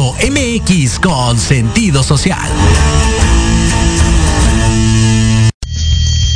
MX 0.00 0.98
con 1.00 1.38
sentido 1.38 2.02
social. 2.02 2.50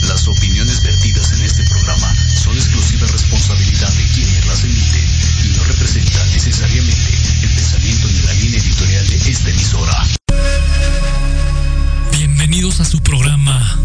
Las 0.03 0.29
opiniones 0.29 0.83
vertidas 0.83 1.33
en 1.33 1.41
este 1.41 1.63
programa 1.63 2.15
son 2.35 2.55
exclusiva 2.55 3.07
responsabilidad 3.07 3.89
de 3.95 4.05
quienes 4.13 4.47
las 4.47 4.63
emiten 4.63 5.09
y 5.47 5.57
no 5.57 5.65
representan 5.65 6.31
necesariamente 6.33 7.11
el 7.45 7.49
pensamiento 7.55 8.09
ni 8.09 8.21
la 8.27 8.33
línea 8.35 8.61
editorial 8.61 9.09
de 9.09 9.17
esta 9.17 9.49
emisora. 9.49 10.07
Bienvenidos 12.13 12.81
a 12.81 12.85
su 12.85 13.01
programa 13.01 13.81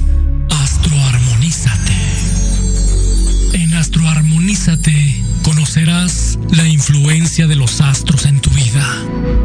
Astroarmonízate. 0.49 1.95
En 3.53 3.73
Astroarmonízate 3.75 5.23
conocerás 5.43 6.37
la 6.49 6.67
influencia 6.67 7.47
de 7.47 7.55
los 7.55 7.79
astros 7.79 8.25
en 8.25 8.41
tu 8.41 8.49
vida 8.49 9.40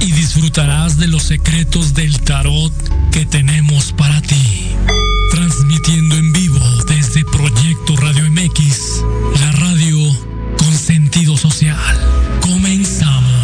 y 0.00 0.12
disfrutarás 0.12 0.98
de 0.98 1.06
los 1.06 1.22
secretos 1.22 1.94
del 1.94 2.20
tarot 2.20 2.72
que 3.10 3.24
tenemos 3.24 3.92
para 3.92 4.20
ti. 4.20 4.68
Transmitiendo 5.30 6.16
en 6.16 6.32
vivo 6.32 6.60
desde 6.86 7.24
Proyecto 7.24 7.96
Radio 7.96 8.30
MX, 8.30 9.02
la 9.40 9.52
radio 9.52 9.98
con 10.58 10.72
sentido 10.72 11.36
social. 11.36 11.76
Comenzamos. 12.42 13.34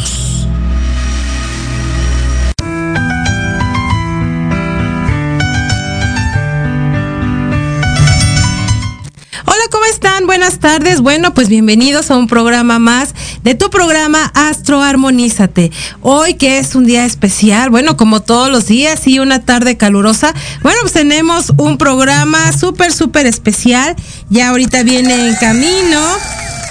Buenas 10.31 10.61
tardes. 10.61 11.01
Bueno, 11.01 11.35
pues 11.35 11.49
bienvenidos 11.49 12.11
a 12.11 12.17
un 12.17 12.27
programa 12.29 12.79
más 12.79 13.15
de 13.43 13.55
tu 13.55 13.71
programa 13.71 14.31
Astro 14.35 14.83
Armonízate. 14.83 15.71
Hoy 16.03 16.35
que 16.35 16.59
es 16.59 16.75
un 16.75 16.85
día 16.85 17.05
especial, 17.05 17.71
bueno, 17.71 17.97
como 17.97 18.21
todos 18.21 18.51
los 18.51 18.67
días 18.67 19.07
y 19.07 19.19
una 19.19 19.45
tarde 19.45 19.77
calurosa, 19.77 20.35
bueno, 20.63 20.79
pues 20.83 20.93
tenemos 20.93 21.53
un 21.57 21.79
programa 21.79 22.53
súper, 22.53 22.93
súper 22.93 23.27
especial. 23.27 23.97
Ya 24.29 24.51
ahorita 24.51 24.83
viene 24.83 25.29
en 25.29 25.35
camino 25.37 26.01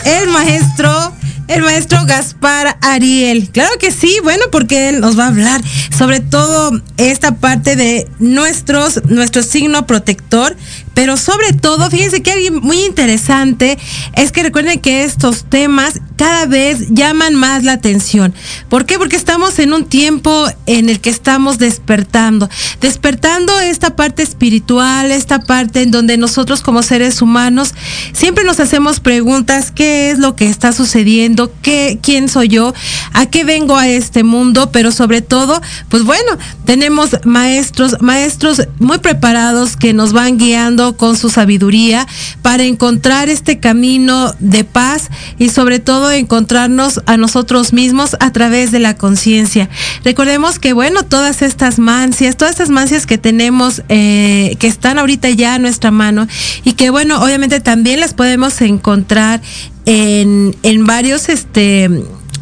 el 0.05 0.29
maestro 0.29 1.13
el 1.49 1.63
maestro 1.63 2.05
Gaspar 2.05 2.77
Ariel. 2.81 3.49
Claro 3.49 3.71
que 3.79 3.91
sí, 3.91 4.17
bueno, 4.23 4.45
porque 4.51 4.89
él 4.89 5.01
nos 5.01 5.17
va 5.17 5.25
a 5.25 5.27
hablar 5.29 5.61
sobre 5.97 6.19
todo 6.19 6.79
esta 6.97 7.35
parte 7.35 7.75
de 7.75 8.07
nuestros, 8.19 9.01
nuestro 9.05 9.41
signo 9.41 9.87
protector, 9.87 10.55
pero 10.99 11.15
sobre 11.15 11.53
todo, 11.53 11.89
fíjense 11.89 12.21
que 12.21 12.29
algo 12.29 12.59
muy 12.59 12.83
interesante 12.83 13.77
es 14.17 14.33
que 14.33 14.43
recuerden 14.43 14.81
que 14.81 15.05
estos 15.05 15.45
temas 15.45 16.01
cada 16.17 16.45
vez 16.45 16.89
llaman 16.89 17.35
más 17.35 17.63
la 17.63 17.71
atención. 17.71 18.33
¿Por 18.67 18.85
qué? 18.85 18.97
Porque 18.97 19.15
estamos 19.15 19.57
en 19.59 19.71
un 19.71 19.85
tiempo 19.85 20.45
en 20.65 20.89
el 20.89 20.99
que 20.99 21.09
estamos 21.09 21.57
despertando, 21.57 22.49
despertando 22.81 23.57
esta 23.61 23.95
parte 23.95 24.23
espiritual, 24.23 25.13
esta 25.13 25.39
parte 25.39 25.83
en 25.83 25.91
donde 25.91 26.17
nosotros 26.17 26.59
como 26.61 26.83
seres 26.83 27.21
humanos 27.21 27.75
siempre 28.11 28.43
nos 28.43 28.59
hacemos 28.59 28.99
preguntas, 28.99 29.71
¿qué 29.71 30.11
es 30.11 30.19
lo 30.19 30.35
que 30.35 30.49
está 30.49 30.73
sucediendo? 30.73 31.49
¿Qué, 31.61 31.99
¿Quién 32.03 32.27
soy 32.27 32.49
yo? 32.49 32.73
¿A 33.13 33.27
qué 33.27 33.45
vengo 33.45 33.77
a 33.77 33.87
este 33.87 34.23
mundo? 34.23 34.69
Pero 34.73 34.91
sobre 34.91 35.21
todo, 35.21 35.61
pues 35.87 36.03
bueno, 36.03 36.37
tenemos 36.65 37.11
maestros, 37.23 38.01
maestros 38.01 38.63
muy 38.79 38.97
preparados 38.97 39.77
que 39.77 39.93
nos 39.93 40.11
van 40.11 40.37
guiando 40.37 40.88
con 40.97 41.17
su 41.17 41.29
sabiduría 41.29 42.07
para 42.41 42.63
encontrar 42.63 43.29
este 43.29 43.59
camino 43.59 44.33
de 44.39 44.63
paz 44.63 45.09
y 45.37 45.49
sobre 45.49 45.79
todo 45.79 46.11
encontrarnos 46.11 47.01
a 47.05 47.17
nosotros 47.17 47.73
mismos 47.73 48.15
a 48.19 48.31
través 48.31 48.71
de 48.71 48.79
la 48.79 48.95
conciencia. 48.95 49.69
Recordemos 50.03 50.59
que 50.59 50.73
bueno, 50.73 51.03
todas 51.03 51.41
estas 51.41 51.79
mancias, 51.79 52.37
todas 52.37 52.51
estas 52.51 52.69
mancias 52.69 53.05
que 53.05 53.17
tenemos, 53.17 53.83
eh, 53.89 54.55
que 54.59 54.67
están 54.67 54.99
ahorita 54.99 55.29
ya 55.29 55.55
a 55.55 55.59
nuestra 55.59 55.91
mano 55.91 56.27
y 56.63 56.73
que 56.73 56.89
bueno, 56.89 57.21
obviamente 57.21 57.59
también 57.59 57.99
las 57.99 58.13
podemos 58.13 58.61
encontrar 58.61 59.41
en, 59.85 60.55
en 60.63 60.85
varios, 60.85 61.29
este, 61.29 61.89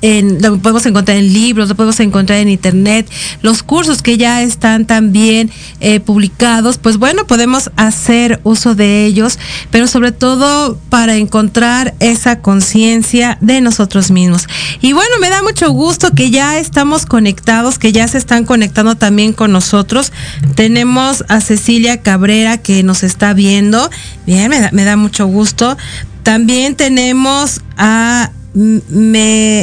lo 0.02 0.58
podemos 0.60 0.86
encontrar 0.86 1.18
en 1.18 1.34
libros, 1.34 1.70
lo 1.70 1.76
podemos 1.76 2.00
encontrar 2.00 2.40
en 2.40 2.50
internet, 2.50 3.10
los 3.42 3.64
cursos 3.64 4.02
que 4.02 4.18
ya 4.18 4.42
están 4.42 4.86
también 4.86 5.52
eh, 5.80 6.00
publicados, 6.00 6.78
pues 6.78 6.98
bueno, 6.98 7.26
podemos 7.26 7.72
hacer 7.76 8.40
uso 8.44 8.76
de 8.76 9.06
ellos, 9.06 9.40
pero 9.72 9.88
sobre 9.88 10.12
todo 10.12 10.78
para 10.90 11.16
encontrar 11.16 11.96
esa 12.00 12.40
conciencia 12.42 13.38
de 13.42 13.62
nosotros 13.62 14.12
mismos. 14.12 14.48
Y 14.82 14.94
bueno, 14.94 15.18
me 15.20 15.30
da 15.30 15.42
mucho 15.44 15.72
gusto 15.72 16.12
que 16.12 16.30
ya 16.30 16.60
estamos 16.60 17.06
conectados, 17.06 17.80
que 17.80 17.92
ya 17.92 18.08
se 18.08 18.18
están 18.18 18.46
conectando 18.46 18.96
también 18.96 19.34
con 19.34 19.52
nosotros. 19.52 20.12
Tenemos 20.56 21.24
a 21.28 21.42
Cecilia 21.42 22.02
Cabrera 22.02 22.58
que 22.58 22.84
nos 22.84 23.04
está 23.04 23.34
viendo. 23.34 23.90
Bien, 24.26 24.50
me 24.50 24.84
da, 24.84 24.98
mucho 24.98 25.28
gusto. 25.28 25.78
También 26.24 26.76
tenemos 26.76 27.62
a 27.78 28.32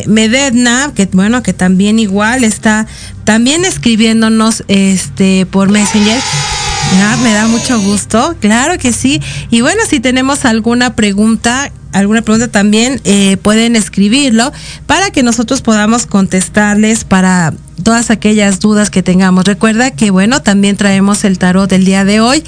Mededna, 0.06 0.92
que 0.94 1.08
bueno, 1.12 1.42
que 1.42 1.52
también 1.52 1.98
igual 1.98 2.44
está 2.44 2.86
también 3.24 3.64
escribiéndonos 3.64 4.62
este 4.68 5.46
por 5.46 5.68
Messenger. 5.70 6.20
me 7.22 7.32
da 7.32 7.48
mucho 7.48 7.80
gusto, 7.80 8.36
claro 8.40 8.78
que 8.78 8.92
sí. 8.92 9.20
Y 9.50 9.62
bueno, 9.62 9.80
si 9.88 9.98
tenemos 9.98 10.44
alguna 10.44 10.94
pregunta, 10.94 11.72
alguna 11.92 12.22
pregunta 12.22 12.46
también 12.48 13.00
eh, 13.04 13.36
pueden 13.38 13.74
escribirlo 13.74 14.52
para 14.86 15.10
que 15.10 15.24
nosotros 15.24 15.60
podamos 15.60 16.06
contestarles 16.06 17.02
para 17.02 17.52
todas 17.82 18.10
aquellas 18.10 18.60
dudas 18.60 18.90
que 18.90 19.02
tengamos. 19.02 19.44
Recuerda 19.44 19.90
que 19.90 20.12
bueno, 20.12 20.40
también 20.40 20.76
traemos 20.76 21.24
el 21.24 21.38
tarot 21.38 21.68
del 21.68 21.84
día 21.84 22.04
de 22.04 22.20
hoy 22.20 22.44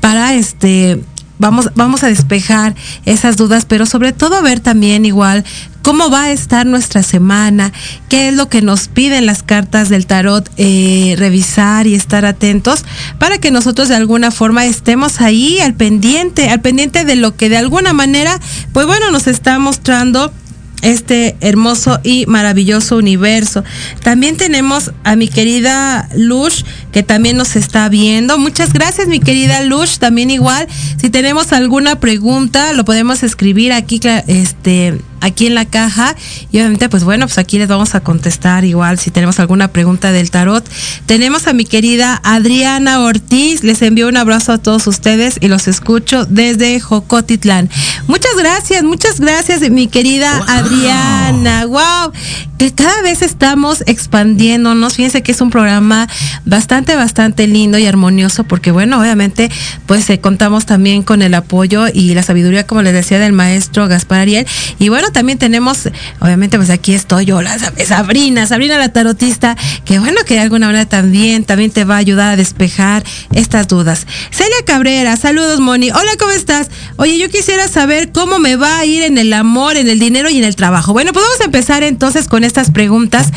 para 0.00 0.34
este 0.34 1.00
vamos, 1.38 1.70
vamos 1.74 2.02
a 2.02 2.08
despejar 2.08 2.74
esas 3.04 3.36
dudas, 3.36 3.64
pero 3.64 3.86
sobre 3.86 4.12
todo 4.12 4.42
ver 4.42 4.60
también 4.60 5.04
igual 5.04 5.44
cómo 5.86 6.10
va 6.10 6.24
a 6.24 6.32
estar 6.32 6.66
nuestra 6.66 7.04
semana, 7.04 7.72
qué 8.08 8.26
es 8.26 8.34
lo 8.34 8.48
que 8.48 8.60
nos 8.60 8.88
piden 8.88 9.24
las 9.24 9.44
cartas 9.44 9.88
del 9.88 10.06
tarot, 10.06 10.50
eh, 10.56 11.14
revisar 11.16 11.86
y 11.86 11.94
estar 11.94 12.24
atentos 12.24 12.84
para 13.20 13.38
que 13.38 13.52
nosotros 13.52 13.88
de 13.88 13.94
alguna 13.94 14.32
forma 14.32 14.66
estemos 14.66 15.20
ahí 15.20 15.60
al 15.60 15.74
pendiente, 15.74 16.48
al 16.48 16.60
pendiente 16.60 17.04
de 17.04 17.14
lo 17.14 17.36
que 17.36 17.48
de 17.48 17.58
alguna 17.58 17.92
manera, 17.92 18.40
pues 18.72 18.84
bueno, 18.84 19.12
nos 19.12 19.28
está 19.28 19.60
mostrando 19.60 20.32
este 20.82 21.36
hermoso 21.40 22.00
y 22.02 22.26
maravilloso 22.26 22.96
universo. 22.96 23.62
También 24.02 24.36
tenemos 24.36 24.90
a 25.04 25.14
mi 25.14 25.28
querida 25.28 26.08
Lush, 26.16 26.64
que 26.90 27.04
también 27.04 27.36
nos 27.36 27.54
está 27.54 27.88
viendo. 27.88 28.38
Muchas 28.38 28.72
gracias, 28.72 29.06
mi 29.06 29.20
querida 29.20 29.62
Lush. 29.62 29.98
También 29.98 30.30
igual, 30.30 30.66
si 31.00 31.10
tenemos 31.10 31.52
alguna 31.52 32.00
pregunta, 32.00 32.72
lo 32.72 32.84
podemos 32.84 33.22
escribir 33.22 33.72
aquí, 33.72 34.00
este, 34.26 34.98
aquí 35.20 35.46
en 35.46 35.54
la 35.54 35.64
caja. 35.64 36.14
Y 36.50 36.58
obviamente 36.58 36.88
pues 36.88 37.04
bueno 37.04 37.26
pues 37.26 37.38
aquí 37.38 37.58
les 37.58 37.68
vamos 37.68 37.94
a 37.94 38.00
contestar 38.00 38.64
igual 38.64 38.98
si 38.98 39.10
tenemos 39.10 39.40
alguna 39.40 39.68
pregunta 39.68 40.12
del 40.12 40.30
tarot. 40.30 40.68
Tenemos 41.06 41.46
a 41.46 41.52
mi 41.52 41.64
querida 41.64 42.20
Adriana 42.24 43.00
Ortiz. 43.00 43.62
Les 43.62 43.82
envío 43.82 44.08
un 44.08 44.16
abrazo 44.16 44.52
a 44.52 44.58
todos 44.58 44.86
ustedes 44.86 45.38
y 45.40 45.48
los 45.48 45.68
escucho 45.68 46.24
desde 46.26 46.80
Jocotitlán. 46.80 47.70
Muchas 48.06 48.36
gracias 48.36 48.82
muchas 48.82 49.20
gracias 49.20 49.68
mi 49.70 49.88
querida 49.88 50.42
Adriana. 50.46 51.66
Wow. 51.66 52.12
Que 52.58 52.72
cada 52.72 53.02
vez 53.02 53.22
estamos 53.22 53.82
expandiéndonos. 53.86 54.94
Fíjense 54.94 55.22
que 55.22 55.32
es 55.32 55.40
un 55.40 55.50
programa 55.50 56.08
bastante 56.44 56.96
bastante 56.96 57.46
lindo 57.46 57.78
y 57.78 57.86
armonioso 57.86 58.44
porque 58.44 58.70
bueno 58.70 58.98
obviamente 58.98 59.50
pues 59.86 60.08
eh, 60.08 60.20
contamos 60.20 60.64
también 60.64 61.02
con 61.02 61.22
el 61.22 61.34
apoyo 61.34 61.86
y 61.92 62.14
la 62.14 62.22
sabiduría 62.22 62.66
como 62.66 62.82
les 62.82 62.92
decía 62.92 63.18
del 63.18 63.32
maestro 63.32 63.88
Gaspar 63.88 64.20
Ariel. 64.20 64.46
Y 64.78 64.88
bueno 64.88 65.10
también 65.16 65.38
tenemos, 65.38 65.88
obviamente, 66.20 66.58
pues 66.58 66.68
aquí 66.68 66.92
estoy 66.92 67.24
yo, 67.24 67.40
la 67.40 67.58
Sabrina, 67.86 68.46
Sabrina 68.46 68.76
la 68.76 68.92
tarotista, 68.92 69.56
que 69.86 69.98
bueno, 69.98 70.20
que 70.26 70.34
de 70.34 70.40
alguna 70.40 70.66
manera 70.66 70.84
también, 70.84 71.46
también 71.46 71.70
te 71.70 71.84
va 71.84 71.94
a 71.94 71.96
ayudar 71.96 72.34
a 72.34 72.36
despejar 72.36 73.02
estas 73.32 73.66
dudas. 73.66 74.06
Celia 74.30 74.58
Cabrera, 74.66 75.16
saludos, 75.16 75.58
Moni. 75.58 75.90
Hola, 75.90 76.10
¿cómo 76.18 76.32
estás? 76.32 76.68
Oye, 76.96 77.16
yo 77.16 77.30
quisiera 77.30 77.66
saber 77.66 78.12
cómo 78.12 78.38
me 78.38 78.56
va 78.56 78.78
a 78.78 78.84
ir 78.84 79.04
en 79.04 79.16
el 79.16 79.32
amor, 79.32 79.78
en 79.78 79.88
el 79.88 79.98
dinero 79.98 80.28
y 80.28 80.36
en 80.36 80.44
el 80.44 80.54
trabajo. 80.54 80.92
Bueno, 80.92 81.14
pues 81.14 81.24
vamos 81.24 81.40
a 81.40 81.44
empezar 81.44 81.82
entonces 81.82 82.28
con 82.28 82.44
estas 82.44 82.70
preguntas. 82.70 83.28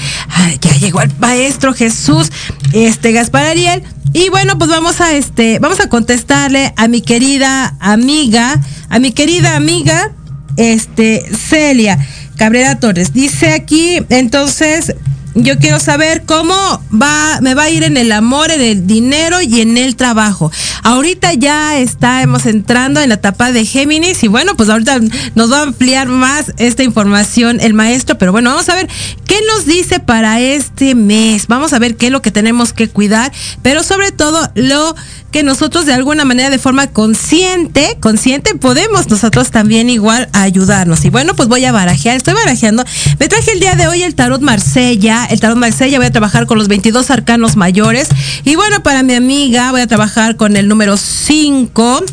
ya 0.59 0.75
llegó 0.79 1.01
el 1.01 1.17
maestro 1.17 1.73
Jesús, 1.73 2.29
este 2.73 3.13
Gaspar 3.13 3.45
Ariel. 3.45 3.83
Y 4.11 4.27
bueno, 4.27 4.57
pues 4.57 4.69
vamos 4.69 4.99
a 4.99 5.13
este, 5.13 5.59
vamos 5.59 5.79
a 5.79 5.87
contestarle 5.87 6.73
a 6.75 6.89
mi 6.89 6.99
querida 6.99 7.77
amiga, 7.79 8.59
a 8.89 8.99
mi 8.99 9.13
querida 9.13 9.55
amiga 9.55 10.11
este, 10.59 11.25
Celia 11.35 11.97
Cabrera 12.35 12.79
Torres. 12.79 13.13
Dice 13.13 13.53
aquí, 13.53 13.99
entonces, 14.09 14.93
yo 15.35 15.57
quiero 15.57 15.79
saber 15.79 16.23
cómo 16.25 16.53
va, 16.91 17.39
me 17.41 17.53
va 17.53 17.63
a 17.63 17.69
ir 17.69 17.83
en 17.83 17.97
el 17.97 18.11
amor, 18.11 18.51
en 18.51 18.61
el 18.61 18.87
dinero 18.87 19.41
y 19.41 19.61
en 19.61 19.77
el 19.77 19.95
trabajo. 19.95 20.51
Ahorita 20.83 21.33
ya 21.33 21.77
estamos 21.77 22.45
entrando 22.45 22.99
en 22.99 23.09
la 23.09 23.15
etapa 23.15 23.51
de 23.51 23.65
Géminis 23.65 24.23
y 24.23 24.27
bueno, 24.27 24.55
pues 24.55 24.69
ahorita 24.69 24.99
nos 25.35 25.51
va 25.51 25.59
a 25.59 25.63
ampliar 25.63 26.07
más 26.07 26.53
esta 26.57 26.83
información 26.83 27.59
el 27.61 27.73
maestro, 27.73 28.17
pero 28.17 28.31
bueno, 28.31 28.49
vamos 28.49 28.69
a 28.69 28.75
ver 28.75 28.89
qué 29.25 29.39
nos 29.47 29.65
dice 29.65 29.99
para 29.99 30.41
este 30.41 30.95
mes. 30.95 31.47
Vamos 31.47 31.73
a 31.73 31.79
ver 31.79 31.95
qué 31.95 32.07
es 32.07 32.11
lo 32.11 32.21
que 32.21 32.31
tenemos 32.31 32.73
que 32.73 32.89
cuidar, 32.89 33.31
pero 33.61 33.83
sobre 33.83 34.11
todo 34.11 34.51
lo 34.55 34.95
que 35.31 35.43
nosotros 35.43 35.85
de 35.85 35.93
alguna 35.93 36.25
manera 36.25 36.49
de 36.49 36.59
forma 36.59 36.87
consciente, 36.87 37.97
consciente 37.99 38.55
podemos 38.55 39.09
nosotros 39.09 39.51
también 39.51 39.89
igual 39.89 40.29
ayudarnos. 40.33 41.05
Y 41.05 41.09
bueno, 41.09 41.35
pues 41.35 41.47
voy 41.47 41.65
a 41.65 41.71
barajear, 41.71 42.17
estoy 42.17 42.33
barajeando. 42.33 42.83
Me 43.19 43.27
traje 43.27 43.51
el 43.51 43.59
día 43.59 43.75
de 43.75 43.87
hoy 43.87 44.03
el 44.03 44.15
tarot 44.15 44.41
Marsella, 44.41 45.25
el 45.25 45.39
tarot 45.39 45.57
Marsella 45.57 45.97
voy 45.97 46.07
a 46.07 46.11
trabajar 46.11 46.45
con 46.45 46.57
los 46.57 46.67
22 46.67 47.11
arcanos 47.11 47.55
mayores 47.55 48.09
y 48.43 48.55
bueno, 48.55 48.81
para 48.83 49.03
mi 49.03 49.13
amiga 49.13 49.71
voy 49.71 49.81
a 49.81 49.87
trabajar 49.87 50.35
con 50.35 50.57
el 50.57 50.67
número 50.67 50.97
5. 50.97 52.03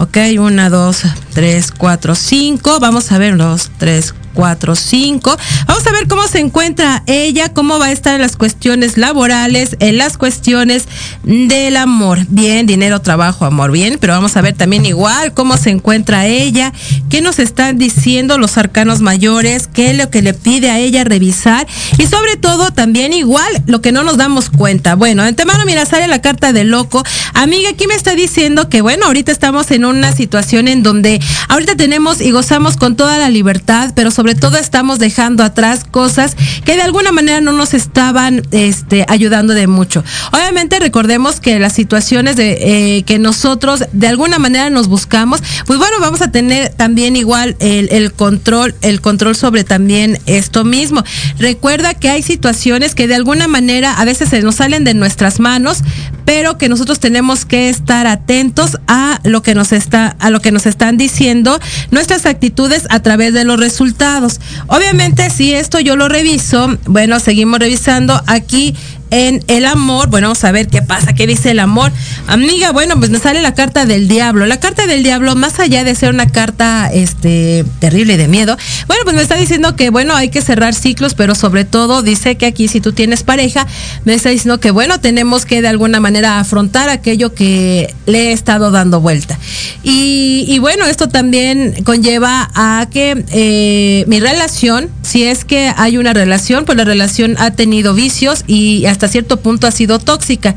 Ok, 0.00 0.16
una, 0.38 0.70
dos, 0.70 1.02
tres, 1.34 1.72
cuatro, 1.72 2.14
cinco. 2.14 2.78
Vamos 2.78 3.10
a 3.10 3.18
ver, 3.18 3.36
dos, 3.36 3.70
tres, 3.78 4.12
4, 4.12 4.27
5. 4.38 5.36
Vamos 5.66 5.86
a 5.86 5.92
ver 5.92 6.06
cómo 6.06 6.26
se 6.28 6.38
encuentra 6.38 7.02
ella, 7.06 7.52
cómo 7.52 7.78
va 7.78 7.86
a 7.86 7.92
estar 7.92 8.14
en 8.14 8.20
las 8.20 8.36
cuestiones 8.36 8.96
laborales, 8.96 9.76
en 9.80 9.98
las 9.98 10.16
cuestiones 10.16 10.86
del 11.24 11.76
amor. 11.76 12.20
Bien, 12.28 12.66
dinero, 12.66 13.00
trabajo, 13.00 13.44
amor, 13.44 13.72
bien, 13.72 13.98
pero 14.00 14.12
vamos 14.12 14.36
a 14.36 14.40
ver 14.40 14.54
también 14.54 14.86
igual 14.86 15.34
cómo 15.34 15.56
se 15.56 15.70
encuentra 15.70 16.26
ella, 16.26 16.72
qué 17.10 17.20
nos 17.20 17.40
están 17.40 17.78
diciendo 17.78 18.38
los 18.38 18.56
arcanos 18.58 19.00
mayores, 19.00 19.66
qué 19.66 19.90
es 19.90 19.96
lo 19.96 20.08
que 20.08 20.22
le 20.22 20.34
pide 20.34 20.70
a 20.70 20.78
ella 20.78 21.02
revisar 21.02 21.66
y 21.98 22.06
sobre 22.06 22.36
todo 22.36 22.70
también 22.70 23.12
igual 23.12 23.64
lo 23.66 23.80
que 23.80 23.90
no 23.90 24.04
nos 24.04 24.18
damos 24.18 24.50
cuenta. 24.50 24.94
Bueno, 24.94 25.22
de 25.22 25.30
antemano, 25.30 25.64
mira, 25.64 25.84
sale 25.84 26.06
la 26.06 26.20
carta 26.20 26.52
de 26.52 26.62
loco. 26.62 27.02
Amiga, 27.34 27.70
aquí 27.70 27.88
me 27.88 27.94
está 27.94 28.14
diciendo 28.14 28.68
que 28.68 28.82
bueno, 28.82 29.06
ahorita 29.06 29.32
estamos 29.32 29.70
en 29.72 29.84
una 29.84 30.12
situación 30.12 30.68
en 30.68 30.84
donde 30.84 31.20
ahorita 31.48 31.74
tenemos 31.76 32.20
y 32.20 32.30
gozamos 32.30 32.76
con 32.76 32.94
toda 32.94 33.18
la 33.18 33.30
libertad, 33.30 33.92
pero 33.96 34.12
sobre 34.12 34.27
sobre 34.28 34.40
todo 34.40 34.58
estamos 34.58 34.98
dejando 34.98 35.42
atrás 35.42 35.86
cosas 35.90 36.36
que 36.66 36.76
de 36.76 36.82
alguna 36.82 37.12
manera 37.12 37.40
no 37.40 37.54
nos 37.54 37.72
estaban 37.72 38.42
este, 38.50 39.06
ayudando 39.08 39.54
de 39.54 39.66
mucho. 39.66 40.04
Obviamente 40.32 40.78
recordemos 40.78 41.40
que 41.40 41.58
las 41.58 41.72
situaciones 41.72 42.36
de 42.36 42.98
eh, 42.98 43.04
que 43.04 43.18
nosotros 43.18 43.84
de 43.90 44.06
alguna 44.06 44.38
manera 44.38 44.68
nos 44.68 44.86
buscamos, 44.88 45.42
pues 45.64 45.78
bueno, 45.78 45.96
vamos 45.98 46.20
a 46.20 46.30
tener 46.30 46.68
también 46.74 47.16
igual 47.16 47.56
el, 47.60 47.88
el 47.90 48.12
control, 48.12 48.74
el 48.82 49.00
control 49.00 49.34
sobre 49.34 49.64
también 49.64 50.18
esto 50.26 50.62
mismo. 50.62 51.02
Recuerda 51.38 51.94
que 51.94 52.10
hay 52.10 52.22
situaciones 52.22 52.94
que 52.94 53.08
de 53.08 53.14
alguna 53.14 53.48
manera 53.48 53.94
a 53.94 54.04
veces 54.04 54.28
se 54.28 54.42
nos 54.42 54.56
salen 54.56 54.84
de 54.84 54.92
nuestras 54.92 55.40
manos, 55.40 55.78
pero 56.26 56.58
que 56.58 56.68
nosotros 56.68 57.00
tenemos 57.00 57.46
que 57.46 57.70
estar 57.70 58.06
atentos 58.06 58.76
a 58.88 59.20
lo 59.24 59.40
que 59.40 59.54
nos 59.54 59.72
está, 59.72 60.08
a 60.18 60.28
lo 60.28 60.40
que 60.40 60.52
nos 60.52 60.66
están 60.66 60.98
diciendo 60.98 61.58
nuestras 61.90 62.26
actitudes 62.26 62.86
a 62.90 63.00
través 63.00 63.32
de 63.32 63.44
los 63.44 63.58
resultados. 63.58 64.17
Obviamente, 64.66 65.30
si 65.30 65.54
esto 65.54 65.80
yo 65.80 65.96
lo 65.96 66.08
reviso, 66.08 66.76
bueno, 66.86 67.20
seguimos 67.20 67.58
revisando 67.58 68.20
aquí 68.26 68.74
en 69.10 69.42
el 69.48 69.64
amor. 69.66 70.08
Bueno, 70.08 70.28
vamos 70.28 70.44
a 70.44 70.52
ver 70.52 70.68
qué 70.68 70.82
pasa, 70.82 71.14
qué 71.14 71.26
dice 71.26 71.50
el 71.50 71.58
amor. 71.58 71.92
Amiga, 72.26 72.72
bueno, 72.72 72.96
pues 72.98 73.10
me 73.10 73.18
sale 73.18 73.40
la 73.40 73.54
carta 73.54 73.86
del 73.86 74.08
diablo. 74.08 74.46
La 74.46 74.60
carta 74.60 74.86
del 74.86 75.02
diablo, 75.02 75.34
más 75.34 75.58
allá 75.60 75.84
de 75.84 75.94
ser 75.94 76.12
una 76.12 76.26
carta 76.26 76.90
este 76.92 77.64
terrible 77.78 78.16
de 78.16 78.28
miedo, 78.28 78.56
bueno, 78.86 79.02
pues 79.04 79.16
me 79.16 79.22
está 79.22 79.36
diciendo 79.36 79.76
que 79.76 79.90
bueno, 79.90 80.14
hay 80.14 80.28
que 80.30 80.42
cerrar 80.42 80.74
ciclos, 80.74 81.14
pero 81.14 81.34
sobre 81.34 81.64
todo 81.64 82.02
dice 82.02 82.36
que 82.36 82.46
aquí 82.46 82.68
si 82.68 82.80
tú 82.80 82.92
tienes 82.92 83.22
pareja, 83.22 83.66
me 84.04 84.14
está 84.14 84.30
diciendo 84.30 84.60
que 84.60 84.70
bueno, 84.70 85.00
tenemos 85.00 85.44
que 85.44 85.62
de 85.62 85.68
alguna 85.68 86.00
manera 86.00 86.40
afrontar 86.40 86.88
aquello 86.88 87.34
que 87.34 87.94
le 88.06 88.28
he 88.28 88.32
estado 88.32 88.70
dando 88.70 89.00
vuelta. 89.00 89.38
Y, 89.82 90.58
bueno, 90.60 90.86
esto 90.86 91.08
también 91.08 91.82
conlleva 91.84 92.50
a 92.54 92.86
que 92.90 93.24
eh, 93.32 94.04
mi 94.06 94.20
relación, 94.20 94.90
si 95.08 95.24
es 95.24 95.46
que 95.46 95.72
hay 95.74 95.96
una 95.96 96.12
relación, 96.12 96.66
pues 96.66 96.76
la 96.76 96.84
relación 96.84 97.36
ha 97.38 97.52
tenido 97.52 97.94
vicios 97.94 98.44
y 98.46 98.84
hasta 98.84 99.08
cierto 99.08 99.38
punto 99.40 99.66
ha 99.66 99.70
sido 99.70 99.98
tóxica. 99.98 100.54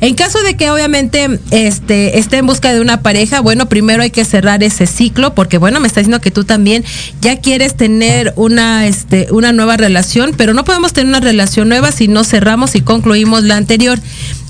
En 0.00 0.14
caso 0.14 0.42
de 0.42 0.56
que 0.56 0.70
obviamente 0.70 1.40
este, 1.50 2.18
esté 2.18 2.38
en 2.38 2.46
busca 2.46 2.72
de 2.72 2.80
una 2.80 3.02
pareja, 3.02 3.40
bueno, 3.40 3.68
primero 3.68 4.02
hay 4.02 4.10
que 4.10 4.24
cerrar 4.24 4.62
ese 4.62 4.86
ciclo, 4.86 5.34
porque 5.34 5.58
bueno, 5.58 5.78
me 5.78 5.86
está 5.86 6.00
diciendo 6.00 6.20
que 6.20 6.30
tú 6.30 6.44
también 6.44 6.84
ya 7.20 7.36
quieres 7.40 7.76
tener 7.76 8.32
una, 8.36 8.86
este, 8.86 9.28
una 9.30 9.52
nueva 9.52 9.76
relación, 9.76 10.32
pero 10.36 10.54
no 10.54 10.64
podemos 10.64 10.94
tener 10.94 11.08
una 11.08 11.20
relación 11.20 11.68
nueva 11.68 11.92
si 11.92 12.08
no 12.08 12.24
cerramos 12.24 12.74
y 12.76 12.80
concluimos 12.80 13.44
la 13.44 13.56
anterior. 13.56 14.00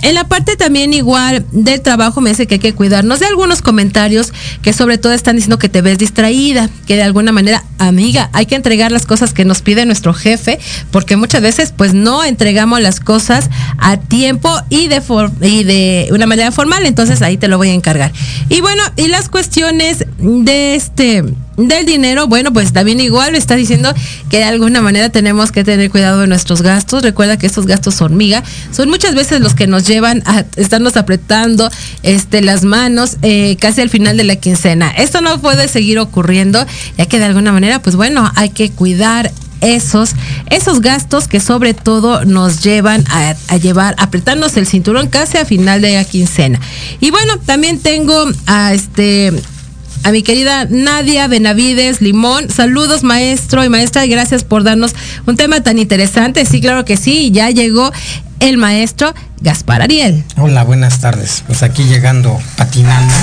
En 0.02 0.14
la 0.14 0.26
parte 0.28 0.56
también 0.56 0.94
igual 0.94 1.44
del 1.52 1.82
trabajo 1.82 2.22
me 2.22 2.30
dice 2.30 2.46
que 2.46 2.54
hay 2.54 2.60
que 2.60 2.72
cuidarnos 2.72 3.20
de 3.20 3.26
algunos 3.26 3.60
comentarios 3.60 4.32
que 4.62 4.72
sobre 4.72 4.96
todo 4.96 5.12
están 5.12 5.36
diciendo 5.36 5.58
que 5.58 5.68
te 5.68 5.82
ves 5.82 5.98
distraída, 5.98 6.70
que 6.86 6.96
de 6.96 7.02
alguna 7.02 7.32
manera, 7.32 7.64
amiga, 7.78 8.30
hay 8.32 8.46
que 8.46 8.54
entregar 8.54 8.92
las 8.92 9.04
cosas 9.04 9.34
que 9.34 9.44
nos 9.44 9.60
pide 9.60 9.84
nuestro 9.84 10.14
jefe, 10.14 10.58
porque 10.90 11.16
muchas 11.16 11.42
veces 11.42 11.74
pues 11.76 11.92
no 11.92 12.24
entregamos 12.24 12.80
las 12.80 12.98
cosas 12.98 13.50
a 13.76 13.98
tiempo 13.98 14.50
y 14.70 14.88
de, 14.88 15.02
y 15.40 15.64
de 15.64 16.08
una 16.12 16.26
manera 16.26 16.52
formal, 16.52 16.86
entonces 16.86 17.22
ahí 17.22 17.36
te 17.36 17.48
lo 17.48 17.58
voy 17.58 17.68
a 17.70 17.74
encargar. 17.74 18.12
Y 18.48 18.60
bueno, 18.60 18.82
y 18.96 19.08
las 19.08 19.28
cuestiones 19.28 20.04
de 20.18 20.74
este 20.74 21.24
del 21.68 21.84
dinero, 21.84 22.26
bueno, 22.26 22.52
pues 22.52 22.72
también 22.72 23.00
igual 23.00 23.34
está 23.34 23.54
diciendo 23.54 23.92
que 24.30 24.38
de 24.38 24.44
alguna 24.44 24.80
manera 24.80 25.10
tenemos 25.10 25.52
que 25.52 25.64
tener 25.64 25.90
cuidado 25.90 26.20
de 26.20 26.26
nuestros 26.26 26.62
gastos. 26.62 27.02
Recuerda 27.02 27.36
que 27.36 27.46
estos 27.46 27.66
gastos 27.66 28.00
hormiga 28.00 28.42
son 28.72 28.88
muchas 28.88 29.14
veces 29.14 29.40
los 29.40 29.54
que 29.54 29.66
nos 29.66 29.86
llevan 29.86 30.22
a 30.26 30.44
estarnos 30.56 30.96
apretando 30.96 31.70
este, 32.02 32.40
las 32.40 32.64
manos 32.64 33.16
eh, 33.22 33.56
casi 33.60 33.80
al 33.80 33.90
final 33.90 34.16
de 34.16 34.24
la 34.24 34.36
quincena. 34.36 34.90
Esto 34.90 35.20
no 35.20 35.40
puede 35.40 35.68
seguir 35.68 35.98
ocurriendo, 35.98 36.64
ya 36.96 37.06
que 37.06 37.18
de 37.18 37.26
alguna 37.26 37.52
manera, 37.52 37.82
pues 37.82 37.96
bueno, 37.96 38.30
hay 38.36 38.50
que 38.50 38.70
cuidar 38.70 39.30
esos, 39.60 40.12
esos 40.50 40.80
gastos 40.80 41.28
que 41.28 41.40
sobre 41.40 41.74
todo 41.74 42.24
nos 42.24 42.62
llevan 42.62 43.04
a, 43.08 43.56
llevar, 43.56 43.94
apretarnos 43.98 44.56
el 44.56 44.66
cinturón 44.66 45.08
casi 45.08 45.38
a 45.38 45.44
final 45.44 45.80
de 45.80 45.94
la 45.94 46.04
quincena. 46.04 46.60
Y 47.00 47.10
bueno, 47.10 47.38
también 47.38 47.78
tengo 47.78 48.26
a 48.46 48.72
este 48.72 49.32
a 50.02 50.12
mi 50.12 50.22
querida 50.22 50.66
Nadia 50.70 51.28
Benavides 51.28 52.00
Limón. 52.00 52.48
Saludos 52.48 53.02
maestro 53.02 53.64
y 53.64 53.68
maestra 53.68 54.06
y 54.06 54.08
gracias 54.08 54.44
por 54.44 54.64
darnos 54.64 54.94
un 55.26 55.36
tema 55.36 55.62
tan 55.62 55.78
interesante. 55.78 56.46
Sí, 56.46 56.60
claro 56.60 56.84
que 56.84 56.96
sí, 56.96 57.30
ya 57.30 57.50
llegó 57.50 57.92
el 58.40 58.56
maestro 58.56 59.14
Gaspar 59.40 59.82
Ariel. 59.82 60.24
Hola, 60.36 60.64
buenas 60.64 61.00
tardes. 61.00 61.44
Pues 61.46 61.62
aquí 61.62 61.84
llegando 61.84 62.38
patinando. 62.56 63.14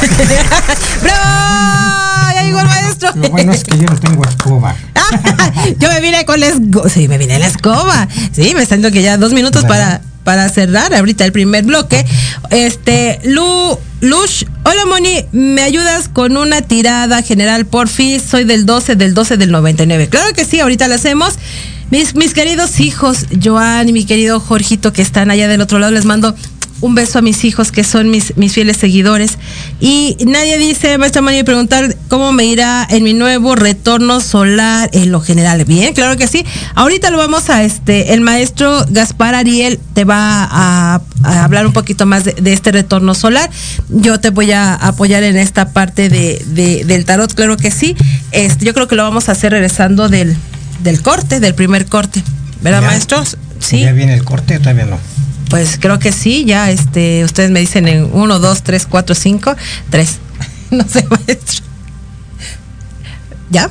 ¡Bravo! 1.02 2.32
Ya 2.34 2.42
llegó 2.44 2.60
el 2.60 2.66
maestro. 2.66 3.10
Lo 3.14 3.28
bueno 3.30 3.52
es 3.52 3.64
que 3.64 3.76
yo 3.76 3.84
no 3.84 3.98
tengo 3.98 4.24
escoba. 4.24 4.76
yo 5.78 5.90
me 5.90 6.00
vine 6.00 6.24
con 6.24 6.40
la 6.40 6.46
escoba. 6.46 6.88
Sí, 6.88 7.08
me 7.08 7.18
vine 7.18 7.34
en 7.34 7.40
la 7.40 7.48
escoba. 7.48 8.08
Sí, 8.32 8.54
me 8.54 8.62
está 8.62 8.76
dando 8.76 8.90
que 8.90 9.02
ya 9.02 9.18
dos 9.18 9.32
minutos 9.32 9.64
para, 9.64 10.00
para 10.24 10.48
cerrar 10.48 10.94
ahorita 10.94 11.24
el 11.24 11.32
primer 11.32 11.64
bloque. 11.64 12.06
Este, 12.50 13.20
Lu, 13.24 13.78
Lush, 14.00 14.44
hola 14.64 14.86
Moni, 14.86 15.24
¿me 15.32 15.62
ayudas 15.62 16.08
con 16.08 16.36
una 16.36 16.62
tirada 16.62 17.22
general 17.22 17.66
por 17.66 17.88
fin? 17.88 18.20
Soy 18.20 18.44
del 18.44 18.64
12, 18.64 18.96
del 18.96 19.12
12 19.12 19.36
del 19.36 19.50
99. 19.50 20.08
Claro 20.08 20.32
que 20.34 20.44
sí, 20.44 20.60
ahorita 20.60 20.88
la 20.88 20.94
hacemos. 20.94 21.34
Mis, 21.90 22.14
mis 22.14 22.34
queridos 22.34 22.80
hijos, 22.80 23.26
Joan 23.42 23.88
y 23.88 23.92
mi 23.92 24.04
querido 24.04 24.40
Jorgito, 24.40 24.92
que 24.92 25.00
están 25.00 25.30
allá 25.30 25.48
del 25.48 25.62
otro 25.62 25.78
lado, 25.78 25.92
les 25.92 26.04
mando 26.04 26.34
un 26.80 26.94
beso 26.94 27.18
a 27.18 27.22
mis 27.22 27.44
hijos 27.44 27.72
que 27.72 27.82
son 27.82 28.10
mis, 28.10 28.36
mis 28.36 28.52
fieles 28.52 28.76
seguidores. 28.76 29.38
Y 29.80 30.16
nadie 30.26 30.58
dice, 30.58 30.98
maestra 30.98 31.22
María, 31.22 31.44
preguntar 31.44 31.96
cómo 32.08 32.32
me 32.32 32.44
irá 32.44 32.86
en 32.88 33.02
mi 33.02 33.14
nuevo 33.14 33.56
retorno 33.56 34.20
solar 34.20 34.90
en 34.92 35.10
lo 35.10 35.20
general. 35.20 35.64
Bien, 35.64 35.94
claro 35.94 36.16
que 36.16 36.28
sí. 36.28 36.44
Ahorita 36.74 37.10
lo 37.10 37.18
vamos 37.18 37.50
a 37.50 37.64
este, 37.64 38.12
el 38.12 38.20
maestro 38.20 38.84
Gaspar 38.90 39.34
Ariel 39.34 39.80
te 39.94 40.04
va 40.04 40.46
a, 40.50 41.00
hablar 41.24 41.66
un 41.66 41.72
poquito 41.72 42.06
más 42.06 42.24
de, 42.24 42.52
este 42.52 42.70
retorno 42.70 43.14
solar. 43.14 43.50
Yo 43.88 44.20
te 44.20 44.30
voy 44.30 44.52
a 44.52 44.74
apoyar 44.74 45.22
en 45.22 45.36
esta 45.36 45.72
parte 45.72 46.08
de, 46.08 46.84
del 46.84 47.04
tarot, 47.04 47.32
claro 47.34 47.56
que 47.56 47.70
sí. 47.70 47.96
Este, 48.30 48.64
yo 48.64 48.74
creo 48.74 48.86
que 48.86 48.94
lo 48.94 49.02
vamos 49.02 49.28
a 49.28 49.32
hacer 49.32 49.52
regresando 49.52 50.08
del, 50.08 50.36
del 50.78 51.02
corte, 51.02 51.40
del 51.40 51.54
primer 51.54 51.86
corte. 51.86 52.22
¿Verdad, 52.60 52.82
maestros? 52.82 53.36
Sí. 53.60 53.80
¿Ya 53.80 53.92
viene 53.92 54.14
el 54.14 54.24
corte 54.24 54.56
o 54.56 54.60
todavía 54.60 54.86
no? 54.86 54.98
Pues 55.50 55.78
creo 55.80 55.98
que 55.98 56.12
sí, 56.12 56.44
ya 56.44 56.70
este, 56.70 57.24
ustedes 57.24 57.50
me 57.50 57.60
dicen 57.60 57.88
en 57.88 58.10
uno, 58.12 58.38
dos, 58.38 58.62
tres, 58.62 58.86
cuatro, 58.86 59.14
cinco, 59.14 59.54
tres. 59.90 60.18
No 60.70 60.86
sé, 60.86 61.02
maestro. 61.08 61.64
¿Ya? 63.48 63.70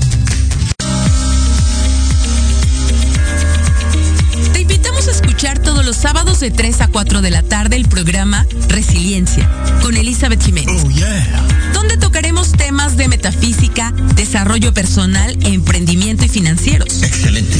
Invitamos 4.71 5.05
a 5.09 5.11
escuchar 5.11 5.59
todos 5.59 5.83
los 5.85 5.97
sábados 5.97 6.39
de 6.39 6.49
3 6.49 6.79
a 6.79 6.87
4 6.87 7.21
de 7.21 7.29
la 7.29 7.43
tarde 7.43 7.75
el 7.75 7.89
programa 7.89 8.45
Resiliencia 8.69 9.49
con 9.81 9.97
Elizabeth 9.97 10.41
Jiménez. 10.41 10.81
Oh, 10.85 11.73
donde 11.73 11.97
tocaremos 11.97 12.53
temas 12.53 12.95
de 12.95 13.09
metafísica, 13.09 13.91
desarrollo 14.15 14.73
personal, 14.73 15.37
emprendimiento 15.45 16.23
y 16.23 16.29
financieros. 16.29 17.03
Excelente. 17.03 17.59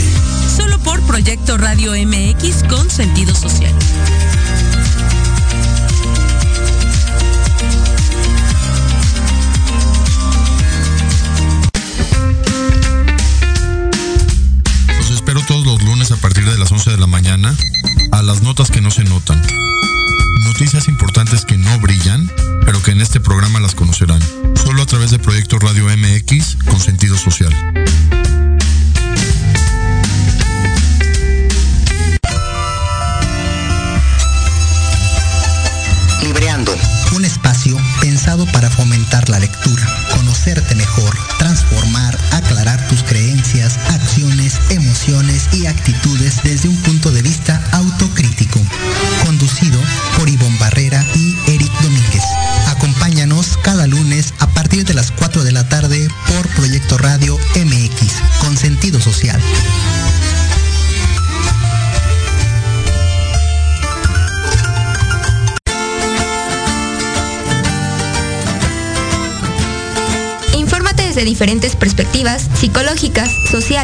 Solo 0.55 0.79
por 0.79 1.01
Proyecto 1.01 1.57
Radio 1.57 1.91
MX 1.91 2.63
con 2.69 2.89
sentido 2.89 3.35
social. 3.35 3.73
A 16.13 16.17
partir 16.17 16.43
de 16.49 16.57
las 16.57 16.71
11 16.71 16.91
de 16.91 16.97
la 16.97 17.07
mañana 17.07 17.55
a 18.11 18.21
las 18.21 18.41
notas 18.41 18.71
que 18.71 18.81
no 18.81 18.91
se 18.91 19.03
notan. 19.03 19.41
Noticias 20.45 20.87
importantes 20.87 21.45
que 21.45 21.57
no 21.57 21.79
brillan, 21.79 22.29
pero 22.65 22.81
que 22.81 22.91
en 22.91 23.01
este 23.01 23.19
programa 23.19 23.59
las 23.59 23.75
conocerán. 23.75 24.21
Solo 24.55 24.81
a 24.81 24.85
través 24.85 25.11
de 25.11 25.19
Proyecto 25.19 25.59
Radio 25.59 25.85
MX 25.85 26.57
con 26.65 26.79
sentido 26.79 27.17
social. 27.17 27.53
Libreando, 36.23 36.75
un 37.15 37.25
espacio 37.25 37.77
pensado 37.99 38.45
para 38.47 38.69
fomentar 38.69 39.29
la 39.29 39.39
lectura, 39.39 39.83
conocerte 40.15 40.75
mejor, 40.75 41.17
transformar, 41.37 42.17
aclarar 42.31 42.87
tus 42.87 43.03
creencias, 43.03 43.77
emociones 44.71 45.49
y 45.53 45.65
actitudes 45.65 46.41
desde 46.43 46.69
un 46.69 46.77
punto 46.77 47.10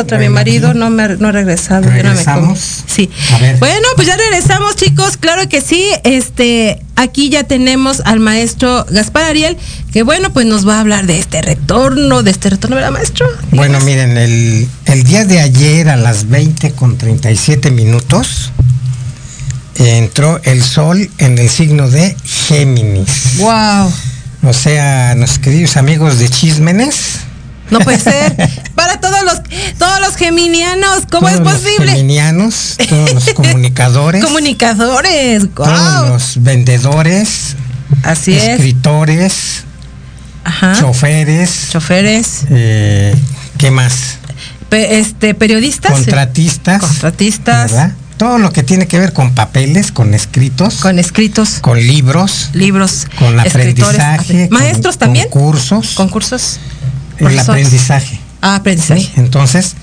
Otra 0.00 0.18
mi 0.18 0.28
marido 0.28 0.74
no 0.74 0.90
me 0.90 1.08
no 1.16 1.28
ha 1.28 1.32
regresado. 1.32 1.90
¿Regresamos? 1.90 2.84
sí. 2.86 3.10
Bueno, 3.58 3.86
pues 3.96 4.08
ya 4.08 4.16
regresamos, 4.16 4.76
chicos. 4.76 5.16
Claro 5.16 5.48
que 5.48 5.60
sí. 5.60 5.86
Este, 6.04 6.82
aquí 6.96 7.28
ya 7.28 7.44
tenemos 7.44 8.02
al 8.04 8.20
maestro 8.20 8.86
Gaspar 8.90 9.24
Ariel, 9.24 9.56
que 9.92 10.02
bueno, 10.02 10.32
pues 10.32 10.46
nos 10.46 10.66
va 10.66 10.76
a 10.76 10.80
hablar 10.80 11.06
de 11.06 11.18
este 11.18 11.42
retorno, 11.42 12.22
de 12.22 12.30
este 12.30 12.50
retorno, 12.50 12.76
¿verdad, 12.76 12.90
maestro? 12.90 13.26
Bueno, 13.50 13.78
miren, 13.80 14.16
el, 14.16 14.68
el 14.86 15.04
día 15.04 15.24
de 15.24 15.40
ayer 15.40 15.88
a 15.88 15.96
las 15.96 16.28
20 16.28 16.72
con 16.72 16.96
37 16.96 17.70
minutos 17.70 18.52
entró 19.76 20.40
el 20.44 20.62
sol 20.62 21.10
en 21.18 21.38
el 21.38 21.48
signo 21.48 21.88
de 21.88 22.16
Géminis. 22.24 23.38
Wow. 23.38 23.92
O 24.44 24.52
sea, 24.52 25.14
nuestros 25.14 25.38
queridos 25.38 25.76
amigos 25.76 26.18
de 26.18 26.28
Chismenes 26.28 27.20
no 27.72 27.80
puede 27.80 27.98
ser. 27.98 28.36
Para 28.74 29.00
todos 29.00 29.22
los 29.24 29.40
geminianos, 30.22 31.02
¿cómo 31.10 31.28
es 31.28 31.40
posible? 31.40 31.86
Los 31.86 31.94
geminianos, 31.94 32.76
todos 32.88 33.14
los 33.14 33.24
comunicadores. 33.34 34.24
comunicadores, 34.24 35.48
Todos 35.54 36.08
los 36.08 36.42
vendedores. 36.42 37.56
Así 38.04 38.32
escritores, 38.34 39.64
Ajá. 40.44 40.74
choferes. 40.78 41.68
Choferes. 41.70 42.44
Eh, 42.50 43.14
¿Qué 43.58 43.70
más? 43.70 44.18
este, 44.70 45.34
periodistas. 45.34 45.92
Contratistas. 45.92 46.80
Contratistas. 46.80 47.72
todo 48.16 48.38
lo 48.38 48.52
que 48.52 48.62
tiene 48.62 48.86
que 48.86 48.98
ver 48.98 49.12
con 49.12 49.34
papeles, 49.34 49.92
con 49.92 50.14
escritos. 50.14 50.76
Con 50.76 50.98
escritos. 50.98 51.58
Con 51.60 51.78
libros. 51.78 52.50
Libros. 52.54 53.06
Con 53.18 53.38
aprendizaje. 53.38 54.48
Maestros 54.50 54.98
también. 54.98 55.28
Concursos. 55.28 55.94
Concursos 55.94 56.60
el 57.18 57.38
aprendizaje. 57.38 58.18
Ah, 58.40 58.56
aprendizaje. 58.56 59.10
Entonces, 59.16 59.74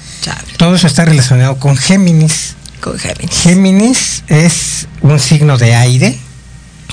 todo 0.57 0.75
eso 0.75 0.87
está 0.87 1.05
relacionado 1.05 1.57
con 1.57 1.77
Géminis. 1.77 2.55
Con 2.81 2.97
Géminis. 2.97 3.37
Géminis 3.37 4.23
es 4.27 4.87
un 5.01 5.19
signo 5.19 5.57
de 5.57 5.75
aire. 5.75 6.17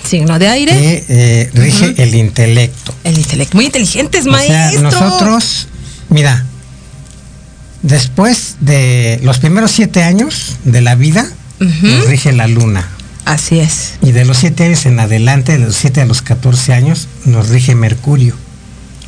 Signo 0.05 0.39
de 0.39 0.49
aire. 0.49 0.73
Que 0.73 1.05
eh, 1.09 1.51
rige 1.55 1.95
el 2.03 2.15
intelecto. 2.15 2.95
El 3.05 3.19
intelecto. 3.19 3.57
Muy 3.57 3.67
inteligentes, 3.67 4.27
o 4.27 4.31
maestro. 4.31 4.83
nosotros, 4.83 5.69
mira, 6.09 6.45
Después 7.87 8.57
de 8.61 9.21
los 9.23 9.39
primeros 9.39 9.71
siete 9.71 10.03
años 10.03 10.57
de 10.65 10.81
la 10.81 10.97
vida, 10.97 11.25
nos 11.61 12.07
rige 12.09 12.33
la 12.33 12.49
luna. 12.49 12.89
Así 13.25 13.61
es. 13.61 13.95
Y 14.03 14.11
de 14.11 14.25
los 14.25 14.39
siete 14.39 14.65
años 14.65 14.87
en 14.87 14.99
adelante, 14.99 15.53
de 15.53 15.67
los 15.67 15.77
siete 15.77 16.01
a 16.01 16.05
los 16.05 16.21
14 16.21 16.73
años, 16.73 17.07
nos 17.27 17.49
rige 17.49 17.77
Mercurio. 17.77 18.35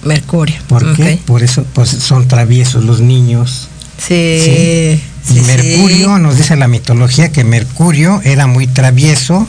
Mercurio. 0.04 0.54
¿Por 0.68 0.94
qué? 0.94 1.18
Por 1.26 1.42
eso 1.42 1.64
pues, 1.72 1.88
son 1.88 2.28
traviesos 2.28 2.84
los 2.84 3.00
niños. 3.00 3.68
Sí. 3.98 5.02
y 5.30 5.40
Mercurio, 5.40 6.18
nos 6.18 6.36
dice 6.36 6.56
la 6.56 6.68
mitología 6.68 7.30
que 7.30 7.44
Mercurio 7.44 8.20
era 8.24 8.46
muy 8.46 8.66
travieso, 8.66 9.46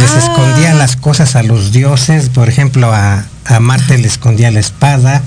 les 0.00 0.10
Ah. 0.10 0.18
escondía 0.18 0.74
las 0.74 0.96
cosas 0.96 1.34
a 1.36 1.42
los 1.42 1.72
dioses, 1.72 2.28
por 2.28 2.48
ejemplo, 2.48 2.92
a, 2.92 3.24
a 3.46 3.60
Marte 3.60 3.98
le 3.98 4.06
escondía 4.06 4.50
la 4.50 4.60
espada, 4.60 5.22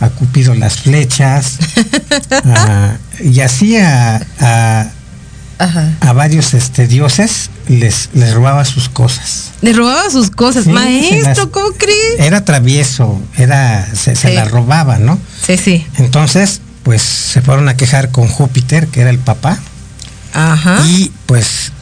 a 0.00 0.08
Cupido 0.10 0.54
las 0.54 0.76
flechas, 0.76 1.58
a- 2.44 2.96
y 3.24 3.40
así 3.40 3.76
a, 3.78 4.24
a- 4.40 4.90
Ajá. 5.58 5.90
a 6.00 6.12
varios 6.12 6.52
este, 6.52 6.86
dioses 6.86 7.48
les, 7.66 8.10
les 8.12 8.34
robaba 8.34 8.64
sus 8.66 8.88
cosas. 8.90 9.52
Le 9.62 9.72
robaba 9.72 10.10
sus 10.10 10.30
cosas. 10.30 10.64
Sí, 10.64 10.70
se 10.70 10.74
Maestro, 10.74 11.22
las- 11.44 11.46
¿cómo 11.50 11.68
crees? 11.78 12.18
Era 12.20 12.44
travieso, 12.44 13.20
era, 13.38 13.88
se, 13.94 14.14
se 14.14 14.28
Sí. 14.28 14.34
la 14.34 14.44
robaba, 14.44 14.98
¿no? 14.98 15.18
Sí, 15.44 15.56
sí. 15.56 15.86
Entonces, 15.96 16.60
pues 16.86 17.02
se 17.02 17.42
fueron 17.42 17.68
a 17.68 17.76
quejar 17.76 18.12
con 18.12 18.28
Júpiter, 18.28 18.86
que 18.86 19.00
era 19.00 19.10
el 19.10 19.18
papá, 19.18 19.58
Ajá. 20.32 20.80
y 20.86 21.10
pues 21.26 21.72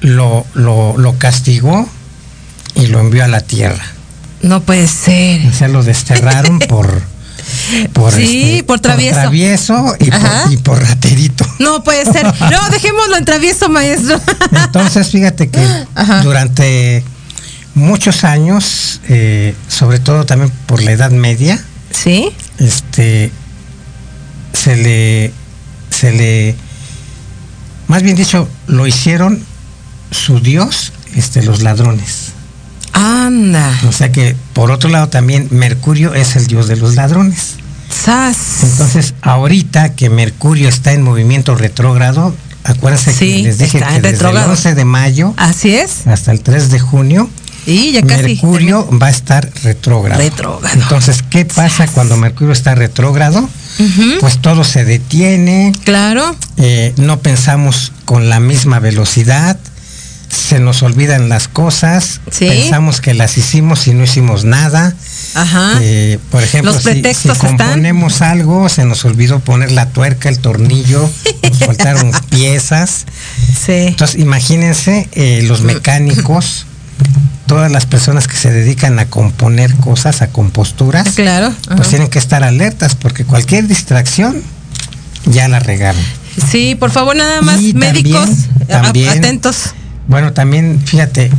lo, 0.00 0.46
lo, 0.54 0.96
lo 0.96 1.18
castigó 1.18 1.86
y 2.74 2.86
lo 2.86 2.98
envió 3.00 3.24
a 3.24 3.28
la 3.28 3.40
tierra. 3.40 3.84
No 4.40 4.62
puede 4.62 4.88
ser. 4.88 5.46
O 5.46 5.52
sea, 5.52 5.68
lo 5.68 5.82
desterraron 5.82 6.58
por, 6.68 7.02
por, 7.92 8.14
Sí, 8.14 8.64
por 8.66 8.80
travieso. 8.80 9.20
travieso 9.20 9.96
y 10.00 10.10
por, 10.10 10.52
y 10.52 10.56
por 10.56 10.82
raterito. 10.82 11.46
No 11.58 11.84
puede 11.84 12.10
ser. 12.10 12.24
No, 12.50 12.70
dejémoslo 12.70 13.18
en 13.18 13.24
travieso, 13.26 13.68
maestro. 13.68 14.18
Entonces, 14.50 15.10
fíjate 15.10 15.50
que 15.50 15.60
Ajá. 15.94 16.22
durante 16.22 17.04
muchos 17.74 18.24
años, 18.24 19.02
eh, 19.10 19.54
sobre 19.68 19.98
todo 19.98 20.24
también 20.24 20.50
por 20.64 20.82
la 20.82 20.92
Edad 20.92 21.10
Media, 21.10 21.62
¿Sí? 21.90 22.30
este 22.58 23.30
se 24.64 24.76
le 24.76 25.32
se 25.90 26.12
le 26.12 26.56
más 27.88 28.02
bien 28.02 28.16
dicho 28.16 28.48
lo 28.66 28.86
hicieron 28.86 29.38
su 30.10 30.40
dios 30.40 30.92
este 31.16 31.42
los 31.42 31.62
ladrones 31.62 32.32
Anda. 32.92 33.78
o 33.88 33.92
sea 33.92 34.10
que 34.10 34.34
por 34.54 34.70
otro 34.70 34.88
lado 34.88 35.08
también 35.08 35.48
Mercurio 35.50 36.14
es 36.14 36.36
el 36.36 36.46
dios 36.46 36.66
de 36.68 36.76
los 36.76 36.94
ladrones 36.94 37.56
Sas. 37.90 38.62
entonces 38.62 39.14
ahorita 39.20 39.94
que 39.94 40.08
Mercurio 40.08 40.68
está 40.68 40.92
en 40.92 41.02
movimiento 41.02 41.54
retrógrado 41.56 42.34
acuérdense 42.64 43.12
Sí, 43.12 43.36
que 43.38 43.42
les 43.42 43.58
dije 43.58 43.78
que 43.80 43.84
desde 43.84 43.96
el 43.96 44.02
retrógrado. 44.14 44.50
11 44.52 44.74
de 44.74 44.84
mayo 44.86 45.34
Así 45.36 45.74
es. 45.74 46.06
hasta 46.06 46.32
el 46.32 46.40
3 46.40 46.70
de 46.70 46.78
junio 46.80 47.28
Y 47.66 47.92
ya 47.92 48.02
casi. 48.02 48.22
Mercurio 48.22 48.88
va 48.98 49.08
a 49.08 49.10
estar 49.10 49.50
retrógrado. 49.62 50.20
Retrógrado. 50.20 50.74
Entonces, 50.80 51.22
¿qué 51.28 51.44
pasa 51.44 51.86
cuando 51.88 52.16
Mercurio 52.16 52.52
está 52.52 52.74
retrógrado? 52.74 53.48
Pues 54.20 54.40
todo 54.40 54.64
se 54.64 54.84
detiene, 54.84 55.72
Claro. 55.84 56.36
eh, 56.56 56.92
no 56.96 57.20
pensamos 57.20 57.92
con 58.04 58.28
la 58.28 58.38
misma 58.40 58.78
velocidad, 58.78 59.58
se 60.28 60.58
nos 60.58 60.82
olvidan 60.82 61.28
las 61.28 61.48
cosas, 61.48 62.20
Sí. 62.30 62.46
pensamos 62.46 63.00
que 63.00 63.14
las 63.14 63.36
hicimos 63.38 63.86
y 63.86 63.94
no 63.94 64.02
hicimos 64.04 64.44
nada. 64.44 64.94
Ajá. 65.34 65.78
Eh, 65.80 66.18
por 66.30 66.42
ejemplo, 66.42 66.72
Los 66.72 66.82
si- 66.82 66.88
si, 66.88 66.92
pretextos 66.94 67.36
están. 67.36 67.56
componemos 67.56 68.20
algo, 68.22 68.68
se 68.68 68.84
nos 68.84 69.04
olvidó 69.04 69.40
poner 69.40 69.72
la 69.72 69.88
tuerca, 69.90 70.28
el 70.28 70.38
tornillo, 70.38 71.08
nos 71.42 71.58
faltaron 71.66 72.10
piezas. 72.30 73.04
Sí. 73.66 73.72
Entonces, 73.72 74.20
imagínense 74.20 75.08
eh, 75.12 75.42
los 75.46 75.62
mecánicos, 75.62 76.66
todas 77.46 77.70
las 77.70 77.86
personas 77.86 78.26
que 78.26 78.36
se 78.36 78.50
dedican 78.50 78.98
a 78.98 79.06
componer 79.06 79.74
cosas, 79.76 80.22
a 80.22 80.28
composturas, 80.28 81.10
Claro. 81.10 81.52
pues 81.66 81.80
ajá. 81.80 81.88
tienen 81.90 82.08
que 82.08 82.18
estar 82.18 82.42
alertas 82.42 82.94
porque 82.94 83.24
cualquier 83.24 83.66
distracción 83.68 84.42
ya 85.26 85.48
la 85.48 85.58
regaron. 85.60 86.02
Sí, 86.50 86.74
por 86.74 86.90
favor, 86.90 87.14
nada 87.16 87.42
más, 87.42 87.60
Y 87.60 87.74
médicos, 87.74 88.28
también- 88.68 89.18
atentos. 89.18 89.74
Bueno, 90.08 90.32
también, 90.32 90.80
fíjate, 90.84 91.30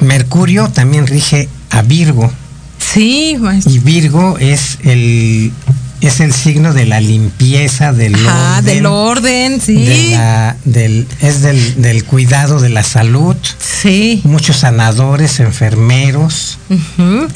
Mercurio 0.00 0.68
también 0.68 1.06
rige 1.06 1.48
a 1.70 1.82
Virgo 1.82 2.30
Sí, 2.78 3.36
maestro. 3.38 3.72
y 3.72 3.78
Virgo 3.78 4.38
es 4.38 4.78
el 4.82 5.52
es 6.00 6.20
el 6.20 6.32
signo 6.32 6.72
de 6.72 6.86
la 6.86 7.00
limpieza, 7.00 7.92
del 7.92 8.14
Ajá, 8.14 8.58
orden, 8.58 8.64
del 8.64 8.86
orden, 8.86 9.60
sí. 9.60 9.74
de 9.84 10.10
la- 10.12 10.56
del, 10.64 11.06
es 11.20 11.42
del, 11.42 11.82
del 11.82 12.04
cuidado 12.04 12.58
de 12.60 12.68
la 12.70 12.82
salud. 12.82 13.36
Sí. 13.82 14.20
muchos 14.24 14.56
sanadores, 14.58 15.40
enfermeros, 15.40 16.58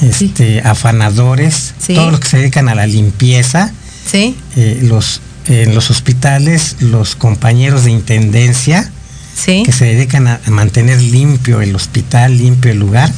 este, 0.03 0.61
afanadores, 0.63 1.75
Sí. 1.79 1.95
todos 1.95 2.11
los 2.13 2.21
que 2.21 2.29
se 2.29 2.39
dedican 2.39 2.69
a 2.69 2.75
la 2.75 2.87
limpieza, 2.87 3.73
Sí. 4.11 4.37
eh, 4.57 4.81
los 4.83 5.21
en 5.47 5.75
los 5.75 5.91
hospitales, 5.91 6.77
los 6.81 7.17
compañeros 7.17 7.85
de 7.85 7.91
intendencia 7.91 8.91
Sí. 9.37 9.63
que 9.67 9.73
se 9.73 9.85
dedican 9.85 10.27
a, 10.27 10.41
a 10.47 10.51
mantener 10.51 11.03
limpio 11.03 11.61
el 11.61 11.75
hospital, 11.77 12.39
limpio 12.39 12.71
el 12.71 12.79
lugar, 12.79 13.13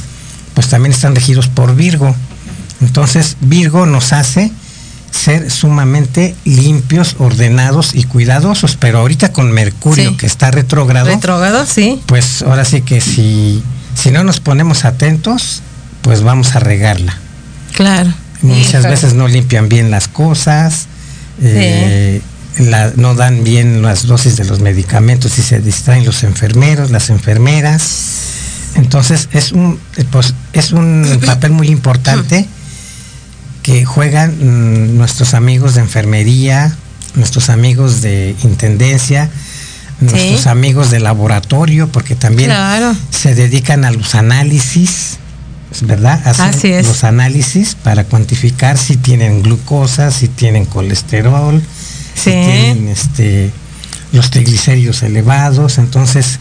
pues 0.53 0.67
también 0.67 0.91
están 0.91 1.15
regidos 1.15 1.47
por 1.47 1.73
Virgo. 1.75 2.13
Entonces, 2.81 3.37
Virgo 3.39 3.85
nos 3.85 4.11
hace 4.11 4.51
ser 5.11 5.49
sumamente 5.51 6.35
limpios, 6.45 7.15
ordenados 7.19 7.95
y 7.95 8.03
cuidadosos, 8.03 8.75
pero 8.77 8.99
ahorita 8.99 9.31
con 9.33 9.51
Mercurio 9.51 10.11
Sí. 10.11 10.17
que 10.17 10.25
está 10.25 10.51
retrógrado, 10.51 11.07
Retrógrado, 11.07 11.65
sí. 11.65 12.01
pues 12.05 12.41
ahora 12.43 12.65
sí 12.65 12.81
que 12.81 13.01
si, 13.01 13.63
si 13.95 14.11
no 14.11 14.23
nos 14.23 14.39
ponemos 14.39 14.85
atentos, 14.85 15.61
pues 16.01 16.21
vamos 16.23 16.55
a 16.55 16.59
regarla. 16.59 17.17
Claro. 17.73 18.13
Muchas 18.41 18.83
veces 18.83 19.13
no 19.13 19.27
limpian 19.27 19.67
bien 19.69 19.89
las 19.91 20.07
cosas, 20.07 20.85
eh, 21.41 22.21
la- 22.59 22.91
no 22.95 23.15
dan 23.15 23.43
bien 23.43 23.81
las 23.81 24.05
dosis 24.07 24.35
de 24.37 24.45
los 24.45 24.59
medicamentos 24.59 25.37
y 25.39 25.41
se 25.41 25.59
distraen 25.59 26.05
los 26.05 26.23
enfermeros, 26.23 26.91
las 26.91 27.09
enfermeras. 27.09 27.83
Entonces 28.75 29.29
es 29.31 29.51
un, 29.51 29.79
eh, 29.97 30.05
pues, 30.11 30.33
es 30.53 30.71
un 30.71 31.19
papel 31.25 31.51
muy 31.51 31.67
importante 31.69 32.47
que 33.67 33.83
juegan 33.83 34.31
mm, 34.39 34.95
nuestros 34.97 35.33
amigos 35.33 35.75
de 35.75 35.81
enfermería, 35.81 36.73
nuestros 37.15 37.49
amigos 37.49 38.01
de 38.01 38.33
intendencia, 38.43 39.29
nuestros 39.99 40.47
amigos 40.47 40.89
de 40.89 41.01
laboratorio, 41.01 41.89
porque 41.89 42.15
también 42.15 42.49
Claro. 42.49 42.95
se 43.09 43.35
dedican 43.35 43.83
a 43.83 43.91
los 43.91 44.15
análisis, 44.15 45.17
¿verdad? 45.81 46.25
Hacen 46.25 46.45
Así 46.45 46.67
es. 46.69 46.87
los 46.87 47.03
análisis 47.03 47.75
para 47.75 48.05
cuantificar 48.05 48.77
si 48.77 48.95
tienen 48.95 49.43
glucosa, 49.43 50.11
si 50.11 50.29
tienen 50.29 50.63
colesterol, 50.63 51.61
si 52.15 52.29
tienen 52.31 52.87
este, 52.87 53.51
los 54.13 54.29
triglicéridos 54.31 55.03
elevados. 55.03 55.77
Entonces, 55.77 56.39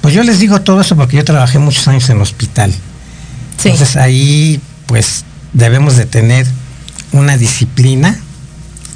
pues 0.00 0.12
yo 0.12 0.24
les 0.24 0.40
digo 0.40 0.60
todo 0.62 0.80
eso 0.80 0.96
porque 0.96 1.18
yo 1.18 1.24
trabajé 1.24 1.60
muchos 1.60 1.86
años 1.86 2.10
en 2.10 2.16
el 2.16 2.22
hospital. 2.22 2.72
Sí. 3.62 3.68
Entonces 3.68 3.94
ahí 3.94 4.60
pues 4.86 5.24
debemos 5.52 5.96
de 5.96 6.06
tener 6.06 6.44
una 7.14 7.36
disciplina 7.36 8.18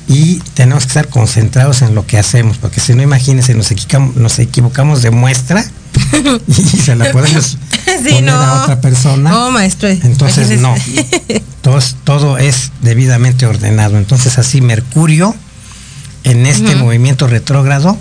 y 0.08 0.36
tenemos 0.54 0.84
que 0.84 0.88
estar 0.88 1.08
concentrados 1.08 1.82
en 1.82 1.94
lo 1.94 2.06
que 2.06 2.18
hacemos, 2.18 2.56
porque 2.58 2.80
si 2.80 2.94
no, 2.94 3.02
imagínense, 3.02 3.54
nos 3.54 3.70
equivocamos, 3.70 4.16
nos 4.16 4.38
equivocamos 4.38 5.02
de 5.02 5.10
muestra 5.10 5.64
y 6.48 6.52
se 6.52 6.96
la 6.96 7.10
podemos 7.12 7.58
Sí, 7.84 8.04
poner 8.10 8.22
no. 8.24 8.32
a 8.32 8.62
otra 8.62 8.80
persona. 8.80 9.30
No, 9.30 9.50
maestro. 9.50 9.88
Entonces 9.88 10.60
no, 10.60 10.74
todo, 11.62 11.78
es- 11.78 11.96
todo 12.04 12.38
es 12.38 12.70
debidamente 12.82 13.44
ordenado. 13.46 13.98
Entonces 13.98 14.38
así 14.38 14.60
Mercurio 14.60 15.34
en 16.24 16.46
este 16.46 16.74
movimiento 16.76 17.26
retrógrado, 17.26 17.96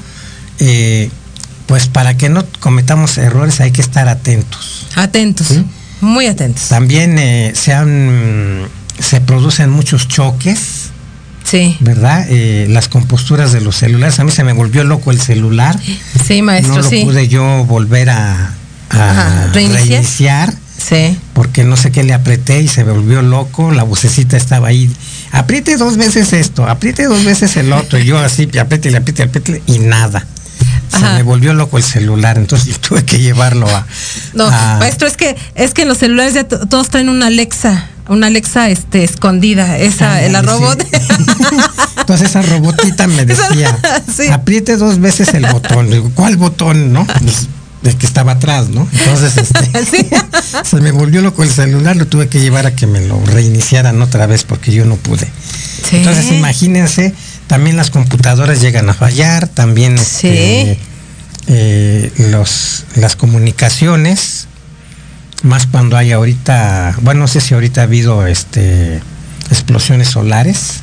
eh, 0.59 1.09
pues 1.67 1.87
para 1.87 2.15
que 2.17 2.29
no 2.29 2.45
cometamos 2.59 3.17
errores 3.17 3.59
hay 3.61 3.71
que 3.71 3.81
estar 3.81 4.07
atentos. 4.07 4.87
Atentos. 4.95 5.47
¿Sí? 5.47 5.65
Muy 6.01 6.27
atentos. 6.27 6.67
También 6.69 7.17
eh, 7.19 7.53
se 7.55 7.73
han 7.73 8.67
se 8.99 9.21
producen 9.21 9.69
muchos 9.69 10.07
choques, 10.07 10.89
Sí. 11.43 11.77
¿verdad? 11.79 12.25
Eh, 12.29 12.67
las 12.69 12.89
composturas 12.89 13.53
de 13.53 13.61
los 13.61 13.75
celulares. 13.77 14.19
A 14.19 14.23
mí 14.25 14.31
se 14.31 14.43
me 14.43 14.51
volvió 14.53 14.83
loco 14.83 15.11
el 15.11 15.21
celular. 15.21 15.79
Sí, 16.27 16.41
maestro, 16.41 16.75
no 16.75 16.81
lo 16.81 16.89
sí. 16.89 17.03
pude 17.05 17.27
yo 17.29 17.63
volver 17.65 18.09
a, 18.09 18.53
¿reiniciar? 19.53 20.53
Sí. 20.77 21.17
porque 21.33 21.63
no 21.65 21.75
sé 21.75 21.91
qué 21.91 22.03
le 22.03 22.13
apreté 22.13 22.61
y 22.61 22.67
se 22.67 22.85
me 22.85 22.91
volvió 22.93 23.21
loco. 23.21 23.71
La 23.71 23.83
vocecita 23.83 24.37
estaba 24.37 24.67
ahí. 24.69 24.89
Apriete 25.31 25.75
dos 25.75 25.97
veces 25.97 26.31
esto, 26.33 26.65
apriete 26.67 27.05
dos 27.05 27.25
veces 27.25 27.57
el 27.57 27.73
otro. 27.73 27.97
Y 27.99 28.05
yo 28.05 28.17
así, 28.19 28.43
apriete, 28.59 28.95
apriete, 28.95 29.23
apriete 29.23 29.61
y 29.67 29.79
nada. 29.79 30.25
Se 30.89 30.99
me 30.99 31.23
volvió 31.23 31.53
loco 31.53 31.77
el 31.77 31.83
celular, 31.83 32.37
entonces 32.37 32.67
yo 32.73 32.79
tuve 32.79 33.03
que 33.03 33.19
llevarlo 33.19 33.67
a. 33.67 33.85
No, 34.33 34.47
a- 34.47 34.77
maestro, 34.79 35.07
es 35.07 35.17
que 35.17 35.35
es 35.55 35.73
que 35.73 35.85
los 35.85 35.97
celulares 35.97 36.33
ya 36.35 36.45
to- 36.47 36.67
todos 36.67 36.89
traen 36.89 37.09
una 37.09 37.27
Alexa. 37.27 37.89
Una 38.09 38.27
Alexa 38.27 38.69
este 38.69 39.03
escondida, 39.03 39.77
esa, 39.77 40.21
la 40.29 40.41
robot. 40.41 40.85
Entonces 41.99 42.29
esa 42.29 42.41
robotita 42.41 43.07
me 43.07 43.25
decía, 43.25 43.77
apriete 44.31 44.77
dos 44.77 44.99
veces 44.99 45.33
el 45.33 45.45
botón. 45.45 45.89
Digo, 45.89 46.11
¿cuál 46.15 46.37
botón? 46.37 46.93
¿No? 46.93 47.05
Pues, 47.05 47.47
el 47.83 47.95
que 47.95 48.05
estaba 48.05 48.33
atrás, 48.33 48.69
¿no? 48.69 48.87
Entonces 48.91 49.37
este, 49.37 50.07
se 50.63 50.75
me 50.77 50.91
volvió 50.91 51.21
loco 51.21 51.43
el 51.43 51.49
celular, 51.49 51.95
lo 51.95 52.07
tuve 52.07 52.27
que 52.27 52.39
llevar 52.39 52.65
a 52.65 52.75
que 52.75 52.87
me 52.87 53.01
lo 53.01 53.23
reiniciaran 53.25 54.01
otra 54.01 54.27
vez 54.27 54.43
porque 54.43 54.71
yo 54.71 54.85
no 54.85 54.95
pude. 54.95 55.27
Entonces 55.91 56.31
imagínense, 56.31 57.13
también 57.47 57.77
las 57.77 57.91
computadoras 57.91 58.61
llegan 58.61 58.89
a 58.89 58.93
fallar, 58.93 59.47
también 59.47 59.95
este, 59.95 60.79
eh, 61.47 62.11
los, 62.17 62.85
las 62.95 63.15
comunicaciones, 63.15 64.46
más 65.43 65.65
cuando 65.67 65.97
hay 65.97 66.11
ahorita, 66.11 66.95
bueno, 67.01 67.21
no 67.21 67.27
sé 67.27 67.41
si 67.41 67.53
ahorita 67.53 67.81
ha 67.81 67.83
habido 67.83 68.25
este 68.25 69.01
explosiones 69.49 70.09
solares, 70.09 70.81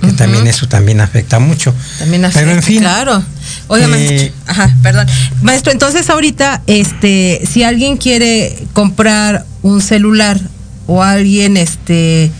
que 0.00 0.12
también 0.12 0.46
eso 0.46 0.68
también 0.68 1.00
afecta 1.00 1.38
mucho. 1.38 1.74
También 1.98 2.24
afecta, 2.24 2.40
Pero 2.40 2.52
en 2.52 2.62
fin, 2.62 2.80
claro. 2.80 3.22
Oiga, 3.68 3.88
eh, 3.92 4.32
ajá, 4.46 4.76
perdón. 4.82 5.06
Maestro, 5.42 5.72
entonces 5.72 6.10
ahorita, 6.10 6.62
este, 6.66 7.42
si 7.50 7.62
alguien 7.62 7.96
quiere 7.96 8.66
comprar 8.74 9.46
un 9.62 9.80
celular 9.80 10.38
o 10.86 11.02
alguien, 11.02 11.56
este, 11.56 12.30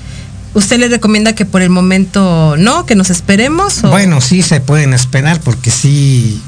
¿usted 0.52 0.78
le 0.78 0.88
recomienda 0.88 1.34
que 1.34 1.46
por 1.46 1.62
el 1.62 1.70
momento 1.70 2.56
no, 2.58 2.84
que 2.84 2.94
nos 2.94 3.08
esperemos? 3.08 3.80
Bueno, 3.82 4.20
sí 4.20 4.42
se 4.42 4.60
pueden 4.60 4.92
esperar 4.92 5.40
porque 5.40 5.70
sí, 5.70 6.42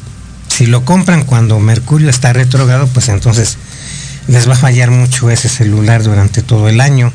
si 0.54 0.66
lo 0.66 0.84
compran 0.84 1.24
cuando 1.24 1.58
Mercurio 1.58 2.10
está 2.10 2.34
retrógrado, 2.34 2.86
pues 2.88 3.08
entonces 3.08 3.56
les 4.28 4.48
va 4.48 4.54
a 4.54 4.56
fallar 4.56 4.90
mucho 4.90 5.30
ese 5.30 5.48
celular 5.48 6.02
durante 6.02 6.42
todo 6.42 6.68
el 6.68 6.80
año. 6.80 7.12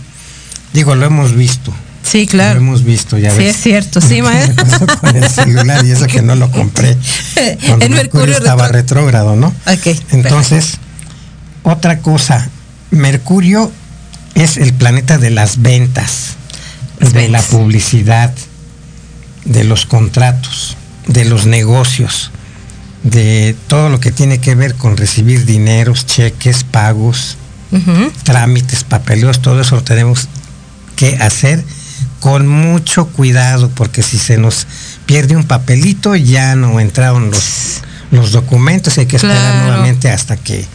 Digo, 0.73 0.95
lo 0.95 1.05
hemos 1.05 1.35
visto. 1.35 1.73
Sí, 2.03 2.27
claro. 2.27 2.55
Lo 2.59 2.65
hemos 2.65 2.83
visto, 2.83 3.17
ya 3.17 3.35
Sí, 3.35 3.43
es 3.45 3.57
cierto, 3.57 4.01
sí, 4.01 4.21
maestro. 4.23 4.87
con 4.99 5.15
el 5.15 5.29
celular 5.29 5.85
y 5.85 5.91
eso 5.91 6.07
que 6.07 6.21
no 6.21 6.35
lo 6.35 6.51
compré. 6.51 6.97
Cuando 7.67 7.85
el 7.85 7.91
Mercurio, 7.91 8.37
estaba 8.37 8.67
retrógrado, 8.67 9.35
¿no? 9.35 9.47
Ok. 9.47 9.95
Entonces, 10.11 10.77
otra 11.63 11.99
cosa, 11.99 12.49
Mercurio 12.89 13.71
es 14.35 14.57
el 14.57 14.73
planeta 14.73 15.17
de 15.17 15.29
las 15.29 15.61
ventas, 15.61 16.35
de 16.99 17.29
la 17.29 17.41
publicidad, 17.41 18.33
de 19.45 19.63
los 19.63 19.85
contratos, 19.85 20.77
de 21.07 21.25
los 21.25 21.45
negocios, 21.45 22.31
de 23.03 23.55
todo 23.67 23.89
lo 23.89 23.99
que 23.99 24.11
tiene 24.11 24.39
que 24.39 24.55
ver 24.55 24.75
con 24.75 24.97
recibir 24.97 25.45
dineros, 25.45 26.05
cheques, 26.05 26.63
pagos, 26.63 27.37
trámites, 28.23 28.83
papeleos, 28.83 29.41
todo 29.41 29.61
eso 29.61 29.75
lo 29.75 29.83
tenemos 29.83 30.27
que 30.95 31.15
hacer 31.15 31.63
con 32.19 32.47
mucho 32.47 33.07
cuidado, 33.07 33.69
porque 33.69 34.03
si 34.03 34.17
se 34.17 34.37
nos 34.37 34.67
pierde 35.05 35.35
un 35.35 35.45
papelito 35.45 36.15
ya 36.15 36.55
no 36.55 36.79
entraron 36.79 37.31
los, 37.31 37.81
los 38.11 38.31
documentos, 38.31 38.97
hay 38.97 39.07
que 39.07 39.15
esperar 39.15 39.63
nuevamente 39.63 40.09
hasta 40.11 40.37
que 40.37 40.65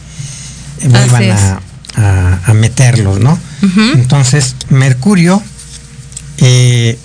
vuelvan 0.83 1.59
a, 1.95 2.53
meterlos, 2.53 3.19
¿no? 3.19 3.39
Entonces, 3.95 4.55
Mercurio 4.69 5.41
eh, 6.37 6.99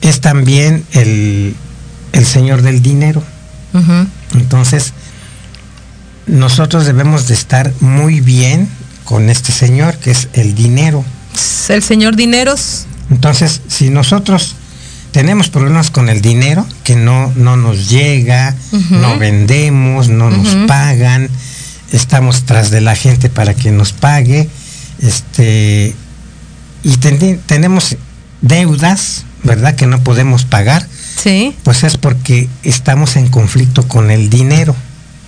es 0.00 0.20
también 0.20 0.84
el, 0.92 1.56
el 2.12 2.26
señor 2.26 2.62
del 2.62 2.82
dinero. 2.82 3.22
Entonces, 4.34 4.92
nosotros 6.26 6.86
debemos 6.86 7.28
de 7.28 7.34
estar 7.34 7.72
muy 7.80 8.20
bien 8.20 8.68
con 9.04 9.28
este 9.30 9.52
señor, 9.52 9.96
que 9.98 10.10
es 10.10 10.28
el 10.32 10.54
dinero 10.54 11.04
el 11.68 11.82
señor 11.82 12.16
Dineros. 12.16 12.86
Entonces, 13.10 13.60
si 13.68 13.90
nosotros 13.90 14.54
tenemos 15.12 15.48
problemas 15.48 15.90
con 15.90 16.08
el 16.08 16.20
dinero, 16.20 16.66
que 16.84 16.96
no, 16.96 17.32
no 17.36 17.56
nos 17.56 17.88
llega, 17.88 18.54
no 18.90 19.18
vendemos, 19.18 20.08
no 20.08 20.30
nos 20.30 20.66
pagan, 20.66 21.28
estamos 21.92 22.44
tras 22.44 22.70
de 22.70 22.80
la 22.80 22.96
gente 22.96 23.30
para 23.30 23.54
que 23.54 23.70
nos 23.70 23.92
pague, 23.92 24.48
este, 25.00 25.94
y 26.82 26.96
tenemos 27.46 27.96
deudas, 28.42 29.24
¿verdad? 29.42 29.74
Que 29.74 29.86
no 29.86 30.00
podemos 30.02 30.44
pagar. 30.44 30.86
Sí. 31.16 31.56
Pues 31.62 31.84
es 31.84 31.96
porque 31.96 32.48
estamos 32.62 33.16
en 33.16 33.28
conflicto 33.28 33.86
con 33.88 34.10
el 34.10 34.30
dinero. 34.30 34.74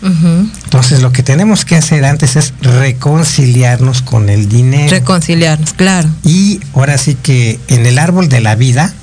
Entonces 0.00 1.02
lo 1.02 1.10
que 1.10 1.24
tenemos 1.24 1.64
que 1.64 1.74
hacer 1.74 2.04
antes 2.04 2.36
es 2.36 2.54
reconciliarnos 2.62 4.00
con 4.00 4.28
el 4.28 4.48
dinero. 4.48 4.90
Reconciliarnos, 4.90 5.72
claro. 5.72 6.08
Y 6.22 6.60
ahora 6.74 6.98
sí 6.98 7.16
que 7.16 7.58
en 7.66 7.84
el 7.84 7.98
árbol 7.98 8.28
de 8.28 8.40
la 8.40 8.54
vida, 8.54 8.94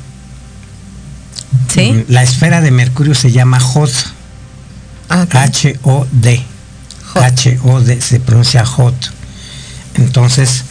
¿Sí? 1.73 2.05
La 2.07 2.23
esfera 2.23 2.61
de 2.61 2.71
Mercurio 2.71 3.15
se 3.15 3.31
llama 3.31 3.59
Hod. 3.59 3.89
Ah, 5.09 5.25
H-O-D. 5.29 6.43
H-O-D, 7.15 8.01
se 8.01 8.19
pronuncia 8.19 8.65
Hod. 8.65 8.93
Entonces, 9.95 10.63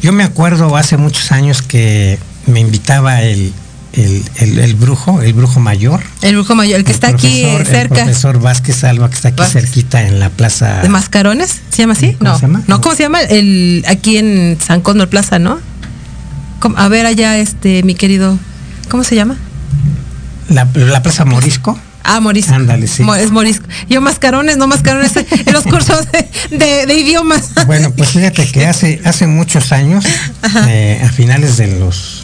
yo 0.00 0.12
me 0.12 0.24
acuerdo 0.24 0.76
hace 0.76 0.96
muchos 0.96 1.32
años 1.32 1.62
que 1.62 2.18
me 2.46 2.60
invitaba 2.60 3.22
el, 3.22 3.52
el, 3.92 4.74
brujo, 4.74 5.20
el 5.20 5.32
brujo 5.34 5.60
mayor. 5.60 6.00
El 6.22 6.34
brujo 6.34 6.54
mayor, 6.54 6.80
el 6.80 6.84
que 6.84 6.92
está 6.92 7.08
aquí 7.08 7.42
cerca. 7.64 7.80
El 7.80 7.88
profesor 7.88 8.40
Vázquez 8.40 8.84
Alba, 8.84 9.08
que 9.10 9.16
está 9.16 9.28
aquí 9.28 9.42
cerquita 9.44 10.02
en 10.06 10.18
la 10.18 10.30
plaza. 10.30 10.80
¿De 10.82 10.88
Mascarones? 10.88 11.60
¿Se 11.70 11.82
llama 11.82 11.92
así? 11.92 12.14
¿Cómo 12.14 12.30
no. 12.30 12.36
Se 12.36 12.42
llama? 12.46 12.62
No, 12.66 12.80
¿cómo 12.80 12.94
se 12.94 13.02
llama? 13.02 13.20
El, 13.20 13.84
aquí 13.86 14.16
en 14.16 14.58
San 14.64 14.80
Cóndor 14.80 15.08
Plaza, 15.08 15.38
¿no? 15.38 15.58
A 16.76 16.88
ver 16.88 17.06
allá, 17.06 17.38
este, 17.38 17.82
mi 17.82 17.94
querido, 17.94 18.38
¿cómo 18.88 19.04
se 19.04 19.14
llama? 19.16 19.36
La, 20.48 20.66
Plaza 21.02 21.24
Morisco. 21.24 21.78
Ah, 22.04 22.20
Morisco. 22.20 22.54
Ándale, 22.54 22.86
sí. 22.86 23.04
Es 23.18 23.30
Morisco. 23.30 23.66
Yo 23.88 24.00
mascarones, 24.00 24.56
no 24.56 24.66
mascarones 24.66 25.16
en 25.16 25.52
los 25.52 25.64
cursos 25.64 26.06
de, 26.50 26.94
idiomas. 26.94 27.50
Bueno, 27.66 27.92
pues 27.92 28.10
fíjate 28.10 28.50
que 28.50 28.66
hace, 28.66 29.00
hace 29.04 29.26
muchos 29.26 29.72
años, 29.72 30.04
eh, 30.68 31.00
a 31.04 31.08
finales 31.10 31.56
de 31.56 31.78
los 31.78 32.21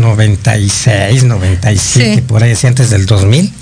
96, 0.00 1.24
97, 1.24 2.22
por 2.22 2.42
ahí, 2.42 2.52
así 2.52 2.66
antes 2.66 2.90
del 2.90 3.06
2000, 3.06 3.52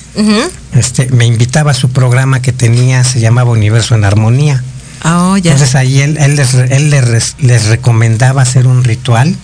este, 0.74 1.08
me 1.10 1.26
invitaba 1.26 1.72
a 1.72 1.74
su 1.74 1.90
programa 1.90 2.40
que 2.40 2.52
tenía, 2.52 3.04
se 3.04 3.20
llamaba 3.20 3.50
Universo 3.50 3.94
en 3.94 4.04
Armonía. 4.04 4.62
Oh, 5.04 5.36
Entonces 5.36 5.74
ahí 5.74 6.00
él, 6.00 6.16
él, 6.18 6.36
les, 6.36 6.54
él 6.54 6.90
les, 7.38 7.66
recomendaba 7.66 8.42
hacer 8.42 8.66
un 8.66 8.82
ritual 8.82 9.36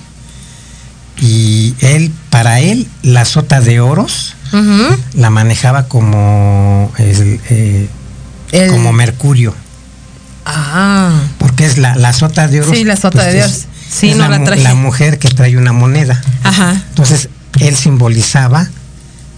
y 1.21 1.75
él, 1.81 2.11
para 2.31 2.61
él, 2.61 2.89
la 3.03 3.25
sota 3.25 3.61
de 3.61 3.81
oros 3.81 4.35
la 5.15 5.31
manejaba 5.31 5.89
como, 5.89 6.93
eh, 6.99 7.89
como 8.71 8.93
mercurio. 8.93 9.55
Ah. 10.45 11.23
Porque 11.39 11.65
es 11.65 11.79
la, 11.79 11.95
la 11.95 12.13
sota 12.13 12.49
de 12.49 12.61
oros. 12.61 12.77
Sí, 12.77 12.85
la 12.85 12.97
sota 12.97 13.23
pues, 13.23 13.33
de 13.33 13.43
oros 13.43 13.67
Sí, 13.93 14.15
no 14.15 14.29
la, 14.29 14.39
la, 14.39 14.75
mujer 14.75 15.19
que 15.19 15.29
trae 15.29 15.57
una 15.57 15.73
moneda. 15.73 16.21
Ajá. 16.45 16.83
Entonces, 16.89 17.29
él 17.61 17.77
simbolizaba 17.77 18.69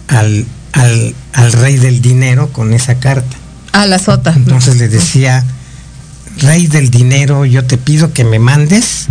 al, 0.07 0.45
al, 0.71 1.51
rey 1.53 1.77
del 1.77 2.01
dinero 2.01 2.51
con 2.51 2.73
esa 2.73 2.95
carta. 2.95 3.35
A 3.73 3.85
la 3.85 3.99
sota. 3.99 4.33
Entonces 4.35 4.77
le 4.77 4.87
decía, 4.87 5.43
rey 6.39 6.67
del 6.67 6.89
dinero, 6.89 7.45
yo 7.45 7.65
te 7.65 7.77
pido 7.77 8.13
que 8.13 8.23
me 8.23 8.39
mandes 8.39 9.07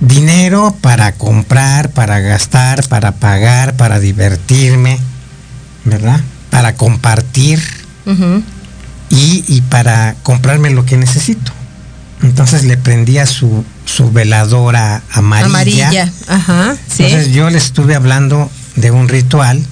dinero 0.00 0.76
para 0.80 1.12
comprar, 1.12 1.90
para 1.90 2.20
gastar, 2.20 2.86
para 2.86 3.12
pagar, 3.12 3.74
para 3.76 3.98
divertirme, 3.98 4.98
¿verdad? 5.84 6.20
Para 6.50 6.76
compartir 6.76 7.60
y, 9.10 9.44
y 9.48 9.60
para 9.62 10.14
comprarme 10.22 10.70
lo 10.70 10.86
que 10.86 10.96
necesito. 10.96 11.52
Entonces 12.22 12.64
le 12.64 12.76
prendía 12.76 13.26
su, 13.26 13.64
su 13.84 14.10
veladora 14.10 15.02
amarilla. 15.10 15.46
Amarilla, 15.46 16.12
ajá. 16.26 16.76
Entonces 16.98 17.32
yo 17.32 17.48
le 17.50 17.58
estuve 17.58 17.94
hablando 17.94 18.50
de 18.76 18.90
un 18.90 19.08
ritual 19.08 19.64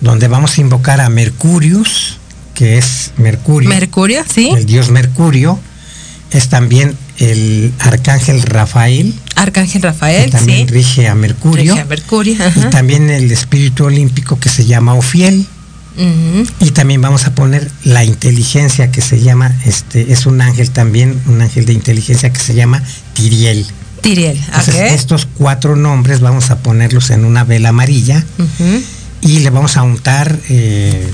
donde 0.00 0.28
vamos 0.28 0.58
a 0.58 0.60
invocar 0.60 1.00
a 1.00 1.08
Mercurius, 1.08 2.18
que 2.54 2.78
es 2.78 3.12
Mercurio. 3.16 3.68
Mercurio, 3.68 4.24
sí. 4.32 4.50
El 4.54 4.66
dios 4.66 4.90
Mercurio. 4.90 5.58
Es 6.30 6.48
también 6.48 6.96
el 7.18 7.72
arcángel 7.78 8.42
Rafael. 8.42 9.14
Arcángel 9.36 9.82
Rafael, 9.82 10.24
que 10.26 10.30
también 10.30 10.66
rige 10.66 11.06
a 11.08 11.14
Mercurio. 11.14 11.74
Rige 11.74 11.82
a 11.82 11.84
Mercurio, 11.84 12.36
Y 12.56 12.60
también 12.70 13.10
el 13.10 13.30
espíritu 13.30 13.84
olímpico 13.84 14.38
que 14.38 14.48
se 14.48 14.64
llama 14.64 14.94
Ofiel. 14.94 15.46
Y 15.96 16.70
también 16.70 17.00
vamos 17.00 17.26
a 17.26 17.34
poner 17.34 17.70
la 17.84 18.04
inteligencia 18.04 18.90
que 18.90 19.00
se 19.00 19.20
llama, 19.20 19.54
este, 19.66 20.12
es 20.12 20.26
un 20.26 20.40
ángel 20.40 20.70
también, 20.70 21.20
un 21.26 21.40
ángel 21.40 21.66
de 21.66 21.74
inteligencia 21.74 22.32
que 22.32 22.40
se 22.40 22.54
llama 22.54 22.82
Tiriel. 23.12 23.66
Tiriel, 24.00 24.36
Entonces, 24.46 24.92
estos 24.92 25.26
cuatro 25.26 25.76
nombres 25.76 26.20
vamos 26.20 26.50
a 26.50 26.58
ponerlos 26.58 27.10
en 27.10 27.24
una 27.24 27.44
vela 27.44 27.68
amarilla 27.68 28.24
y 29.20 29.38
le 29.40 29.50
vamos 29.50 29.76
a 29.76 29.82
untar 29.82 30.38
eh, 30.48 31.08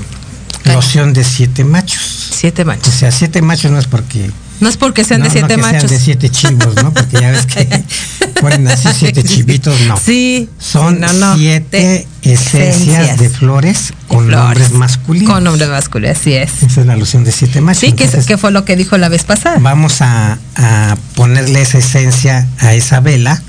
loción 0.65 1.13
de 1.13 1.25
siete 1.25 1.65
machos. 1.65 2.31
Siete 2.33 2.65
machos. 2.65 2.95
O 2.95 2.99
sea, 2.99 3.11
siete 3.11 3.43
machos 3.43 3.71
no 3.71 3.79
es 3.79 3.87
porque 3.87 4.31
no 4.61 4.69
es 4.69 4.77
porque 4.77 5.05
sean 5.05 5.23
de 5.23 5.31
siete 5.31 5.57
no 5.57 5.63
machos. 5.63 5.83
Sean 5.83 5.99
de 5.99 5.99
siete 5.99 6.31
chivos, 6.31 6.75
¿no? 6.77 6.93
Porque 6.93 7.21
ya 7.21 7.31
ves 7.31 7.47
que 7.47 7.85
ponen 8.41 8.67
así 8.69 8.89
siete 8.97 9.23
chivitos, 9.23 9.81
no. 9.83 9.97
Sí. 9.97 10.49
Son 10.59 11.01
no, 11.01 11.13
no. 11.13 11.37
siete 11.37 12.07
esencias, 12.23 13.19
de 13.19 13.31
flores 13.31 13.93
con 14.09 14.29
nombres 14.29 14.73
masculinos. 14.73 15.33
Con 15.33 15.45
nombres 15.45 15.69
masculinos, 15.69 16.19
así 16.19 16.35
es. 16.35 16.63
Esa 16.63 16.81
es 16.81 16.87
la 16.87 16.95
alusión 16.95 17.25
de 17.25 17.33
siete 17.33 17.61
machos. 17.61 17.81
Sí, 17.81 17.93
que, 17.93 18.09
que 18.09 18.39
fue 18.39 18.51
lo 18.51 18.65
que 18.65 18.77
dijo 18.77 18.99
la 18.99 19.09
vez 19.09 19.25
pasada. 19.25 19.59
Vamos 19.61 20.03
a, 20.03 20.39
a 20.57 20.97
ponerle 21.15 21.63
esa 21.63 21.79
esencia 21.79 22.49
a 22.59 22.75
esa 22.75 23.01
vela 23.01 23.43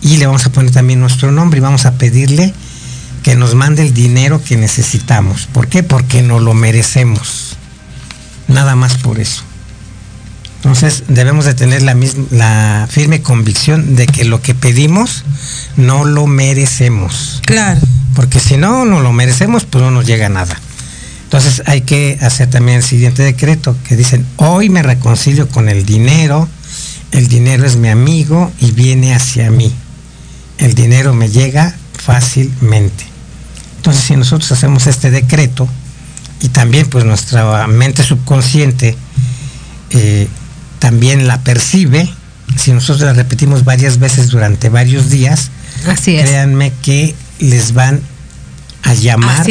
y 0.00 0.16
le 0.16 0.26
vamos 0.26 0.46
a 0.46 0.50
poner 0.52 0.70
también 0.70 1.00
nuestro 1.00 1.32
nombre 1.32 1.58
y 1.58 1.60
vamos 1.60 1.86
a 1.86 1.92
pedirle 1.92 2.54
que 3.22 3.36
nos 3.36 3.54
mande 3.54 3.82
el 3.82 3.92
dinero 3.92 4.42
que 4.42 4.56
necesitamos. 4.56 5.46
¿Por 5.52 5.68
qué? 5.68 5.82
Porque 5.82 6.22
no 6.22 6.38
lo 6.38 6.54
merecemos. 6.54 7.56
Nada 8.46 8.76
más 8.76 8.96
por 8.96 9.20
eso. 9.20 9.42
Entonces 10.58 11.04
debemos 11.08 11.44
de 11.44 11.54
tener 11.54 11.82
la, 11.82 11.94
misma, 11.94 12.24
la 12.30 12.88
firme 12.90 13.22
convicción 13.22 13.94
de 13.94 14.06
que 14.06 14.24
lo 14.24 14.42
que 14.42 14.54
pedimos 14.54 15.24
no 15.76 16.04
lo 16.04 16.26
merecemos. 16.26 17.40
Claro. 17.46 17.80
Porque 18.14 18.40
si 18.40 18.56
no, 18.56 18.84
no 18.84 19.00
lo 19.00 19.12
merecemos, 19.12 19.64
pues 19.64 19.84
no 19.84 19.92
nos 19.92 20.04
llega 20.04 20.28
nada. 20.28 20.60
Entonces 21.24 21.62
hay 21.66 21.82
que 21.82 22.18
hacer 22.20 22.50
también 22.50 22.78
el 22.78 22.82
siguiente 22.82 23.22
decreto, 23.22 23.76
que 23.86 23.96
dicen, 23.96 24.26
hoy 24.36 24.68
me 24.70 24.82
reconcilio 24.82 25.48
con 25.48 25.68
el 25.68 25.84
dinero, 25.84 26.48
el 27.12 27.28
dinero 27.28 27.64
es 27.64 27.76
mi 27.76 27.88
amigo 27.88 28.50
y 28.60 28.72
viene 28.72 29.14
hacia 29.14 29.50
mí. 29.50 29.72
El 30.58 30.74
dinero 30.74 31.14
me 31.14 31.28
llega 31.28 31.74
fácilmente. 31.92 33.04
Entonces 33.76 34.04
si 34.04 34.16
nosotros 34.16 34.50
hacemos 34.50 34.86
este 34.88 35.10
decreto, 35.10 35.68
y 36.40 36.48
también 36.48 36.88
pues 36.88 37.04
nuestra 37.04 37.66
mente 37.66 38.02
subconsciente 38.02 38.96
eh, 39.90 40.28
también 40.78 41.26
la 41.26 41.40
percibe, 41.40 42.08
si 42.56 42.72
nosotros 42.72 43.06
la 43.06 43.12
repetimos 43.12 43.64
varias 43.64 43.98
veces 43.98 44.28
durante 44.28 44.68
varios 44.68 45.10
días, 45.10 45.50
Así 45.86 46.16
créanme 46.16 46.72
que 46.82 47.14
les 47.38 47.72
van 47.72 48.00
a 48.82 48.94
llamar 48.94 49.46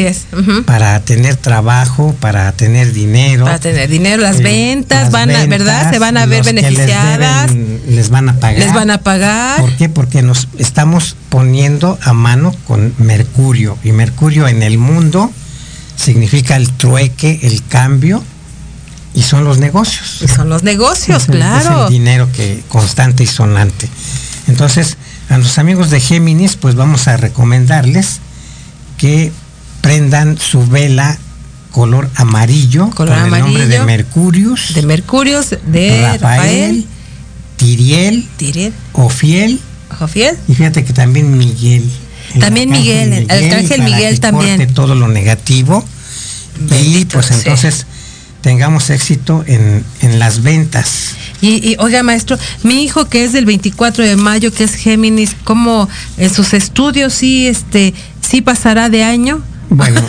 para 0.66 1.00
tener 1.02 1.36
trabajo, 1.36 2.16
para 2.20 2.52
tener 2.54 2.92
dinero. 2.94 3.46
Para 3.46 3.60
tener 3.60 3.90
dinero, 3.90 4.22
las 4.22 4.40
eh, 4.40 4.44
ventas, 4.44 5.12
van 5.12 5.32
a, 5.32 5.46
¿verdad? 5.46 5.92
Se 5.92 6.00
van 6.00 6.18
a 6.18 6.26
ver 6.26 6.44
beneficiadas. 6.44 7.52
Les, 7.88 8.10
van 8.10 8.30
a 8.30 8.40
pagar. 8.40 8.60
Les 8.60 8.74
van 8.74 8.90
a 8.90 9.00
pagar. 9.00 9.60
¿Por 9.62 9.76
qué? 9.76 9.90
Porque 9.90 10.22
nos 10.22 10.48
estamos 10.58 11.16
poniendo 11.30 12.00
a 12.02 12.13
mano 12.13 12.56
con 12.66 12.94
Mercurio. 12.98 13.78
Y 13.84 13.92
Mercurio 13.92 14.48
en 14.48 14.63
el 14.63 14.78
mundo 14.78 15.32
significa 15.96 16.56
el 16.56 16.72
trueque, 16.72 17.40
el 17.44 17.63
cambio 17.68 18.24
y 19.18 19.24
son 19.24 19.44
los 19.44 19.58
negocios. 19.58 20.20
Y 20.22 20.28
son 20.28 20.48
los 20.48 20.62
negocios, 20.62 21.26
claro. 21.26 21.86
Es 21.86 21.86
el 21.88 21.92
dinero 21.92 22.30
que 22.32 22.64
constante 22.68 23.24
y 23.24 23.26
sonante. 23.26 23.90
Entonces, 24.48 24.96
a 25.30 25.40
los 25.40 25.58
amigos 25.58 25.90
de 25.90 26.00
Géminis, 26.00 26.56
pues 26.56 26.76
vamos 26.76 27.08
a 27.08 27.18
recomendarles 27.18 28.20
que 29.00 29.32
prendan 29.82 30.38
su 30.38 30.68
vela 30.68 31.18
color 31.72 32.10
amarillo 32.14 32.92
color 32.92 33.16
con 33.16 33.34
el 33.34 33.40
nombre 33.40 33.66
de 33.66 33.80
Mercurius. 33.80 34.76
De 34.76 34.84
Mercurius, 34.84 35.56
de 35.66 36.00
Rafael, 36.00 36.86
Tiriel, 37.56 38.28
Tiriel, 38.38 38.72
Ofiel. 38.94 39.60
Ofiel. 40.00 40.38
Y 40.48 40.54
fíjate 40.54 40.86
que 40.86 40.94
también 40.94 41.36
Miguel. 41.36 41.90
También 42.40 42.70
Miguel, 42.70 43.14
el 43.14 43.32
arcángel 43.32 43.82
Miguel, 43.82 44.20
también. 44.20 44.72
todo 44.76 44.94
lo 44.94 45.08
negativo. 45.08 45.84
y 46.84 47.06
pues 47.06 47.32
entonces 47.32 47.88
tengamos 48.41 48.89
éxito 48.89 49.43
en, 49.47 49.84
las 50.19 50.41
ventas. 50.41 51.15
Y, 51.41 51.76
oiga, 51.80 52.02
maestro, 52.04 52.38
mi 52.63 52.84
hijo 52.84 53.06
que 53.06 53.23
es 53.23 53.34
del 53.34 53.45
24 53.45 54.04
de 54.04 54.15
mayo, 54.15 54.52
que 54.52 54.63
es 54.63 54.76
Géminis, 54.76 55.36
¿cómo 55.43 55.88
en 56.17 56.34
sus 56.34 56.54
estudios 56.54 57.13
sí, 57.13 57.47
este, 57.47 57.93
sí 58.21 58.41
pasará 58.41 58.89
de 58.89 59.04
año? 59.04 59.41
Bueno, 59.69 60.02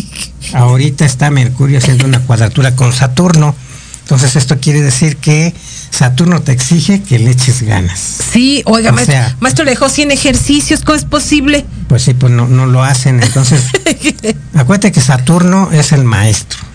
ahorita 0.52 1.04
está 1.04 1.30
Mercurio 1.30 1.78
haciendo 1.78 2.06
una 2.06 2.20
cuadratura 2.20 2.74
con 2.74 2.92
Saturno. 2.92 3.54
Entonces 4.02 4.36
esto 4.36 4.58
quiere 4.60 4.82
decir 4.82 5.16
que 5.16 5.52
Saturno 5.90 6.40
te 6.40 6.52
exige 6.52 7.02
que 7.02 7.18
le 7.18 7.30
eches 7.30 7.62
ganas. 7.62 7.98
Sí, 8.32 8.62
oiga, 8.64 8.92
maestro, 8.92 9.16
maestro, 9.40 9.64
le 9.64 9.72
dejó 9.72 9.88
100 9.88 10.12
ejercicios, 10.12 10.82
¿cómo 10.82 10.96
es 10.96 11.04
posible? 11.04 11.66
Pues 11.88 12.02
sí, 12.02 12.14
pues 12.14 12.32
no, 12.32 12.46
no 12.46 12.66
lo 12.66 12.84
hacen. 12.84 13.20
Entonces, 13.20 13.64
acuérdate 14.54 14.92
que 14.92 15.00
Saturno 15.00 15.70
es 15.72 15.90
el 15.90 16.04
maestro. 16.04 16.65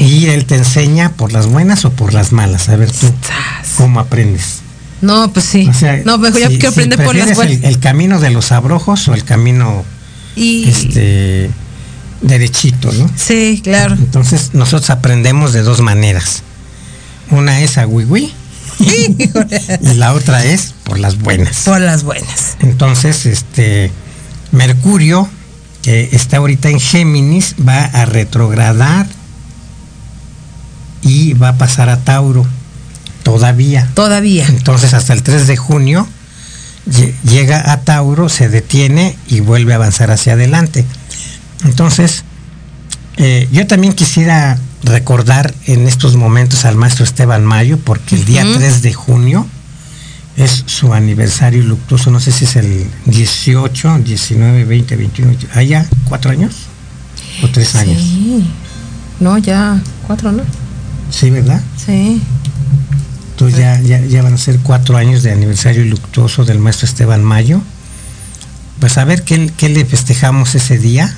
Y 0.00 0.26
él 0.26 0.46
te 0.46 0.56
enseña 0.56 1.12
por 1.12 1.32
las 1.32 1.46
buenas 1.46 1.84
o 1.84 1.90
por 1.90 2.14
las 2.14 2.32
malas. 2.32 2.68
A 2.68 2.76
ver 2.76 2.90
tú 2.90 3.12
cómo 3.76 4.00
aprendes. 4.00 4.60
No, 5.00 5.30
pues 5.32 5.44
sí. 5.44 5.68
no, 6.04 6.18
mejor 6.18 6.40
yo 6.40 6.48
quiero 6.48 6.70
aprender 6.70 7.04
por 7.04 7.14
las 7.14 7.34
buenas. 7.34 7.62
El, 7.62 7.78
camino 7.78 8.20
de 8.20 8.30
los 8.30 8.52
abrojos 8.52 9.06
o 9.08 9.14
el 9.14 9.24
camino 9.24 9.84
este 10.36 11.50
derechito, 12.22 12.90
¿no? 12.92 13.10
Sí, 13.16 13.60
claro. 13.62 13.94
Entonces 13.94 14.50
nosotros 14.54 14.90
aprendemos 14.90 15.52
de 15.52 15.62
dos 15.62 15.80
maneras. 15.80 16.42
Una 17.30 17.60
es 17.60 17.78
a 17.78 17.86
wiwi 17.86 18.32
y 18.78 19.94
la 19.96 20.14
otra 20.14 20.44
es 20.44 20.74
por 20.84 20.98
las 20.98 21.18
buenas. 21.18 21.62
Por 21.64 21.80
las 21.80 22.02
buenas. 22.02 22.56
Entonces, 22.60 23.26
este 23.26 23.90
Mercurio, 24.52 25.28
que 25.82 26.08
está 26.12 26.38
ahorita 26.38 26.70
en 26.70 26.80
Géminis, 26.80 27.54
va 27.66 27.84
a 27.84 28.04
retrogradar 28.04 29.06
y 31.04 31.34
va 31.34 31.50
a 31.50 31.58
pasar 31.58 31.88
a 31.88 31.98
Tauro 31.98 32.46
todavía. 33.22 33.88
Todavía. 33.94 34.46
Entonces 34.46 34.94
hasta 34.94 35.12
el 35.12 35.22
3 35.22 35.46
de 35.46 35.56
junio 35.56 36.08
llega 37.24 37.72
a 37.72 37.80
Tauro, 37.80 38.28
se 38.28 38.48
detiene 38.48 39.16
y 39.28 39.40
vuelve 39.40 39.72
a 39.72 39.76
avanzar 39.76 40.10
hacia 40.10 40.34
adelante. 40.34 40.84
Entonces, 41.64 42.24
eh, 43.16 43.48
yo 43.52 43.66
también 43.66 43.92
quisiera 43.92 44.58
recordar 44.82 45.54
en 45.66 45.86
estos 45.86 46.16
momentos 46.16 46.64
al 46.64 46.76
maestro 46.76 47.04
Esteban 47.04 47.44
Mayo, 47.44 47.78
porque 47.78 48.16
el 48.16 48.24
día 48.24 48.44
3 48.56 48.82
de 48.82 48.92
junio 48.92 49.46
es 50.36 50.64
su 50.66 50.92
aniversario 50.92 51.62
luctuoso, 51.62 52.10
no 52.10 52.20
sé 52.20 52.32
si 52.32 52.44
es 52.44 52.56
el 52.56 52.86
18, 53.06 53.98
19, 54.04 54.64
20, 54.64 54.96
21, 54.96 55.36
¿allá 55.54 55.86
cuatro 56.04 56.32
años? 56.32 56.54
¿O 57.42 57.48
tres 57.48 57.74
años? 57.76 58.02
No, 59.20 59.38
ya 59.38 59.80
cuatro, 60.06 60.32
¿no? 60.32 60.42
Sí, 61.14 61.30
¿verdad? 61.30 61.60
Sí. 61.84 62.20
Entonces 63.30 63.58
ya, 63.58 64.00
ya, 64.00 64.22
van 64.22 64.34
a 64.34 64.38
ser 64.38 64.58
cuatro 64.60 64.96
años 64.96 65.22
de 65.22 65.32
aniversario 65.32 65.84
luctuoso 65.84 66.44
del 66.44 66.58
maestro 66.58 66.86
Esteban 66.86 67.22
Mayo. 67.22 67.60
Pues 68.80 68.98
a 68.98 69.04
ver 69.04 69.22
qué, 69.22 69.50
qué 69.56 69.68
le 69.68 69.84
festejamos 69.84 70.54
ese 70.54 70.78
día. 70.78 71.14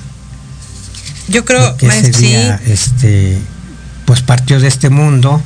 Yo 1.27 1.45
creo 1.45 1.77
que 1.77 1.87
ese 1.87 2.11
día 2.11 2.59
este, 2.65 3.37
pues 4.05 4.21
partió 4.21 4.59
de 4.59 4.67
este 4.67 4.89
mundo 4.89 5.41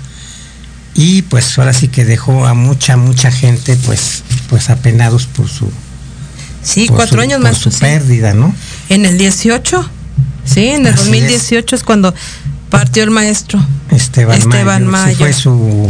y 0.93 1.23
pues 1.23 1.57
ahora 1.57 1.73
sí 1.73 1.87
que 1.87 2.05
dejó 2.05 2.45
a 2.45 2.53
mucha, 2.53 2.97
mucha 2.97 3.31
gente 3.31 3.77
pues, 3.85 4.23
pues 4.49 4.69
apenados 4.69 5.25
por 5.27 5.47
su 5.47 5.71
Sí, 6.63 6.87
cuatro 6.87 7.21
años 7.21 7.39
más. 7.39 7.57
su 7.57 7.71
pérdida, 7.71 8.33
¿no? 8.33 8.53
En 8.89 9.05
el 9.05 9.17
18, 9.17 9.89
sí, 10.45 10.67
en 10.67 10.85
el 10.85 10.95
2018 10.95 11.75
es 11.75 11.83
cuando 11.83 12.13
partió 12.71 13.03
el 13.03 13.11
maestro. 13.11 13.63
Esteban, 13.91 14.87
Mayo. 14.87 15.17
fue 15.17 15.33
su, 15.33 15.87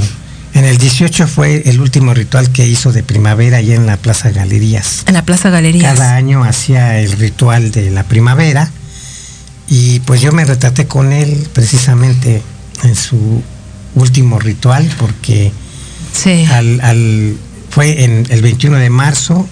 en 0.54 0.66
el 0.66 0.78
18 0.78 1.28
fue 1.28 1.70
el 1.70 1.80
último 1.80 2.14
ritual 2.14 2.52
que 2.52 2.68
hizo 2.68 2.92
de 2.92 3.04
primavera 3.04 3.58
allá 3.58 3.76
en 3.76 3.86
la 3.86 3.96
Plaza 3.96 4.32
Galerías. 4.32 5.04
En 5.06 5.14
la 5.14 5.24
Plaza 5.24 5.50
Galerías. 5.50 5.94
Cada 5.94 6.16
año 6.16 6.44
hacía 6.44 7.00
el 7.00 7.14
ritual 7.14 7.72
de 7.72 7.92
la 7.92 8.04
primavera 8.04 8.70
y 9.70 10.02
pues 10.02 10.20
yo 10.20 10.34
me 10.34 10.44
retraté 10.44 10.88
con 10.88 11.14
él 11.14 11.48
precisamente 11.54 12.42
en 12.84 12.96
su 12.96 13.42
último 13.96 14.40
ritual 14.40 14.90
porque 14.98 15.54
sí. 16.12 16.46
al, 16.52 17.38
fue 17.70 18.04
en 18.04 18.26
el 18.30 18.42
21 18.42 18.78
de 18.78 18.90
marzo, 18.90 19.48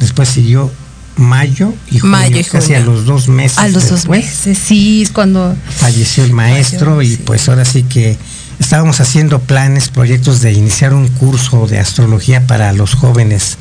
después 0.00 0.28
siguió 0.28 0.70
mayo 1.18 1.74
y 1.90 1.98
junio, 1.98 2.42
casi 2.50 2.74
a 2.74 2.80
los 2.80 3.04
dos 3.04 3.28
meses. 3.28 3.58
A 3.58 3.68
los 3.68 3.90
dos 3.90 4.08
meses, 4.08 4.58
sí, 4.58 5.02
es 5.02 5.10
cuando 5.10 5.54
falleció 5.68 6.24
el 6.24 6.32
maestro 6.32 7.02
y 7.02 7.16
pues 7.16 7.48
ahora 7.48 7.64
sí 7.64 7.82
que 7.82 8.16
estábamos 8.58 9.00
haciendo 9.00 9.40
planes, 9.40 9.88
proyectos 9.88 10.40
de 10.40 10.52
iniciar 10.52 10.94
un 10.94 11.08
curso 11.08 11.66
de 11.66 11.78
astrología 11.78 12.46
para 12.46 12.72
los 12.72 12.94
jóvenes 12.94 13.58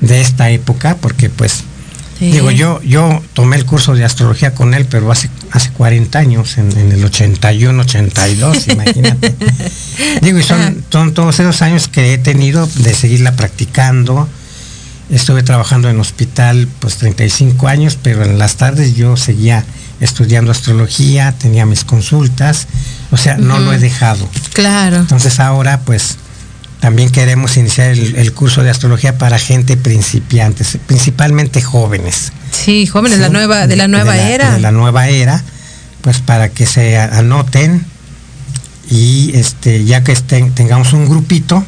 de 0.00 0.20
esta 0.20 0.50
época, 0.50 0.96
porque 1.00 1.30
pues 1.30 1.64
digo 2.20 2.50
yo 2.52 2.80
yo 2.82 3.22
tomé 3.34 3.56
el 3.56 3.66
curso 3.66 3.94
de 3.94 4.04
astrología 4.04 4.54
con 4.54 4.72
él, 4.72 4.86
pero 4.88 5.10
hace 5.10 5.28
hace 5.50 5.70
40 5.70 6.18
años, 6.18 6.58
en, 6.58 6.70
el 6.92 7.04
81, 7.04 7.82
82, 7.82 8.68
imagínate. 8.72 9.34
digo, 10.20 10.38
y 10.38 10.42
son, 10.42 10.84
son 10.90 11.14
todos 11.14 11.38
esos 11.38 11.62
años 11.62 11.88
que 11.88 12.14
he 12.14 12.18
tenido 12.18 12.66
de 12.66 12.94
seguirla 12.94 13.36
practicando 13.36 14.28
Estuve 15.10 15.42
trabajando 15.42 15.90
en 15.90 16.00
hospital 16.00 16.66
pues 16.80 16.96
35 16.96 17.68
años, 17.68 17.98
pero 18.02 18.24
en 18.24 18.38
las 18.38 18.56
tardes 18.56 18.96
yo 18.96 19.16
seguía 19.16 19.64
estudiando 20.00 20.50
astrología, 20.50 21.32
tenía 21.38 21.66
mis 21.66 21.84
consultas, 21.84 22.66
o 23.10 23.16
sea, 23.16 23.36
no 23.36 23.58
lo 23.58 23.72
he 23.72 23.78
dejado. 23.78 24.28
Claro. 24.52 24.96
Entonces 24.96 25.40
ahora 25.40 25.80
pues 25.80 26.16
también 26.80 27.10
queremos 27.10 27.56
iniciar 27.56 27.92
el, 27.92 28.32
curso 28.34 28.62
de 28.62 28.68
astrología 28.68 29.16
para 29.16 29.38
gente 29.38 29.76
principiante, 29.78 30.64
principalmente 30.86 31.62
jóvenes. 31.62 32.30
Sí, 32.50 32.86
jóvenes 32.86 33.20
la 33.20 33.30
nueva, 33.30 33.66
de 33.66 33.76
la 33.76 33.88
nueva 33.88 34.16
era. 34.18 34.52
De 34.52 34.60
la 34.60 34.70
nueva 34.70 35.08
era, 35.08 35.42
pues 36.02 36.18
para 36.18 36.50
que 36.50 36.66
se 36.66 36.98
anoten 36.98 37.86
y 38.90 39.32
este 39.34 39.84
ya 39.86 40.04
que 40.04 40.12
estén, 40.12 40.52
tengamos 40.52 40.92
un 40.92 41.08
grupito, 41.08 41.64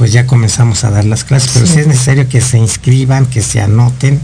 pues 0.00 0.12
ya 0.12 0.26
comenzamos 0.26 0.82
a 0.84 0.90
dar 0.90 1.04
las 1.04 1.24
clases. 1.24 1.50
Pero 1.52 1.66
sí. 1.66 1.78
es 1.78 1.86
necesario 1.86 2.26
que 2.26 2.40
se 2.40 2.56
inscriban, 2.56 3.26
que 3.26 3.42
se 3.42 3.60
anoten 3.60 4.18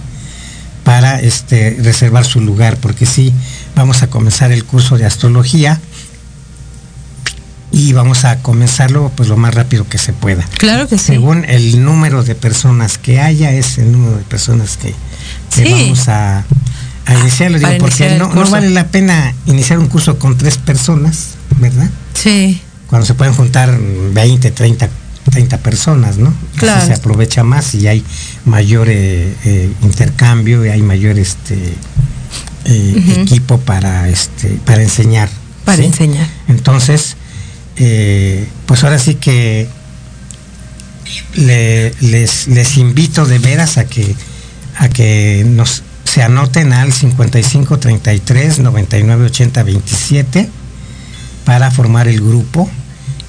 para 0.84 1.20
este, 1.20 1.76
reservar 1.82 2.24
su 2.24 2.40
lugar, 2.40 2.78
porque 2.78 3.04
sí, 3.04 3.30
vamos 3.74 4.02
a 4.02 4.06
comenzar 4.06 4.52
el 4.52 4.64
curso 4.64 4.96
de 4.96 5.04
astrología 5.04 5.78
y 7.72 7.92
vamos 7.92 8.24
a 8.24 8.38
comenzarlo 8.38 9.12
pues 9.14 9.28
lo 9.28 9.36
más 9.36 9.54
rápido 9.54 9.86
que 9.86 9.98
se 9.98 10.14
pueda. 10.14 10.48
Claro 10.56 10.88
que 10.88 10.96
sí. 10.96 11.08
Según 11.08 11.44
el 11.44 11.84
número 11.84 12.24
de 12.24 12.34
personas 12.34 12.96
que 12.96 13.20
haya, 13.20 13.52
es 13.52 13.76
el 13.76 13.92
número 13.92 14.16
de 14.16 14.24
personas 14.24 14.78
que, 14.78 14.94
vamos 15.62 16.08
a, 16.08 16.46
a 17.04 17.14
iniciarlo. 17.20 17.58
Digo, 17.58 17.70
porque 17.80 18.16
no, 18.16 18.32
no, 18.32 18.48
vale 18.48 18.70
la 18.70 18.86
pena 18.86 19.34
iniciar 19.44 19.78
un 19.78 19.88
curso 19.88 20.18
con 20.18 20.38
tres 20.38 20.56
personas, 20.56 21.32
¿verdad? 21.58 21.90
Sí. 22.14 22.62
Cuando 22.86 23.04
se 23.04 23.12
pueden 23.12 23.34
juntar 23.34 23.78
20, 23.78 24.50
30, 24.52 24.88
30 25.30 25.58
personas, 25.58 26.18
¿no? 26.18 26.32
Claro. 26.56 26.86
se 26.86 26.94
aprovecha 26.94 27.42
más 27.42 27.74
y 27.74 27.88
hay 27.88 28.04
mayor 28.44 28.88
eh, 28.88 29.34
eh, 29.44 29.70
intercambio 29.82 30.64
y 30.64 30.68
hay 30.68 30.82
mayor 30.82 31.18
este 31.18 31.74
eh, 32.64 33.16
equipo 33.22 33.58
para 33.58 34.08
este 34.08 34.48
para 34.64 34.82
enseñar. 34.82 35.28
Para 35.64 35.82
enseñar. 35.82 36.28
Entonces, 36.48 37.16
pues 37.74 38.84
ahora 38.84 38.98
sí 38.98 39.16
que 39.16 39.68
les, 41.34 42.48
les 42.48 42.76
invito 42.76 43.26
de 43.26 43.38
veras 43.38 43.78
a 43.78 43.84
que 43.84 44.14
a 44.78 44.88
que 44.88 45.44
nos 45.46 45.82
se 46.04 46.22
anoten 46.22 46.72
al 46.72 46.92
55 46.92 47.78
33 47.78 48.60
99 48.60 49.26
80 49.26 49.62
27 49.62 50.48
para 51.44 51.70
formar 51.70 52.08
el 52.08 52.20
grupo 52.20 52.70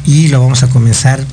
y 0.05 0.27
lo 0.29 0.41
vamos 0.41 0.63
a 0.63 0.69
comenzar 0.69 1.25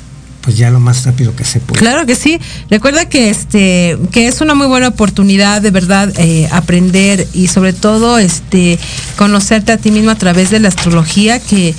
pues 0.45 0.59
ya 0.59 0.71
lo 0.71 0.79
más 0.79 1.05
rápido 1.07 1.35
que 1.35 1.45
se 1.45 1.59
pueda. 1.59 1.81
Claro 1.81 2.05
que 2.05 2.15
sí. 2.15 2.39
Recuerda 2.69 3.09
que 3.09 3.31
este 3.31 3.97
que 4.13 4.29
es 4.29 4.43
una 4.43 4.55
muy 4.55 4.67
buena 4.67 4.89
oportunidad 4.89 5.63
de 5.63 5.71
verdad 5.71 6.13
eh, 6.19 6.49
aprender 6.53 7.27
y 7.33 7.49
sobre 7.49 7.73
todo 7.73 8.19
este 8.19 8.79
conocerte 9.17 9.73
a 9.73 9.79
ti 9.79 9.91
mismo 9.91 10.11
a 10.11 10.17
través 10.17 10.51
de 10.51 10.61
la 10.61 10.69
astrología 10.69 11.41
que 11.41 11.75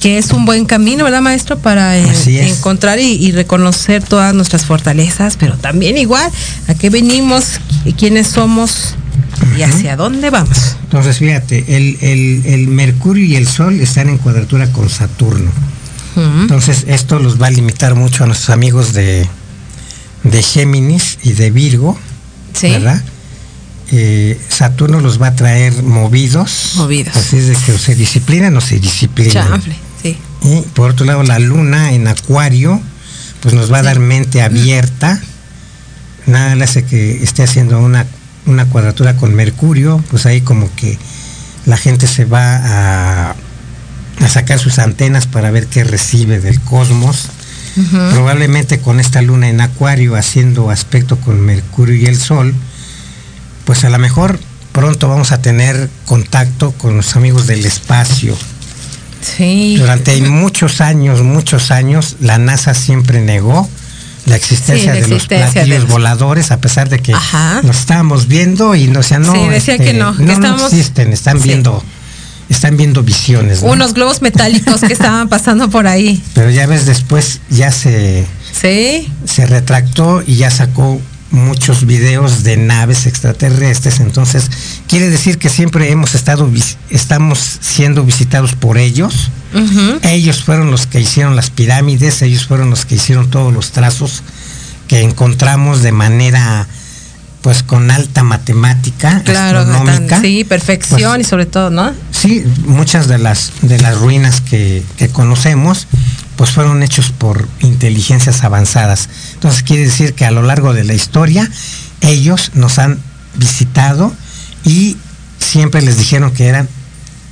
que 0.00 0.16
es 0.16 0.30
un 0.30 0.44
buen 0.44 0.64
camino, 0.64 1.02
¿verdad, 1.02 1.22
maestro? 1.22 1.58
Para 1.58 1.98
eh, 1.98 2.48
encontrar 2.48 3.00
y, 3.00 3.32
reconocer 3.32 4.00
todas 4.00 4.32
nuestras 4.32 4.64
fortalezas, 4.64 5.36
pero 5.36 5.56
también 5.56 5.98
igual 5.98 6.30
a 6.68 6.74
qué 6.74 6.88
venimos, 6.88 7.58
y 7.84 7.94
quiénes 7.94 8.28
somos 8.28 8.94
y 9.56 9.62
hacia 9.62 9.96
dónde 9.96 10.30
vamos. 10.30 10.76
Entonces, 10.84 11.18
fíjate, 11.18 11.64
el, 11.76 11.98
el, 12.00 12.42
el 12.46 12.68
Mercurio 12.68 13.24
y 13.24 13.34
el 13.34 13.48
Sol 13.48 13.80
están 13.80 14.08
en 14.08 14.18
cuadratura 14.18 14.70
con 14.70 14.88
Saturno. 14.88 15.50
Entonces 16.18 16.84
esto 16.88 17.18
los 17.18 17.40
va 17.40 17.46
a 17.46 17.50
limitar 17.50 17.94
mucho 17.94 18.24
a 18.24 18.26
nuestros 18.26 18.50
amigos 18.50 18.92
de, 18.92 19.28
de 20.24 20.42
Géminis 20.42 21.18
y 21.22 21.32
de 21.32 21.50
Virgo, 21.50 21.98
¿verdad? 22.62 23.02
Eh, 23.90 24.38
Saturno 24.48 25.00
los 25.00 25.20
va 25.20 25.28
a 25.28 25.36
traer 25.36 25.82
movidos. 25.82 26.72
Movidos. 26.76 27.16
Así 27.16 27.38
es 27.38 27.48
de 27.48 27.54
que 27.56 27.72
o 27.72 27.78
se 27.78 27.94
disciplinan 27.94 28.56
o 28.56 28.60
se 28.60 28.78
disciplinan. 28.78 29.62
sí. 30.02 30.16
Y 30.42 30.60
por 30.74 30.90
otro 30.90 31.06
lado, 31.06 31.22
la 31.22 31.38
luna 31.38 31.92
en 31.92 32.06
Acuario, 32.06 32.80
pues 33.40 33.54
nos 33.54 33.72
va 33.72 33.78
a 33.78 33.82
dar 33.82 33.98
mente 33.98 34.42
abierta. 34.42 35.20
Nada 36.26 36.54
le 36.54 36.64
hace 36.64 36.84
que 36.84 37.22
esté 37.22 37.42
haciendo 37.42 37.78
una, 37.78 38.06
una 38.46 38.66
cuadratura 38.66 39.16
con 39.16 39.34
Mercurio, 39.34 40.02
pues 40.10 40.26
ahí 40.26 40.40
como 40.42 40.72
que 40.76 40.98
la 41.64 41.76
gente 41.76 42.06
se 42.06 42.24
va 42.24 43.30
a 43.30 43.36
a 44.20 44.28
sacar 44.28 44.58
sus 44.58 44.78
antenas 44.78 45.26
para 45.26 45.50
ver 45.50 45.66
qué 45.66 45.84
recibe 45.84 46.40
del 46.40 46.60
cosmos. 46.60 47.28
Probablemente 48.12 48.80
con 48.80 48.98
esta 48.98 49.22
luna 49.22 49.48
en 49.48 49.60
acuario 49.60 50.16
haciendo 50.16 50.70
aspecto 50.70 51.16
con 51.16 51.40
Mercurio 51.40 51.94
y 51.94 52.06
el 52.06 52.16
Sol, 52.18 52.52
pues 53.64 53.84
a 53.84 53.88
lo 53.88 53.98
mejor 54.00 54.40
pronto 54.72 55.08
vamos 55.08 55.30
a 55.30 55.40
tener 55.40 55.88
contacto 56.04 56.72
con 56.72 56.96
los 56.96 57.14
amigos 57.14 57.46
del 57.46 57.64
espacio. 57.64 58.36
Sí. 59.20 59.76
Durante 59.78 60.20
muchos 60.22 60.80
años, 60.80 61.22
muchos 61.22 61.70
años, 61.70 62.16
la 62.20 62.38
NASA 62.38 62.74
siempre 62.74 63.20
negó 63.20 63.68
la 64.26 64.36
existencia, 64.36 64.92
de 64.92 65.06
los 65.08 65.26
platillos 65.26 65.88
voladores, 65.88 66.50
a 66.50 66.60
pesar 66.60 66.88
de 66.88 66.98
que 66.98 67.12
nos 67.62 67.78
estábamos 67.78 68.28
viendo 68.28 68.74
y 68.74 68.88
no, 68.88 69.02
sea, 69.02 69.18
no, 69.18 69.32
decía 69.48 69.78
que 69.78 69.94
no, 69.94 70.12
no, 70.12 70.66
existen, 70.66 71.12
están 71.12 71.40
viendo 71.40 71.82
están 72.48 72.76
viendo 72.76 73.02
visiones. 73.02 73.60
Unos 73.62 73.94
globos 73.94 74.22
metálicos 74.22 74.80
que 74.80 74.92
estaban 74.92 75.28
pasando 75.28 75.68
por 75.70 75.86
ahí. 75.86 76.22
Pero 76.34 76.50
ya 76.50 76.66
ves, 76.66 76.86
después 76.86 77.40
ya 77.50 77.70
se, 77.70 78.26
¿Sí? 78.52 79.12
se 79.24 79.46
retractó 79.46 80.22
y 80.26 80.36
ya 80.36 80.50
sacó 80.50 81.00
muchos 81.30 81.84
videos 81.84 82.42
de 82.42 82.56
naves 82.56 83.06
extraterrestres. 83.06 84.00
Entonces, 84.00 84.50
quiere 84.86 85.08
decir 85.10 85.38
que 85.38 85.48
siempre 85.48 85.90
hemos 85.90 86.14
estado, 86.14 86.50
estamos 86.90 87.58
siendo 87.60 88.04
visitados 88.04 88.54
por 88.54 88.78
ellos. 88.78 89.30
Ellos 90.02 90.44
fueron 90.44 90.70
los 90.70 90.86
que 90.86 91.00
hicieron 91.00 91.34
las 91.34 91.50
pirámides, 91.50 92.20
ellos 92.22 92.46
fueron 92.46 92.70
los 92.70 92.84
que 92.84 92.96
hicieron 92.96 93.30
todos 93.30 93.52
los 93.52 93.72
trazos 93.72 94.22
que 94.88 95.00
encontramos 95.00 95.82
de 95.82 95.92
manera 95.92 96.66
pues 97.42 97.62
con 97.62 97.90
alta 97.90 98.24
matemática 98.24 99.22
claro, 99.24 99.64
sí, 100.20 100.44
perfección 100.44 101.12
pues, 101.12 101.26
y 101.26 101.30
sobre 101.30 101.46
todo, 101.46 101.70
¿no? 101.70 101.92
Sí, 102.10 102.44
muchas 102.66 103.06
de 103.06 103.18
las 103.18 103.52
de 103.62 103.78
las 103.78 103.98
ruinas 103.98 104.40
que, 104.40 104.82
conocemos 105.12 105.86
pues 106.36 106.50
fueron 106.50 106.82
hechos 106.82 107.10
por 107.10 107.48
inteligencias 107.60 108.44
avanzadas. 108.44 109.08
Entonces 109.34 109.64
quiere 109.64 109.84
decir 109.84 110.14
que 110.14 110.24
a 110.24 110.30
lo 110.30 110.42
largo 110.42 110.72
de 110.72 110.84
la 110.84 110.94
historia 110.94 111.50
ellos 112.00 112.52
nos 112.54 112.78
han 112.78 113.00
visitado 113.34 114.12
y 114.64 114.96
siempre 115.40 115.82
les 115.82 115.98
dijeron 115.98 116.30
que 116.30 116.46
eran 116.46 116.68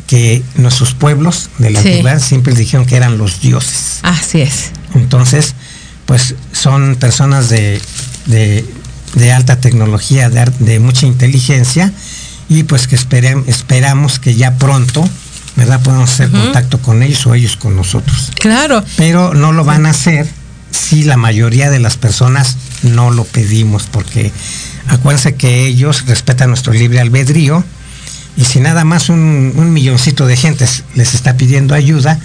que 0.08 0.42
nuestros 0.56 0.94
pueblos 0.94 1.50
de 1.58 1.70
la 1.70 1.82
ciudad 1.82 2.20
siempre 2.20 2.52
les 2.52 2.60
dijeron 2.60 2.86
que 2.86 2.96
eran 2.96 3.18
los 3.18 3.40
dioses. 3.40 3.98
Así 4.02 4.40
es. 4.40 4.70
Entonces, 4.94 5.54
pues 6.06 6.34
son 6.52 6.96
personas 6.96 7.48
de, 7.48 7.80
de 8.26 8.64
de 9.16 9.32
alta 9.32 9.60
tecnología, 9.60 10.30
de, 10.30 10.44
de 10.60 10.78
mucha 10.78 11.06
inteligencia 11.06 11.92
y 12.48 12.62
pues 12.62 12.86
que 12.86 12.94
esperamos 12.94 14.20
que 14.20 14.36
ya 14.36 14.56
pronto, 14.56 15.08
¿verdad? 15.56 15.80
Podamos 15.82 16.12
hacer 16.12 16.30
contacto 16.30 16.78
con 16.80 17.02
ellos 17.02 17.26
o 17.26 17.34
ellos 17.34 17.56
con 17.56 17.74
nosotros. 17.74 18.30
Claro. 18.38 18.84
Pero 18.96 19.34
no 19.34 19.52
lo 19.52 19.64
van 19.64 19.86
a 19.86 19.90
hacer 19.90 20.28
si 20.70 21.02
la 21.02 21.16
mayoría 21.16 21.70
de 21.70 21.80
las 21.80 21.96
personas 21.96 22.56
no 22.82 23.10
lo 23.10 23.24
pedimos, 23.24 23.84
porque 23.90 24.30
acuérdense 24.88 25.34
que 25.34 25.66
ellos 25.66 26.04
respetan 26.06 26.50
nuestro 26.50 26.72
libre 26.72 27.00
albedrío 27.00 27.64
y 28.36 28.44
si 28.44 28.60
nada 28.60 28.84
más 28.84 29.08
un, 29.08 29.54
un 29.56 29.72
milloncito 29.72 30.26
de 30.26 30.36
gente 30.36 30.66
les 30.94 31.14
está 31.14 31.38
pidiendo 31.38 31.74
ayuda, 31.74 32.20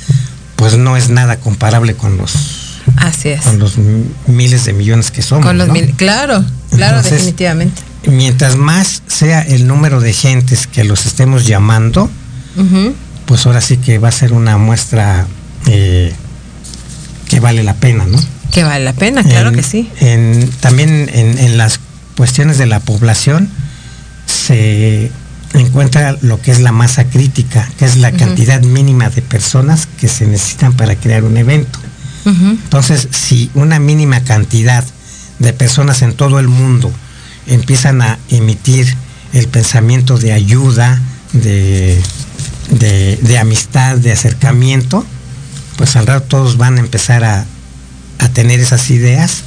pues 0.57 0.77
no 0.77 0.97
es 0.97 1.09
nada 1.09 1.37
comparable 1.37 1.95
con 1.95 2.17
los 2.17 2.60
Así 2.97 3.29
es. 3.29 3.41
Con 3.41 3.59
los 3.59 3.75
miles 4.27 4.65
de 4.65 4.73
millones 4.73 5.11
que 5.11 5.21
somos. 5.21 5.45
claro, 5.97 6.43
claro, 6.71 7.01
definitivamente. 7.01 7.81
Mientras 8.05 8.55
más 8.55 9.03
sea 9.07 9.41
el 9.41 9.67
número 9.67 9.99
de 9.99 10.13
gentes 10.13 10.67
que 10.67 10.83
los 10.83 11.05
estemos 11.05 11.45
llamando, 11.45 12.09
pues 13.25 13.45
ahora 13.45 13.61
sí 13.61 13.77
que 13.77 13.99
va 13.99 14.09
a 14.09 14.11
ser 14.11 14.33
una 14.33 14.57
muestra 14.57 15.27
eh, 15.67 16.13
que 17.29 17.39
vale 17.39 17.63
la 17.63 17.75
pena, 17.75 18.05
¿no? 18.05 18.19
Que 18.51 18.63
vale 18.63 18.83
la 18.83 18.93
pena, 18.93 19.23
claro 19.23 19.51
que 19.53 19.63
sí. 19.63 19.89
también 20.59 21.09
en, 21.13 21.57
las 21.57 21.79
cuestiones 22.17 22.57
de 22.57 22.65
la 22.65 22.81
población 22.81 23.49
se 24.25 25.11
encuentra 25.53 26.17
lo 26.21 26.41
que 26.41 26.51
es 26.51 26.59
la 26.59 26.71
masa 26.71 27.05
crítica, 27.05 27.69
que 27.77 27.85
es 27.85 27.95
la 27.97 28.11
cantidad 28.11 28.61
mínima 28.61 29.09
de 29.09 29.21
personas 29.21 29.87
que 29.99 30.07
se 30.07 30.25
necesitan 30.25 30.73
para 30.73 30.95
crear 30.95 31.23
un 31.23 31.37
evento. 31.37 31.79
Entonces, 32.25 33.07
si 33.11 33.49
una 33.53 33.79
mínima 33.79 34.23
cantidad 34.23 34.83
de 35.39 35.53
personas 35.53 36.01
en 36.01 36.13
todo 36.13 36.39
el 36.39 36.47
mundo 36.47 36.91
empiezan 37.47 38.01
a 38.01 38.19
emitir 38.29 38.95
el 39.33 39.47
pensamiento 39.47 40.17
de 40.17 40.33
ayuda, 40.33 41.01
de, 41.33 42.01
de, 42.69 43.37
amistad, 43.39 43.97
de 43.97 44.11
acercamiento, 44.11 45.05
pues 45.77 45.95
al 45.95 46.07
rato 46.07 46.27
todos 46.27 46.57
van 46.57 46.77
a 46.77 46.81
empezar 46.81 47.23
a, 47.23 47.45
a 48.19 48.29
tener 48.29 48.59
esas 48.59 48.89
ideas 48.91 49.43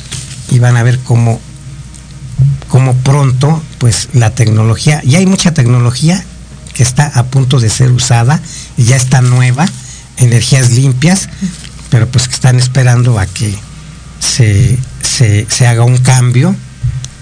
y 0.51 0.59
van 0.59 0.77
a 0.77 0.83
ver 0.83 0.99
cómo, 1.01 1.41
cómo 2.69 2.95
pronto 2.95 3.63
pues 3.79 4.09
la 4.15 4.31
tecnología, 4.31 5.01
y 5.05 5.17
hay 5.17 5.27
mucha 5.27 5.55
tecnología 5.55 6.25
que 6.75 6.83
está 6.83 7.07
a 7.07 7.25
punto 7.27 7.61
de 7.61 7.71
ser 7.71 7.93
usada 7.93 8.41
ya 8.77 8.97
está 8.97 9.21
nueva, 9.21 9.67
energías 10.17 10.73
limpias, 10.73 11.29
pero 11.95 12.09
pues 12.09 12.27
que 12.27 12.35
están 12.35 12.59
esperando 12.59 13.21
a 13.21 13.27
que 13.27 13.57
se, 14.19 14.77
se, 15.01 15.67
haga 15.69 15.85
un 15.85 15.97
cambio 15.97 16.57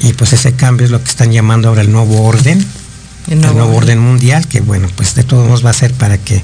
y 0.01 0.15
pues 0.15 0.33
ese 0.33 0.55
cambio 0.55 0.87
es 0.87 0.91
lo 0.91 1.05
que 1.05 1.11
están 1.11 1.31
llamando 1.31 1.69
ahora 1.69 1.83
el 1.83 1.93
nuevo 1.93 2.23
orden, 2.23 2.67
el 3.29 3.43
nuevo, 3.43 3.77
orden 3.77 3.99
mundial, 3.99 4.49
que 4.49 4.63
bueno, 4.63 4.89
pues 4.97 5.15
de 5.15 5.25
todos 5.25 5.45
modos 5.47 5.63
va 5.63 5.69
a 5.69 5.75
ser 5.75 5.93
para 5.93 6.17
que 6.17 6.43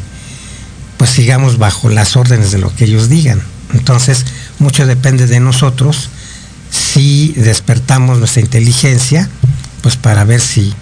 pues 0.99 1.09
sigamos 1.09 1.57
bajo 1.57 1.89
las 1.89 2.17
órdenes 2.17 2.53
de 2.53 2.59
lo 2.59 2.71
que 2.77 2.85
ellos 2.85 3.09
digan. 3.09 3.41
Entonces, 3.73 4.27
mucho 4.59 4.85
depende 4.87 5.27
de 5.27 5.41
nosotros 5.41 6.11
si 6.69 7.33
despertamos 7.33 8.19
nuestra 8.19 8.43
inteligencia, 8.43 9.27
pues 9.81 9.97
para 9.97 10.25
ver 10.25 10.43
si 10.43 10.75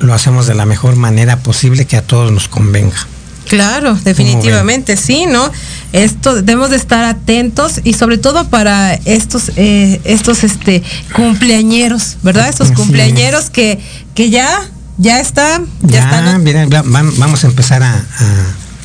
lo 0.00 0.14
hacemos 0.14 0.46
de 0.46 0.54
la 0.54 0.64
mejor 0.64 0.96
manera 0.96 1.40
posible 1.40 1.84
que 1.84 1.98
a 1.98 2.02
todos 2.06 2.32
nos 2.32 2.48
convenga. 2.48 3.06
Claro, 3.54 3.96
definitivamente, 4.02 4.96
sí, 4.96 5.26
¿no? 5.26 5.48
Esto 5.92 6.34
debemos 6.34 6.70
de 6.70 6.76
estar 6.76 7.04
atentos 7.04 7.80
y 7.84 7.92
sobre 7.92 8.18
todo 8.18 8.48
para 8.48 8.94
estos 8.94 9.52
eh, 9.54 10.00
estos 10.02 10.42
este 10.42 10.82
cumpleañeros, 11.14 12.16
¿verdad? 12.24 12.48
Estos 12.48 12.72
cumpleañeros 12.72 13.50
que 13.50 13.78
que 14.16 14.28
ya 14.28 14.68
ya 14.98 15.20
está, 15.20 15.62
ya, 15.82 16.00
están. 16.00 16.44
vamos 16.82 17.44
a 17.44 17.46
empezar 17.46 17.84
a, 17.84 18.04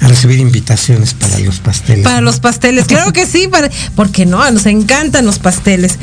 recibir 0.01 0.39
invitaciones 0.39 1.13
para 1.15 1.39
los 1.39 1.59
pasteles. 1.59 2.03
Para 2.03 2.21
los 2.21 2.39
pasteles, 2.39 2.85
claro 2.85 3.11
que 3.11 3.25
sí, 3.25 3.47
para, 3.47 3.69
porque 3.95 4.25
no, 4.25 4.49
nos 4.51 4.65
encantan 4.67 5.25
los 5.25 5.39
pasteles. 5.39 5.97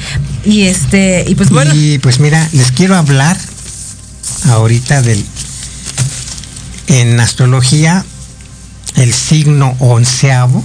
Y 0.45 0.63
este, 0.63 1.25
y 1.27 1.35
pues 1.37 1.51
bueno. 1.51 1.73
Y 1.75 1.99
pues 1.99 2.19
mira, 2.19 2.49
les 2.53 2.73
quiero 2.73 2.97
hablar 2.97 3.39
ahorita 4.49 5.03
del 5.03 5.25
en 6.89 7.19
astrología 7.21 8.05
el 8.97 9.13
signo 9.13 9.77
onceavo. 9.79 10.65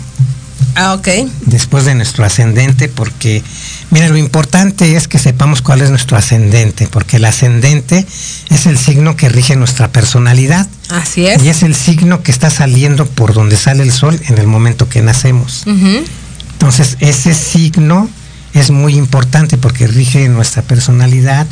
Ah, 0.75 0.93
ok. 0.93 1.07
Después 1.45 1.86
de 1.86 1.95
nuestro 1.95 2.23
ascendente, 2.23 2.88
porque, 2.88 3.43
mira, 3.89 4.07
lo 4.07 4.17
importante 4.17 4.95
es 4.95 5.07
que 5.07 5.19
sepamos 5.19 5.61
cuál 5.61 5.82
es 5.82 5.89
nuestro 5.89 6.17
ascendente, 6.17 6.88
porque 6.88 7.17
el 7.17 7.25
ascendente 7.25 8.05
es 8.49 8.65
el 8.65 8.77
signo 8.77 9.17
que 9.17 9.27
rige 9.27 9.55
nuestra 9.55 9.91
personalidad. 9.91 10.67
Así 10.89 11.25
es. 11.25 11.43
Y 11.43 11.49
es 11.49 11.63
el 11.63 11.75
signo 11.75 12.23
que 12.23 12.32
está 12.32 12.49
saliendo 12.49 13.05
por 13.05 13.34
donde 13.34 13.57
sale 13.57 13.84
el 13.84 13.91
sol 13.91 14.19
en 14.27 14.38
el 14.38 14.47
momento 14.47 14.88
que 14.88 15.01
nacemos. 15.01 15.65
Entonces, 15.65 16.97
ese 16.99 17.34
signo 17.34 18.09
es 18.53 18.71
muy 18.71 18.95
importante 18.95 19.57
porque 19.57 19.88
rige 19.88 20.27
nuestra 20.29 20.61
personalidad, 20.61 21.47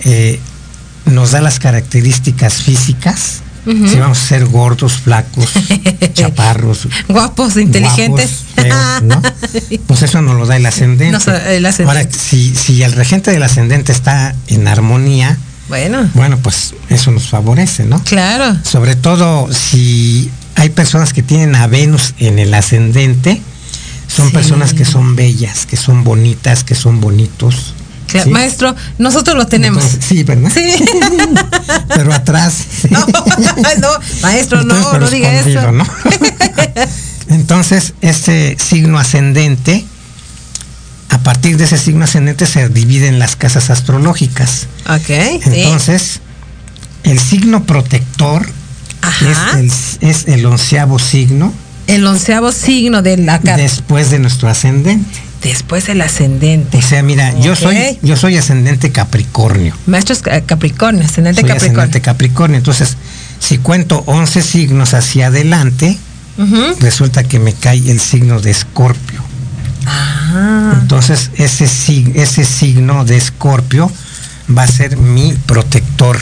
eh, 0.00 0.40
nos 1.04 1.32
da 1.32 1.40
las 1.40 1.58
características 1.58 2.54
físicas 2.62 3.42
si 3.66 3.98
vamos 3.98 4.18
a 4.18 4.26
ser 4.26 4.46
gordos, 4.46 4.92
flacos, 4.94 5.50
chaparros, 6.14 6.88
guapos, 7.08 7.56
inteligentes, 7.56 8.44
pues 9.86 10.02
eso 10.02 10.22
nos 10.22 10.36
lo 10.36 10.46
da 10.46 10.56
el 10.56 10.66
ascendente. 10.66 11.16
Ahora, 11.84 12.06
si, 12.10 12.54
si 12.54 12.82
el 12.82 12.92
regente 12.92 13.32
del 13.32 13.42
ascendente 13.42 13.92
está 13.92 14.34
en 14.46 14.68
armonía, 14.68 15.36
bueno. 15.68 16.08
Bueno, 16.14 16.38
pues 16.38 16.74
eso 16.88 17.10
nos 17.10 17.28
favorece, 17.28 17.84
¿no? 17.84 18.02
Claro. 18.04 18.56
Sobre 18.62 18.94
todo 18.94 19.52
si 19.52 20.30
hay 20.54 20.70
personas 20.70 21.12
que 21.12 21.22
tienen 21.22 21.56
a 21.56 21.66
Venus 21.66 22.14
en 22.18 22.38
el 22.38 22.54
ascendente, 22.54 23.40
son 24.06 24.30
personas 24.30 24.72
que 24.72 24.84
son 24.84 25.16
bellas, 25.16 25.66
que 25.66 25.76
son 25.76 26.04
bonitas, 26.04 26.64
que 26.64 26.74
son 26.74 27.00
bonitos. 27.00 27.74
Maestro, 28.30 28.74
nosotros 28.98 29.36
lo 29.36 29.46
tenemos. 29.46 29.84
sí, 30.00 30.22
¿verdad? 30.22 30.50
Sí. 30.52 30.84
pero 31.88 32.12
atrás. 32.12 32.64
No, 32.90 33.88
maestro, 34.22 34.62
no, 34.64 34.98
no 34.98 35.10
diga 35.10 35.32
eso. 35.40 35.60
Entonces, 37.28 37.94
este 38.00 38.56
signo 38.58 38.98
ascendente, 38.98 39.84
a 41.10 41.18
partir 41.18 41.56
de 41.56 41.64
ese 41.64 41.78
signo 41.78 42.04
ascendente 42.04 42.46
se 42.46 42.68
divide 42.68 43.08
en 43.08 43.18
las 43.18 43.36
casas 43.36 43.70
astrológicas. 43.70 44.66
Ok. 44.88 45.10
Entonces, 45.10 46.20
el 47.02 47.18
signo 47.18 47.64
protector 47.64 48.46
es 49.20 49.38
el, 49.56 50.08
es 50.08 50.28
el 50.28 50.46
onceavo 50.46 50.98
signo. 50.98 51.52
El 51.86 52.06
onceavo 52.06 52.52
signo 52.52 53.02
de 53.02 53.16
la 53.16 53.38
Después 53.38 54.10
de 54.10 54.18
nuestro 54.18 54.48
ascendente. 54.48 55.25
Después 55.46 55.88
el 55.88 56.00
ascendente. 56.00 56.76
O 56.76 56.82
sea, 56.82 57.04
mira, 57.04 57.32
yo 57.38 57.54
soy 57.54 58.00
yo 58.02 58.16
soy 58.16 58.36
ascendente 58.36 58.90
Capricornio. 58.90 59.76
Maestro 59.86 60.12
es 60.12 60.22
Capricornio, 60.44 61.04
ascendente 61.04 61.40
soy 61.40 61.48
Capricornio. 61.48 61.82
Ascendente 61.82 62.00
Capricornio. 62.00 62.58
Entonces, 62.58 62.96
si 63.38 63.58
cuento 63.58 64.02
11 64.06 64.42
signos 64.42 64.92
hacia 64.92 65.28
adelante, 65.28 65.96
resulta 66.80 67.22
que 67.22 67.38
me 67.38 67.52
cae 67.52 67.78
el 67.88 68.00
signo 68.00 68.40
de 68.40 68.50
Escorpio. 68.50 69.22
Ah. 69.86 70.80
Entonces, 70.82 71.30
ese, 71.36 71.66
ese 71.66 72.44
signo 72.44 73.04
de 73.04 73.16
Escorpio 73.16 73.88
va 74.50 74.64
a 74.64 74.66
ser 74.66 74.96
mi 74.96 75.32
protector. 75.46 76.18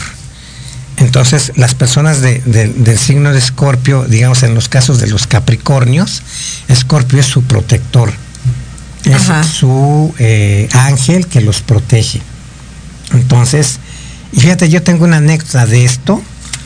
Entonces, 0.97 1.51
las 1.55 1.73
personas 1.73 2.21
del 2.21 2.99
signo 2.99 3.33
de 3.33 3.39
Escorpio, 3.39 4.03
digamos 4.03 4.43
en 4.43 4.53
los 4.53 4.69
casos 4.69 4.99
de 4.99 5.07
los 5.07 5.25
Capricornios, 5.25 6.21
Escorpio 6.67 7.19
es 7.19 7.25
su 7.25 7.41
protector 7.41 8.13
es 9.05 9.47
su 9.47 10.13
eh, 10.19 10.67
ángel 10.73 11.27
que 11.27 11.41
los 11.41 11.61
protege. 11.61 12.21
Entonces, 13.13 13.79
y 14.31 14.39
fíjate, 14.39 14.69
yo 14.69 14.83
tengo 14.83 15.05
una 15.05 15.17
anécdota 15.17 15.65
de 15.65 15.85
esto, 15.85 16.21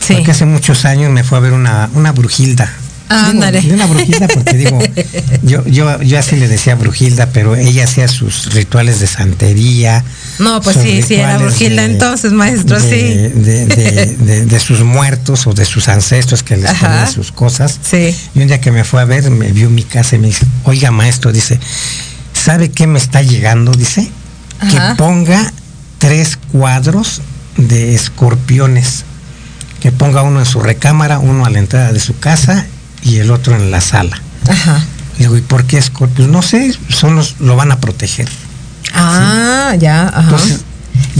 porque 0.07 0.31
hace 0.31 0.45
muchos 0.45 0.85
años 0.85 1.11
me 1.11 1.23
fue 1.23 1.37
a 1.37 1.41
ver 1.41 1.53
una, 1.53 1.89
una 1.93 2.11
brujilda. 2.11 2.71
Ándale. 3.09 3.61
una 3.73 3.87
brujilda 3.87 4.27
porque 4.27 4.55
digo, 4.55 4.79
yo, 5.41 5.65
yo, 5.65 5.99
yo 6.01 6.19
así 6.19 6.35
le 6.35 6.47
decía 6.47 6.75
brujilda, 6.75 7.27
pero 7.33 7.55
ella 7.55 7.85
hacía 7.85 8.07
sus 8.07 8.53
rituales 8.53 8.99
de 8.99 9.07
santería. 9.07 10.03
No, 10.37 10.61
pues 10.61 10.77
sí, 10.77 11.01
sí, 11.01 11.15
era 11.15 11.39
brujilda 11.39 11.85
entonces, 11.85 12.31
maestro, 12.31 12.79
sí. 12.79 12.87
De, 12.87 14.59
sus 14.59 14.81
muertos 14.81 15.47
o 15.47 15.53
de 15.53 15.65
sus 15.65 15.87
ancestros 15.87 16.43
que 16.43 16.55
les 16.57 16.71
ponían 16.73 17.11
sus 17.11 17.31
cosas. 17.31 17.79
Sí. 17.81 18.15
Y 18.35 18.41
un 18.41 18.47
día 18.47 18.61
que 18.61 18.71
me 18.71 18.83
fue 18.83 19.01
a 19.01 19.05
ver, 19.05 19.29
me 19.31 19.51
vio 19.51 19.69
mi 19.71 19.83
casa 19.83 20.15
y 20.15 20.19
me 20.19 20.27
dice, 20.27 20.45
oiga 20.65 20.91
maestro, 20.91 21.31
dice, 21.31 21.59
¿sabe 22.49 22.71
qué 22.71 22.87
me 22.87 22.97
está 22.97 23.21
llegando? 23.21 23.73
Dice, 23.73 24.09
que 24.71 24.79
ponga 24.97 25.53
tres 25.99 26.39
cuadros 26.51 27.21
de 27.57 27.93
escorpiones. 27.93 29.05
Que 29.79 29.91
ponga 29.91 30.23
uno 30.23 30.39
en 30.39 30.47
su 30.47 30.59
recámara, 30.59 31.19
uno 31.19 31.45
a 31.45 31.51
la 31.51 31.59
entrada 31.59 31.93
de 31.93 31.99
su 31.99 32.17
casa 32.17 32.65
y 33.03 33.17
el 33.17 33.29
otro 33.29 33.55
en 33.55 33.69
la 33.69 33.81
sala. 33.81 34.19
Ajá. 34.49 34.83
Digo, 35.19 35.37
¿y 35.37 35.41
por 35.41 35.65
qué 35.65 35.77
escorpios? 35.77 36.27
No 36.27 36.41
sé, 36.41 36.73
son 36.87 37.15
los, 37.15 37.39
lo 37.39 37.55
van 37.55 37.71
a 37.71 37.79
proteger. 37.79 38.27
Ah, 38.95 39.75
ya, 39.77 40.07
ajá. 40.07 40.21
Entonces, 40.21 40.61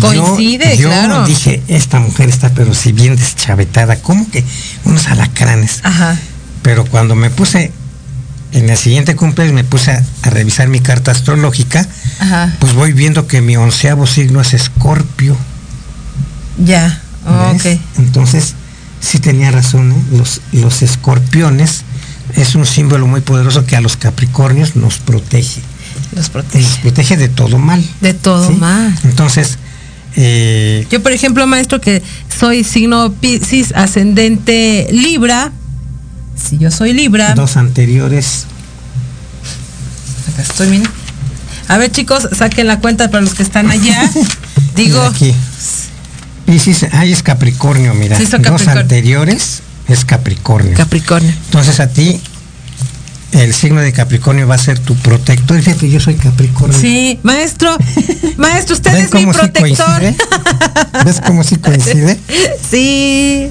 Coincide, 0.02 0.78
yo, 0.78 0.90
yo 0.90 1.26
dije, 1.28 1.62
esta 1.68 2.00
mujer 2.00 2.30
está 2.30 2.50
pero 2.50 2.74
si 2.74 2.92
bien 2.92 3.16
deschavetada, 3.16 3.98
¿cómo 3.98 4.28
que 4.32 4.44
unos 4.84 5.06
alacranes? 5.06 5.82
Ajá. 5.84 6.18
Pero 6.64 6.86
cuando 6.86 7.14
me 7.14 7.30
puse 7.30 7.72
en 8.52 8.70
el 8.70 8.78
siguiente 8.78 9.16
cumpleaños 9.16 9.54
me 9.56 9.64
puse 9.64 9.92
a, 9.92 10.04
revisar 10.24 10.68
mi 10.68 10.80
carta 10.80 11.12
astrológica, 11.12 11.88
pues 12.60 12.74
voy 12.74 12.94
viendo 12.94 13.28
que 13.28 13.42
mi 13.42 13.58
onceavo 13.58 14.08
signo 14.08 14.42
es 14.42 14.54
escorpio. 14.54 15.36
Ya, 16.58 17.02
ok. 17.54 17.66
Entonces, 17.98 18.56
sí 19.00 19.20
tenía 19.20 19.52
razón, 19.52 19.92
¿eh? 19.92 20.18
los, 20.18 20.42
los 20.52 20.82
escorpiones 20.82 21.84
es 22.36 22.56
un 22.56 22.66
símbolo 22.66 23.08
muy 23.08 23.22
poderoso 23.22 23.66
que 23.66 23.76
a 23.76 23.82
los 23.82 23.98
capricornios 23.98 24.76
nos 24.76 25.00
protege. 25.00 25.62
Nos 26.16 26.30
protege. 26.30 26.64
Nos 26.64 26.78
protege 26.80 27.18
de 27.18 27.30
todo 27.30 27.58
mal. 27.58 27.84
De 28.02 28.14
todo 28.14 28.52
mal. 28.52 28.98
Entonces, 29.04 29.58
eh, 30.16 30.86
yo 30.90 31.02
por 31.02 31.12
ejemplo, 31.12 31.46
maestro, 31.48 31.80
que 31.82 32.02
soy 32.38 32.64
signo 32.64 33.14
Piscis 33.14 33.74
ascendente 33.74 34.88
Libra, 34.92 35.52
si 36.42 36.58
yo 36.58 36.72
soy 36.72 36.94
Libra. 36.94 37.34
Dos 37.34 37.58
anteriores. 37.58 38.46
Acá 40.32 40.42
estoy, 40.42 40.70
bien. 40.70 40.84
A 41.68 41.78
ver, 41.78 41.92
chicos, 41.92 42.28
saquen 42.36 42.68
la 42.68 42.80
cuenta 42.80 43.10
para 43.10 43.22
los 43.22 43.34
que 43.34 43.44
están 43.44 43.70
allá. 43.70 44.10
Digo. 44.76 45.02
Aquí. 45.02 45.34
Piscis, 46.46 46.86
ahí 46.94 47.12
es 47.12 47.22
Capricornio, 47.22 47.94
mira. 47.94 48.18
Dos 48.18 48.68
anteriores 48.68 49.62
es 49.88 50.06
Capricornio. 50.06 50.76
Capricornio. 50.76 51.32
Entonces 51.46 51.80
a 51.80 51.88
ti 51.88 52.20
el 53.32 53.54
signo 53.54 53.82
de 53.82 53.94
Capricornio 53.94 54.48
va 54.48 54.56
a 54.56 54.60
ser 54.60 54.80
tu 54.80 54.96
protector. 54.96 55.62
Fíjate, 55.62 55.90
yo 55.90 56.00
soy 56.00 56.16
Capricornio. 56.16 56.78
Sí, 56.78 57.20
maestro, 57.22 57.76
maestro, 58.38 58.76
usted 58.76 58.96
es 58.96 59.14
mi 59.14 59.26
protector. 59.26 60.02
¿Ves 61.06 61.22
cómo 61.26 61.44
sí 61.44 61.58
coincide? 61.58 62.20
Sí. 62.70 63.50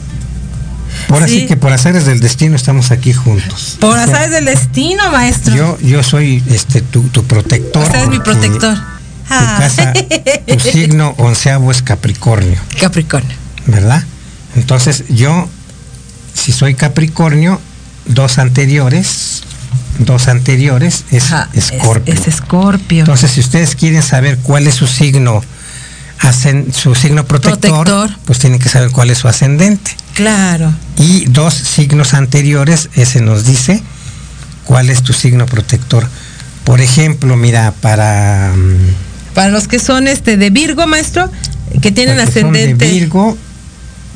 Por 1.07 1.23
así 1.23 1.47
que 1.47 1.57
por 1.57 1.73
azares 1.73 2.07
del 2.07 2.21
destino 2.21 2.57
estamos 2.57 2.91
aquí 2.91 3.13
juntos. 3.13 3.77
Por 3.81 3.99
azares 3.99 4.31
del 4.31 4.45
destino, 4.45 5.11
maestro. 5.11 5.55
Yo, 5.55 5.79
yo 5.81 6.03
soy 6.03 6.43
este 6.51 6.83
tu, 6.83 7.03
protector. 7.25 7.83
Usted 7.83 8.03
es 8.03 8.09
mi 8.09 8.19
protector. 8.21 8.77
Tu 8.77 9.35
ah. 9.35 9.57
casa, 9.59 9.93
tu 9.93 10.61
signo 10.73 11.15
onceavo 11.19 11.71
es 11.71 11.83
Capricornio. 11.83 12.59
Capricornio. 12.81 13.37
¿Verdad? 13.67 14.03
Entonces 14.57 15.05
yo, 15.09 15.49
si 16.35 16.53
soy 16.53 16.75
Capricornio, 16.75 17.61
dos 18.07 18.39
anteriores 18.39 19.43
dos 19.99 20.29
anteriores 20.29 21.05
es 21.11 21.33
Escorpio. 21.55 22.15
Es 22.15 22.29
Escorpio. 22.29 23.01
Entonces, 23.01 23.33
si 23.33 23.41
ustedes 23.41 23.75
quieren 23.75 24.03
saber 24.03 24.39
cuál 24.39 24.67
es 24.67 24.75
su 24.75 24.87
signo, 24.87 25.43
hacen 26.21 26.73
su 26.73 26.95
signo 26.95 27.25
protector, 27.25 28.11
pues 28.25 28.39
tienen 28.39 28.59
que 28.59 28.69
saber 28.69 28.91
cuál 28.91 29.11
es 29.11 29.19
su 29.19 29.29
ascendente. 29.29 29.97
Claro. 30.15 30.73
Y 30.97 31.27
dos 31.27 31.55
signos 31.55 32.15
anteriores, 32.15 32.91
ese 32.95 33.21
nos 33.21 33.45
dice 33.45 33.83
cuál 34.65 34.91
es 34.91 35.03
tu 35.03 35.13
signo 35.13 35.47
protector. 35.47 36.09
Por 36.65 36.81
ejemplo, 36.81 37.37
mira, 37.37 37.73
para 37.81 38.53
mm, 38.55 39.09
para 39.39 39.51
los 39.51 39.69
que 39.69 39.79
son 39.79 40.09
este 40.09 40.37
de 40.37 40.51
Virgo, 40.51 40.87
maestro, 40.89 41.31
que 41.81 41.93
tienen 41.93 42.19
ascendente. 42.19 42.85
de 42.85 42.91
Virgo, 42.93 43.39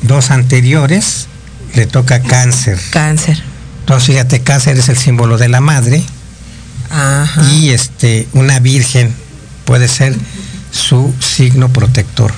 dos 0.01 0.31
anteriores, 0.31 1.27
le 1.75 1.85
toca 1.85 2.21
cáncer. 2.21 2.77
Cáncer. 2.89 3.41
Entonces, 3.79 4.07
fíjate, 4.07 4.41
cáncer 4.41 4.77
es 4.77 4.89
el 4.89 4.97
símbolo 4.97 5.37
de 5.37 5.47
la 5.47 5.61
madre. 5.61 6.03
Ajá. 6.89 7.41
Y 7.53 7.69
este, 7.69 8.27
una 8.33 8.59
virgen 8.59 9.15
puede 9.63 9.87
ser 9.87 10.15
su 10.73 11.13
signo 11.19 11.69
protector 11.69 12.33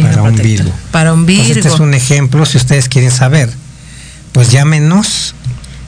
para 0.00 0.22
un 0.22 0.34
Virgo. 0.34 0.72
Para 0.90 1.12
un 1.12 1.26
Virgo. 1.26 1.52
este 1.52 1.68
es 1.68 1.78
un 1.78 1.92
ejemplo, 1.92 2.46
si 2.46 2.56
ustedes 2.56 2.88
quieren 2.88 3.10
saber, 3.10 3.50
pues 4.32 4.50
llámenos 4.50 5.34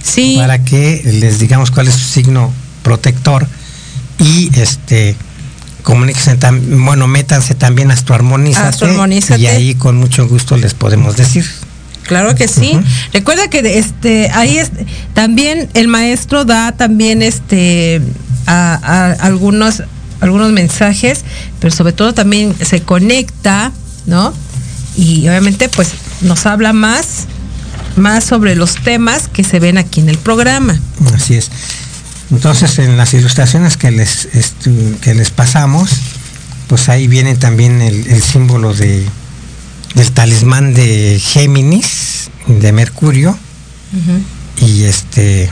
sí. 0.02 0.36
para 0.38 0.62
que 0.62 1.02
les 1.04 1.38
digamos 1.38 1.70
cuál 1.70 1.88
es 1.88 1.94
su 1.94 2.06
signo 2.06 2.52
protector 2.82 3.48
y 4.18 4.50
este 4.58 5.16
comuníquense 5.82 6.38
bueno, 6.50 7.08
métanse 7.08 7.54
también 7.54 7.90
a 7.90 7.94
Astroarmonízate, 7.94 9.38
y 9.38 9.46
ahí 9.46 9.74
con 9.74 9.96
mucho 9.96 10.28
gusto 10.28 10.56
les 10.56 10.74
podemos 10.74 11.16
decir. 11.16 11.44
Claro 12.02 12.34
que 12.34 12.48
sí. 12.48 12.78
Recuerda 13.12 13.48
que 13.48 13.78
este 13.78 14.30
ahí 14.34 14.58
es, 14.58 14.70
también 15.14 15.68
el 15.74 15.88
maestro 15.88 16.44
da 16.44 16.72
también 16.72 17.22
este 17.22 18.02
a, 18.46 19.16
algunos 19.20 19.82
algunos 20.22 20.52
mensajes, 20.52 21.24
pero 21.60 21.74
sobre 21.74 21.92
todo 21.92 22.14
también 22.14 22.54
se 22.64 22.80
conecta, 22.80 23.72
¿no? 24.06 24.32
Y 24.96 25.28
obviamente 25.28 25.68
pues 25.68 25.90
nos 26.22 26.46
habla 26.46 26.72
más 26.72 27.26
más 27.96 28.24
sobre 28.24 28.54
los 28.54 28.76
temas 28.76 29.28
que 29.28 29.44
se 29.44 29.58
ven 29.58 29.78
aquí 29.78 30.00
en 30.00 30.08
el 30.08 30.18
programa. 30.18 30.78
Así 31.14 31.34
es. 31.34 31.50
Entonces 32.30 32.78
en 32.78 32.96
las 32.96 33.12
ilustraciones 33.14 33.76
que 33.76 33.90
les, 33.90 34.28
que 35.00 35.14
les 35.14 35.30
pasamos, 35.30 35.90
pues 36.68 36.88
ahí 36.88 37.08
viene 37.08 37.34
también 37.34 37.82
el, 37.82 38.22
símbolo 38.22 38.72
de, 38.72 39.04
del 39.96 40.12
talismán 40.12 40.72
de 40.72 41.20
Géminis, 41.22 42.30
de 42.46 42.72
Mercurio. 42.72 43.36
Y 44.56 44.84
este... 44.84 45.50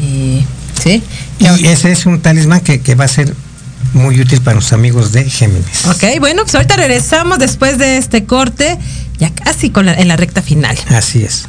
Y, 0.00 0.44
¿sí? 0.82 1.02
Y 1.40 1.66
ese 1.66 1.92
es 1.92 2.06
un 2.06 2.20
talismán 2.20 2.60
que, 2.60 2.94
va 2.94 3.04
a 3.04 3.08
ser 3.08 3.34
muy 3.94 4.20
útil 4.20 4.40
para 4.40 4.56
los 4.56 4.72
amigos 4.72 5.12
de 5.12 5.28
Géminis. 5.28 5.86
Ok, 5.86 6.20
bueno, 6.20 6.42
pues 6.42 6.54
ahorita 6.54 6.76
regresamos 6.76 7.38
después 7.38 7.78
de 7.78 7.96
este 7.96 8.24
corte, 8.24 8.78
ya 9.18 9.30
casi 9.30 9.70
con 9.70 9.88
en 9.88 10.08
la 10.08 10.16
recta 10.16 10.42
final. 10.42 10.78
Así 10.88 11.24
es. 11.24 11.48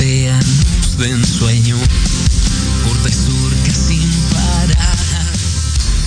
Océanos 0.00 0.96
de 0.96 1.10
ensueño, 1.10 1.76
corta 2.86 3.08
y 3.10 3.12
surca 3.12 3.74
sin 3.74 4.10
parar. 4.32 4.98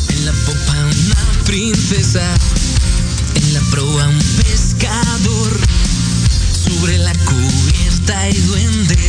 En 0.09 0.25
la 0.25 0.31
popa 0.31 0.85
una 0.85 1.43
princesa, 1.45 2.23
en 3.35 3.53
la 3.53 3.61
proa 3.69 4.07
un 4.07 4.19
pescador, 4.41 5.59
sobre 6.65 6.97
la 6.97 7.13
cubierta 7.13 8.19
hay 8.19 8.33
duendes 8.33 9.02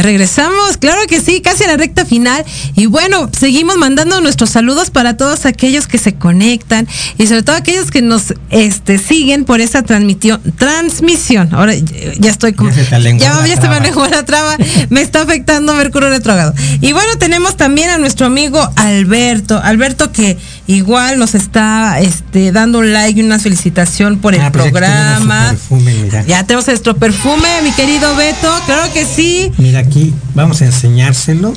Ya 0.00 0.04
regresamos, 0.04 0.78
claro 0.78 1.02
que 1.06 1.20
sí, 1.20 1.42
casi 1.42 1.64
a 1.64 1.66
la 1.66 1.76
recta 1.76 2.06
final. 2.06 2.42
Y 2.74 2.86
bueno, 2.86 3.28
seguimos 3.38 3.76
mandando 3.76 4.22
nuestros 4.22 4.48
saludos 4.48 4.88
para 4.88 5.18
todos 5.18 5.44
aquellos 5.44 5.86
que 5.86 5.98
se 5.98 6.14
conectan 6.14 6.88
y 7.18 7.26
sobre 7.26 7.42
todo 7.42 7.56
aquellos 7.56 7.90
que 7.90 8.00
nos 8.00 8.32
este, 8.48 8.96
siguen 8.96 9.44
por 9.44 9.60
esta 9.60 9.82
transmisión. 9.82 10.40
transmisión. 10.56 11.50
Ahora 11.52 11.74
ya 11.74 12.30
estoy 12.30 12.54
como. 12.54 12.70
Ya 12.70 12.76
se 12.76 12.90
ya, 12.90 12.98
la 12.98 13.46
ya 13.46 13.60
se 13.60 13.68
me 13.68 14.08
la 14.10 14.24
traba, 14.24 14.56
me 14.88 15.02
está 15.02 15.20
afectando 15.20 15.74
Mercurio 15.74 16.08
retrogrado. 16.08 16.54
Y 16.80 16.92
bueno, 16.94 17.18
tenemos 17.18 17.58
también 17.58 17.90
a 17.90 17.98
nuestro 17.98 18.24
amigo 18.24 18.66
Alberto. 18.76 19.60
Alberto 19.62 20.12
que 20.12 20.38
igual 20.74 21.18
nos 21.18 21.34
está 21.34 22.00
este, 22.00 22.52
dando 22.52 22.78
un 22.78 22.92
like 22.92 23.20
y 23.20 23.22
una 23.22 23.38
felicitación 23.38 24.18
por 24.18 24.34
el 24.34 24.40
Ah, 24.40 24.52
pues 24.52 24.64
programa. 24.70 25.48
perfume, 25.50 25.94
mira. 26.02 26.24
Ya 26.26 26.44
tenemos 26.44 26.66
nuestro 26.66 26.96
perfume, 26.96 27.48
mi 27.62 27.72
querido 27.72 28.14
Beto. 28.16 28.52
Claro 28.66 28.92
que 28.92 29.04
sí. 29.04 29.50
Mira 29.58 29.80
aquí, 29.80 30.14
vamos 30.34 30.62
a 30.62 30.66
enseñárselo. 30.66 31.52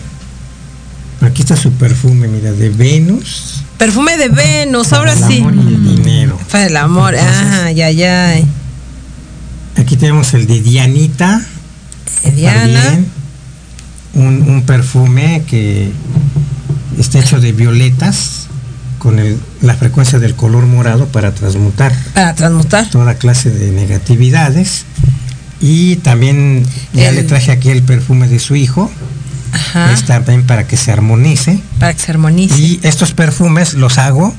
Aquí 1.21 1.41
está 1.41 1.55
su 1.55 1.71
perfume, 1.73 2.27
mira, 2.27 2.51
de 2.51 2.69
Venus. 2.69 3.63
Perfume 3.77 4.17
de 4.17 4.29
Venus, 4.29 4.87
para 4.89 4.99
ahora 4.99 5.13
el 5.13 5.23
sí. 5.31 5.39
amor 5.39 5.53
y 5.55 5.59
el 5.59 5.95
dinero. 5.95 6.39
Para 6.51 6.65
el 6.65 6.77
amor, 6.77 7.15
ah, 7.17 7.71
ya, 7.71 7.89
ya. 7.91 8.35
Aquí 9.77 9.95
tenemos 9.95 10.33
el 10.33 10.47
de 10.47 10.61
Dianita. 10.61 11.41
Diana. 12.35 12.81
También. 12.83 13.07
Un, 14.15 14.41
un 14.49 14.63
perfume 14.65 15.43
que 15.47 15.91
está 16.99 17.19
hecho 17.19 17.39
de 17.39 17.51
violetas 17.51 18.47
con 19.03 19.19
el- 19.19 19.37
la 19.61 19.75
frecuencia 19.75 20.17
del 20.17 20.33
color 20.33 20.65
morado 20.65 21.07
para 21.07 21.33
transmutar 21.35 21.93
Para 22.13 22.33
transmutar. 22.33 22.89
toda 22.89 23.15
clase 23.15 23.51
de 23.51 23.69
negatividades. 23.71 24.85
Y 25.59 25.97
también 25.97 26.65
ya 26.93 27.09
El- 27.09 27.15
le 27.15 27.23
traje 27.23 27.51
aquí 27.51 27.69
el 27.69 27.83
perfume 27.83 28.27
de 28.29 28.39
su 28.39 28.55
hijo, 28.55 28.89
Ajá. 29.51 29.91
es 29.93 30.05
también 30.05 30.47
para 30.47 30.65
que 30.67 30.77
se 30.77 30.91
armonice. 30.91 31.59
Para 31.79 31.93
que 31.93 31.99
se 31.99 32.11
armonice. 32.11 32.57
Y 32.59 32.79
estos 32.83 33.11
perfumes 33.13 33.73
los 33.73 33.97
hago 33.97 34.33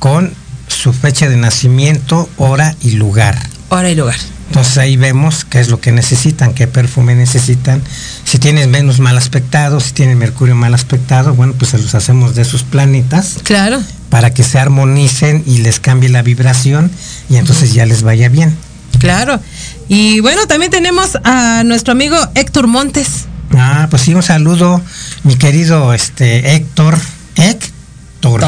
con 0.00 0.32
su 0.66 0.92
fecha 0.92 1.28
de 1.28 1.36
nacimiento, 1.36 2.28
hora 2.36 2.74
y 2.82 2.92
lugar. 2.92 3.38
Hora 3.70 3.88
y 3.90 3.94
lugar. 3.94 4.16
Entonces 4.48 4.78
ahí 4.78 4.96
vemos 4.96 5.44
qué 5.44 5.58
es 5.60 5.68
lo 5.68 5.80
que 5.80 5.90
necesitan, 5.90 6.54
qué 6.54 6.66
perfume 6.66 7.14
necesitan. 7.14 7.82
Si 8.24 8.38
tienen 8.38 8.70
Venus 8.70 9.00
mal 9.00 9.16
aspectado, 9.16 9.80
si 9.80 9.92
tienen 9.92 10.18
Mercurio 10.18 10.54
mal 10.54 10.74
aspectado, 10.74 11.34
bueno, 11.34 11.54
pues 11.58 11.70
se 11.72 11.78
los 11.78 11.94
hacemos 11.94 12.34
de 12.34 12.42
esos 12.42 12.62
planetas 12.62 13.36
Claro. 13.42 13.82
para 14.10 14.32
que 14.32 14.44
se 14.44 14.58
armonicen 14.58 15.42
y 15.46 15.58
les 15.58 15.80
cambie 15.80 16.08
la 16.08 16.22
vibración 16.22 16.90
y 17.28 17.36
entonces 17.36 17.72
ya 17.74 17.84
les 17.86 18.02
vaya 18.02 18.28
bien. 18.28 18.54
Claro. 19.00 19.40
Y 19.88 20.20
bueno, 20.20 20.46
también 20.46 20.70
tenemos 20.70 21.18
a 21.24 21.62
nuestro 21.64 21.92
amigo 21.92 22.16
Héctor 22.34 22.68
Montes. 22.68 23.24
Ah, 23.56 23.88
pues 23.90 24.02
sí, 24.02 24.14
un 24.14 24.22
saludo, 24.22 24.80
mi 25.24 25.36
querido 25.36 25.92
este 25.94 26.54
Héctor. 26.54 26.96
Héctor. 27.36 28.40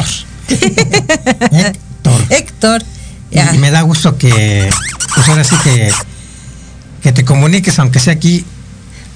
Héctor. 1.51 2.21
Héctor. 2.29 2.83
Y 3.31 3.57
me 3.57 3.71
da 3.71 3.81
gusto 3.81 4.17
que, 4.17 4.69
pues 5.15 5.29
ahora 5.29 5.43
sí 5.43 5.55
que, 5.63 5.91
que 7.01 7.11
te 7.11 7.25
comuniques, 7.25 7.77
aunque 7.79 7.99
sea 7.99 8.13
aquí. 8.13 8.45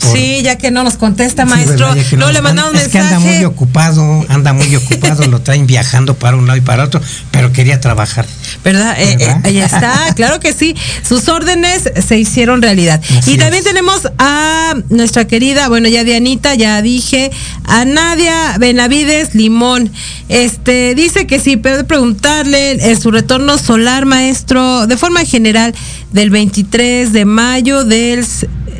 Por- 0.01 0.17
Sí, 0.17 0.41
ya 0.43 0.57
que 0.57 0.71
no 0.71 0.83
nos 0.83 0.95
contesta, 0.95 1.45
maestro. 1.45 1.93
no, 1.95 2.17
no- 2.17 2.31
le 2.31 2.41
mandamos 2.41 2.75
es 2.75 2.87
que 2.89 2.99
anda 2.99 3.19
mensaje. 3.19 3.35
muy 3.37 3.45
ocupado, 3.45 4.25
anda 4.29 4.53
muy 4.53 4.75
ocupado, 4.75 5.25
lo 5.27 5.41
traen 5.41 5.67
viajando 5.67 6.15
para 6.15 6.37
un 6.37 6.47
lado 6.47 6.57
y 6.57 6.61
para 6.61 6.83
otro, 6.83 7.01
pero 7.31 7.51
quería 7.51 7.79
trabajar. 7.79 8.25
¿Verdad? 8.63 8.95
Eh, 8.99 9.17
eh, 9.45 9.59
está, 9.63 10.11
claro 10.15 10.39
que 10.39 10.53
sí. 10.53 10.75
Sus 11.07 11.27
órdenes 11.29 11.83
se 12.05 12.17
hicieron 12.17 12.61
realidad. 12.61 13.01
Así 13.17 13.33
y 13.33 13.37
también 13.37 13.61
es. 13.61 13.63
tenemos 13.63 14.01
a 14.17 14.75
nuestra 14.89 15.25
querida, 15.25 15.67
bueno, 15.69 15.87
ya 15.87 16.03
Dianita, 16.03 16.55
ya 16.55 16.81
dije, 16.81 17.31
a 17.65 17.85
Nadia 17.85 18.57
Benavides 18.59 19.33
Limón. 19.35 19.91
Este, 20.29 20.95
dice 20.95 21.27
que 21.27 21.39
sí, 21.39 21.57
puede 21.57 21.83
preguntarle 21.83 22.71
eh, 22.73 22.95
su 22.95 23.11
retorno 23.11 23.57
solar, 23.57 24.05
maestro, 24.05 24.87
de 24.87 24.97
forma 24.97 25.25
general, 25.25 25.73
del 26.13 26.29
23 26.29 27.11
de 27.13 27.25
mayo 27.25 27.83
del, 27.83 28.25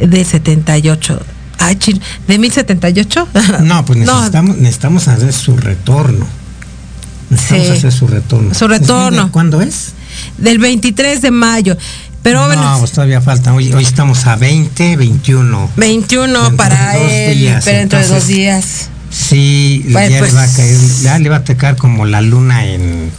del 0.08 0.26
78. 0.26 1.22
Ay, 1.60 1.78
¿de 2.28 2.38
1078? 2.40 3.28
No, 3.64 3.86
pues 3.86 4.00
necesitamos, 4.06 4.58
necesitamos 4.58 5.08
hacer 5.08 5.34
su 5.34 5.58
retorno. 5.58 6.26
Necesitamos 7.30 7.68
Sí. 7.68 7.72
hacer 7.78 7.92
su 7.94 8.08
retorno. 8.08 8.54
Su 8.54 8.68
retorno. 8.68 9.26
¿Es- 9.26 9.32
¿Cuándo 9.32 9.62
es? 9.62 9.94
del 10.38 10.58
23 10.60 11.22
de 11.22 11.32
mayo. 11.32 11.78
Pero 12.24 12.54
no, 12.54 12.78
pues 12.80 12.92
todavía 12.92 13.20
falta. 13.22 13.54
Hoy, 13.54 13.74
hoy 13.74 13.84
estamos 13.84 14.28
a 14.28 14.36
20, 14.36 14.96
21. 14.96 15.70
21 15.76 16.34
Dentro 16.34 16.58
para 16.58 16.92
de 16.94 17.32
él, 17.32 17.38
días, 17.40 17.64
pero 17.66 17.78
dentro 17.80 17.98
de 18.00 18.04
dos 18.06 18.12
entonces, 18.14 18.36
días. 18.36 18.66
Sí, 19.10 19.86
Bueno, 19.90 20.10
ya 20.10 20.20
pues- 20.20 20.32
le 20.34 20.38
va 20.38 20.44
a 20.44 20.54
caer, 20.54 20.78
ya 21.02 21.20
le 21.20 21.30
va 21.30 21.36
a 21.38 21.44
tocar 21.44 21.78
como 21.78 22.06
la 22.06 22.22
luna 22.22 22.66
en, 22.68 23.10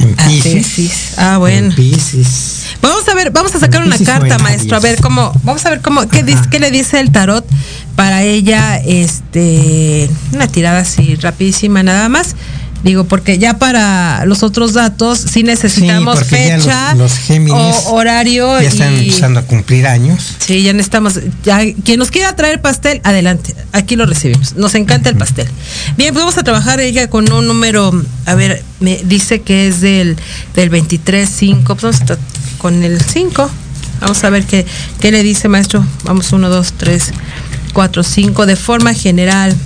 en 0.00 0.14
Pisces. 0.16 1.14
Ah, 1.16 1.38
bueno. 1.38 1.68
En 1.68 1.74
Pisces. 1.74 2.57
Vamos 2.80 3.08
a 3.08 3.14
ver, 3.14 3.30
vamos 3.30 3.54
a 3.54 3.58
sacar 3.60 3.82
una 3.82 3.98
carta, 3.98 4.38
maestro, 4.38 4.76
a 4.76 4.80
ver 4.80 5.00
cómo, 5.00 5.32
vamos 5.42 5.64
a 5.66 5.70
ver 5.70 5.80
cómo, 5.80 6.06
qué, 6.08 6.22
dice, 6.22 6.42
qué 6.50 6.58
le 6.60 6.70
dice 6.70 7.00
el 7.00 7.10
tarot 7.10 7.44
para 7.96 8.22
ella, 8.22 8.76
este, 8.76 10.08
una 10.32 10.46
tirada 10.46 10.80
así 10.80 11.16
rapidísima 11.16 11.82
nada 11.82 12.08
más. 12.08 12.36
Digo, 12.84 13.02
porque 13.04 13.38
ya 13.38 13.58
para 13.58 14.24
los 14.24 14.44
otros 14.44 14.72
datos 14.72 15.18
sí 15.18 15.42
necesitamos 15.42 16.20
los- 16.20 16.28
fecha, 16.28 16.94
los 16.94 17.12
Géminis 17.18 17.74
o 17.86 17.94
horario 17.94 18.60
Ya 18.60 18.68
están 18.68 18.94
y 18.94 19.08
empezando 19.08 19.40
a 19.40 19.42
cumplir 19.42 19.88
años. 19.88 20.36
Sí, 20.38 20.62
ya 20.62 20.72
necesitamos. 20.72 21.18
Ya, 21.42 21.58
quien 21.84 21.98
nos 21.98 22.12
quiera 22.12 22.36
traer 22.36 22.60
pastel, 22.60 23.00
adelante. 23.02 23.52
Aquí 23.72 23.96
lo 23.96 24.06
recibimos. 24.06 24.54
Nos 24.54 24.76
encanta 24.76 25.08
el 25.10 25.16
pastel. 25.16 25.48
Bien, 25.96 26.14
pues 26.14 26.22
vamos 26.24 26.38
a 26.38 26.44
trabajar 26.44 26.78
ella 26.78 27.10
con 27.10 27.30
un 27.32 27.48
número. 27.48 27.90
A 28.26 28.36
ver, 28.36 28.62
me 28.78 29.00
dice 29.04 29.40
que 29.40 29.66
es 29.66 29.80
del, 29.80 30.16
del 30.54 30.70
23-5. 30.70 31.64
Pues 31.64 31.82
vamos 31.82 32.00
a 32.02 32.18
con 32.58 32.82
el 32.82 33.00
5. 33.00 33.50
Vamos 34.00 34.22
a 34.24 34.30
ver 34.30 34.44
qué, 34.44 34.66
qué 35.00 35.10
le 35.10 35.22
dice, 35.22 35.48
maestro. 35.48 35.84
Vamos, 36.04 36.32
1, 36.32 36.48
2, 36.48 36.72
3, 36.76 37.12
4, 37.72 38.02
5. 38.02 38.46
De 38.46 38.56
forma 38.56 38.94
general. 38.94 39.56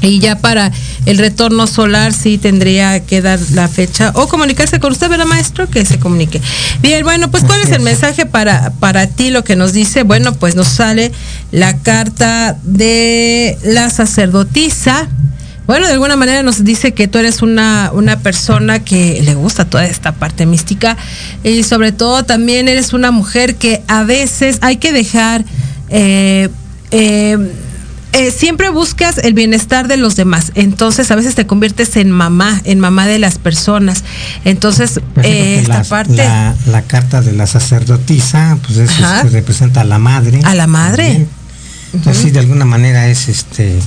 Y 0.00 0.20
ya 0.20 0.38
para 0.38 0.70
el 1.06 1.18
retorno 1.18 1.66
solar 1.66 2.12
sí 2.12 2.38
tendría 2.38 3.04
que 3.04 3.20
dar 3.20 3.40
la 3.52 3.66
fecha 3.66 4.12
o 4.14 4.28
comunicarse 4.28 4.78
con 4.78 4.92
usted, 4.92 5.08
¿verdad, 5.08 5.26
maestro? 5.26 5.68
Que 5.68 5.84
se 5.84 5.98
comunique. 5.98 6.40
Bien, 6.80 7.02
bueno, 7.02 7.30
pues 7.30 7.44
¿cuál 7.44 7.62
es 7.62 7.70
el 7.70 7.80
mensaje 7.80 8.24
para, 8.24 8.70
para 8.78 9.08
ti 9.08 9.30
lo 9.30 9.42
que 9.42 9.56
nos 9.56 9.72
dice? 9.72 10.04
Bueno, 10.04 10.34
pues 10.34 10.54
nos 10.54 10.68
sale 10.68 11.10
la 11.50 11.78
carta 11.78 12.56
de 12.62 13.58
la 13.64 13.90
sacerdotisa. 13.90 15.08
Bueno, 15.68 15.86
de 15.86 15.92
alguna 15.92 16.16
manera 16.16 16.42
nos 16.42 16.64
dice 16.64 16.94
que 16.94 17.06
tú 17.06 17.18
eres 17.18 17.42
una, 17.42 17.90
una 17.92 18.18
persona 18.18 18.80
que 18.80 19.20
le 19.22 19.34
gusta 19.34 19.66
toda 19.66 19.84
esta 19.84 20.12
parte 20.12 20.46
mística 20.46 20.96
y 21.44 21.62
sobre 21.62 21.92
todo 21.92 22.24
también 22.24 22.68
eres 22.68 22.94
una 22.94 23.10
mujer 23.10 23.54
que 23.56 23.82
a 23.86 24.02
veces 24.02 24.58
hay 24.62 24.78
que 24.78 24.92
dejar... 24.92 25.44
eh, 25.90 26.48
eh, 26.90 27.36
eh, 28.14 28.30
siempre 28.30 28.70
buscas 28.70 29.18
el 29.18 29.34
bienestar 29.34 29.86
de 29.86 29.98
los 29.98 30.16
demás. 30.16 30.52
Entonces, 30.54 31.10
a 31.10 31.14
veces 31.14 31.34
te 31.34 31.46
conviertes 31.46 31.94
en 31.96 32.10
mamá, 32.10 32.60
en 32.64 32.80
mamá 32.80 33.06
de 33.06 33.18
las 33.18 33.38
personas. 33.38 34.02
Entonces, 34.46 35.00
eh, 35.22 35.58
esta 35.60 35.84
parte. 35.84 36.16
La, 36.16 36.54
la 36.66 36.82
carta 36.82 37.20
de 37.20 37.32
la 37.32 37.46
sacerdotisa, 37.46 38.58
pues 38.66 38.78
eso 38.78 39.04
Ajá. 39.04 39.18
este, 39.18 39.28
representa 39.28 39.82
a 39.82 39.84
la 39.84 39.98
madre. 39.98 40.40
A 40.44 40.54
la 40.54 40.66
madre. 40.66 41.26
Entonces, 41.92 42.22
sí, 42.22 42.30
de 42.30 42.38
alguna 42.38 42.64
manera 42.64 43.08
es 43.08 43.28
este 43.28 43.78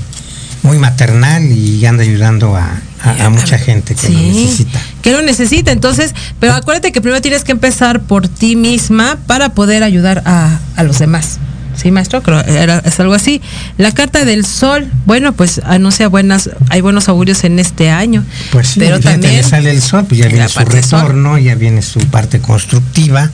muy 0.64 0.78
maternal 0.78 1.44
y 1.52 1.86
anda 1.86 2.04
ayudando 2.04 2.56
a, 2.56 2.80
a- 3.04 3.26
a 3.26 3.30
mucha 3.30 3.58
gente 3.58 3.96
que 3.96 4.10
lo 4.10 4.20
necesita. 4.20 4.80
que 5.02 5.12
lo 5.12 5.22
necesita. 5.22 5.72
Entonces, 5.72 6.14
pero 6.40 6.54
acuérdate 6.54 6.92
que 6.92 7.02
primero 7.02 7.22
tienes 7.22 7.44
que 7.44 7.52
empezar 7.52 8.02
por 8.02 8.28
ti 8.28 8.56
misma 8.56 9.18
para 9.28 9.50
poder 9.50 9.84
ayudar 9.84 10.22
a, 10.26 10.60
a 10.76 10.84
los 10.84 11.00
demás. 11.00 11.40
Sí, 11.74 11.90
maestro, 11.90 12.22
creo 12.22 12.42
era, 12.42 12.80
es 12.86 13.00
algo 13.00 13.14
así. 13.14 13.42
La 13.78 13.92
carta 13.94 14.26
del 14.26 14.46
sol, 14.46 14.92
bueno, 15.06 15.32
pues 15.34 15.62
anuncia 15.64 16.10
buenas, 16.10 16.50
hay 16.70 16.82
buenos 16.82 17.08
augurios 17.10 17.44
en 17.46 17.58
este 17.60 17.90
año. 17.90 18.24
Pues 18.52 18.68
sí, 18.68 18.80
pero 18.80 18.98
fíjate, 18.98 19.14
también 19.14 19.36
le 19.38 19.44
sale 19.44 19.72
el 19.72 19.82
sol, 19.82 20.06
pues 20.06 20.20
ya 20.20 20.28
viene 20.28 20.50
su 20.50 20.60
retorno, 20.60 21.38
ya 21.40 21.56
viene 21.56 21.82
su 21.82 22.00
parte 22.08 22.40
constructiva. 22.40 23.32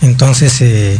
Entonces, 0.00 0.56
eh, 0.62 0.98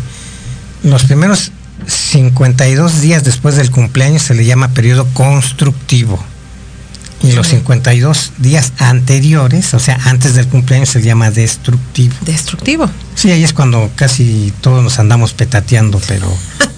los 0.85 1.05
primeros 1.05 1.51
52 1.87 3.01
días 3.01 3.25
después 3.25 3.57
del 3.57 3.71
cumpleaños 3.71 4.23
se 4.23 4.35
le 4.35 4.45
llama 4.45 4.69
periodo 4.69 5.07
constructivo. 5.13 6.23
Y 7.23 7.33
los 7.33 7.49
52 7.49 8.33
días 8.39 8.73
anteriores, 8.79 9.73
o 9.75 9.79
sea, 9.79 9.99
antes 10.05 10.35
del 10.35 10.47
cumpleaños, 10.47 10.91
se 10.91 11.01
le 11.01 11.07
llama 11.07 11.31
destructivo. 11.31 12.15
destructivo. 12.21 12.89
Sí, 13.15 13.31
ahí 13.31 13.43
es 13.43 13.53
cuando 13.53 13.91
casi 13.97 14.53
todos 14.61 14.85
nos 14.85 14.99
andamos 14.99 15.33
petateando, 15.33 16.01
pero, 16.07 16.31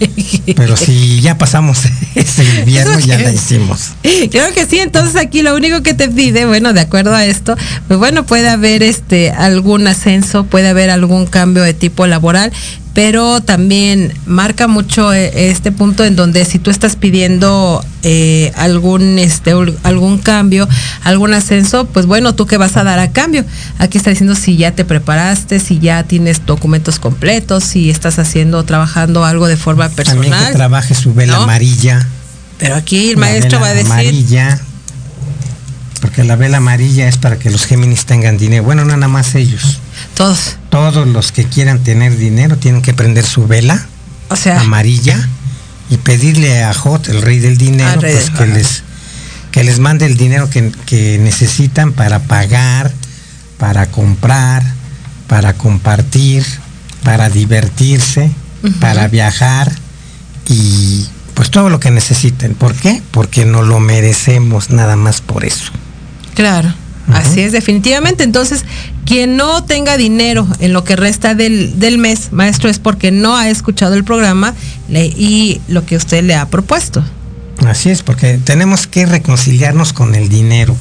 pero 0.57 0.77
si 0.77 1.21
ya 1.21 1.37
pasamos 1.37 1.81
ese 2.15 2.45
invierno, 2.45 2.99
ya 3.01 3.19
la 3.19 3.33
hicimos. 3.33 3.91
Creo 4.03 4.55
que 4.55 4.65
sí, 4.67 4.79
entonces 4.79 5.17
aquí 5.17 5.43
lo 5.43 5.55
único 5.57 5.83
que 5.83 5.93
te 5.93 6.09
pide, 6.09 6.47
bueno, 6.47 6.73
de 6.73 6.81
acuerdo 6.81 7.15
a 7.15 7.27
esto, 7.27 7.57
pues 7.89 7.99
bueno, 7.99 8.25
puede 8.25 8.49
haber 8.49 8.83
este 8.83 9.31
algún 9.31 9.87
ascenso, 9.89 10.45
puede 10.45 10.69
haber 10.69 10.91
algún 10.91 11.27
cambio 11.27 11.65
de 11.65 11.75
tipo 11.75 12.07
laboral, 12.07 12.53
pero 12.99 13.41
también 13.41 14.13
marca 14.27 14.67
mucho 14.67 15.15
eh, 15.15 15.51
este 15.51 15.71
punto 15.71 16.05
en 16.05 16.17
donde 16.17 16.45
si 16.45 16.59
tú 16.59 16.73
estás 16.73 16.97
pidiendo 16.97 17.81
eh, 18.03 18.51
algún 18.57 19.21
este 19.21 19.53
algún 19.85 20.19
cambio, 20.19 20.69
algún 21.05 21.33
ascenso, 21.33 21.85
pues 21.85 22.07
bueno, 22.07 22.35
tú 22.35 22.49
qué 22.49 22.57
vas 22.57 22.77
a 22.77 22.83
dar 22.83 22.99
a 22.99 23.13
cambio. 23.13 23.45
Aquí 23.79 23.99
está 23.99 24.11
diciendo 24.11 24.35
si 24.35 24.57
ya 24.57 24.73
te 24.73 24.85
preparaste, 24.85 25.61
si 25.61 25.79
ya 25.79 26.03
tienes 26.03 26.45
documentos 26.45 26.99
completos, 26.99 27.63
si 27.63 27.89
estás 27.89 28.19
haciendo 28.19 28.65
trabajando 28.65 29.25
algo 29.25 29.47
de 29.47 29.57
forma 29.57 29.89
También 29.91 30.25
que 30.25 30.31
personal. 30.31 30.53
trabaje 30.55 30.97
su 30.97 31.15
vela 31.15 31.35
¿no? 31.35 31.43
amarilla. 31.45 32.05
Pero 32.59 32.75
aquí 32.75 33.11
el 33.11 33.15
la 33.15 33.21
maestro 33.21 33.61
va 33.61 33.69
a 33.69 33.75
decir 33.75 33.93
Amarilla, 33.93 34.61
porque 36.01 36.25
la 36.25 36.35
vela 36.35 36.57
amarilla 36.57 37.07
es 37.07 37.17
para 37.17 37.39
que 37.39 37.49
los 37.49 37.65
Géminis 37.65 38.07
tengan 38.07 38.39
dinero. 38.39 38.65
Bueno, 38.65 38.85
no 38.85 38.97
nada 38.97 39.07
más 39.07 39.37
ellos. 39.37 39.79
Todos. 40.15 40.57
Todos 40.71 41.07
los 41.07 41.33
que 41.33 41.45
quieran 41.45 41.83
tener 41.83 42.17
dinero 42.17 42.57
tienen 42.57 42.83
que 42.83 42.95
prender 42.95 43.25
su 43.25 43.47
vela 43.47 43.87
O 44.29 44.37
sea, 44.37 44.61
amarilla 44.61 45.29
y 45.91 45.97
pedirle 45.97 46.63
a 46.65 46.75
Jot, 46.75 47.09
el 47.09 47.23
rey 47.23 47.39
del 47.39 47.57
dinero, 47.57 48.01
rey 48.01 48.13
pues 48.15 48.27
del- 48.27 48.35
que 48.37 48.47
les 48.47 48.83
que 49.53 49.65
les 49.65 49.79
mande 49.79 50.05
el 50.07 50.17
dinero 50.19 50.51
que, 50.51 50.71
que 50.85 51.19
necesitan 51.19 51.93
para 51.95 52.19
pagar, 52.21 52.93
para 53.57 53.87
comprar, 53.87 54.63
para 55.27 55.55
compartir, 55.55 56.45
para 57.03 57.31
divertirse, 57.31 58.31
para 58.81 59.09
viajar 59.09 59.73
y 60.49 61.07
pues 61.35 61.49
pues 61.49 61.51
todo 61.53 61.71
lo 61.71 61.79
que 61.81 61.91
necesiten. 61.93 62.55
¿Por 62.55 62.75
qué? 62.75 63.01
Porque 63.13 63.45
no 63.47 63.63
lo 63.63 63.79
merecemos 63.81 64.71
nada 64.71 64.97
más 64.97 65.21
por 65.21 65.45
eso. 65.45 65.71
Claro. 66.35 66.75
Así 67.13 67.41
es, 67.41 67.53
definitivamente. 67.53 68.25
Entonces, 68.25 68.65
quien 69.09 69.39
no 69.39 69.65
tenga 69.65 69.97
dinero 69.97 70.47
en 70.61 70.75
lo 70.75 70.85
que 70.85 70.95
resta 70.95 71.35
del, 71.35 71.79
del 71.79 71.97
mes, 71.97 72.31
maestro, 72.31 72.69
es 72.69 72.79
porque 72.79 73.11
no 73.11 73.39
ha 73.39 73.49
escuchado 73.49 73.95
el 73.95 74.05
programa 74.05 74.55
y 74.91 75.63
lo 75.67 75.87
que 75.87 75.97
usted 75.97 76.23
le 76.23 76.35
ha 76.35 76.45
propuesto. 76.45 77.03
Así 77.67 77.89
es, 77.89 78.03
porque 78.03 78.37
tenemos 78.37 78.87
que 78.87 79.07
reconciliarnos 79.07 79.95
con 79.95 80.15
el 80.15 80.29
dinero. 80.29 80.77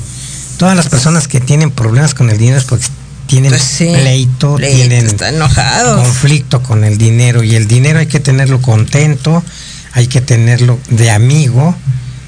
Todas 0.57 0.75
las 0.75 0.89
personas 0.89 1.29
que 1.29 1.39
tienen 1.39 1.71
problemas 1.71 2.13
con 2.13 2.29
el 2.29 2.37
dinero 2.37 2.57
es 2.57 2.65
porque 2.65 2.87
tienen 3.27 3.51
Pues 3.51 3.63
sí, 3.63 3.93
pleito, 3.93 4.55
pleito, 4.55 4.75
tienen 4.75 5.15
conflicto 5.95 6.61
con 6.61 6.83
el 6.83 6.97
dinero 6.97 7.43
y 7.43 7.55
el 7.55 7.65
dinero 7.65 7.99
hay 7.99 8.07
que 8.07 8.19
tenerlo 8.19 8.61
contento, 8.61 9.41
hay 9.93 10.07
que 10.07 10.19
tenerlo 10.19 10.77
de 10.89 11.11
amigo, 11.11 11.75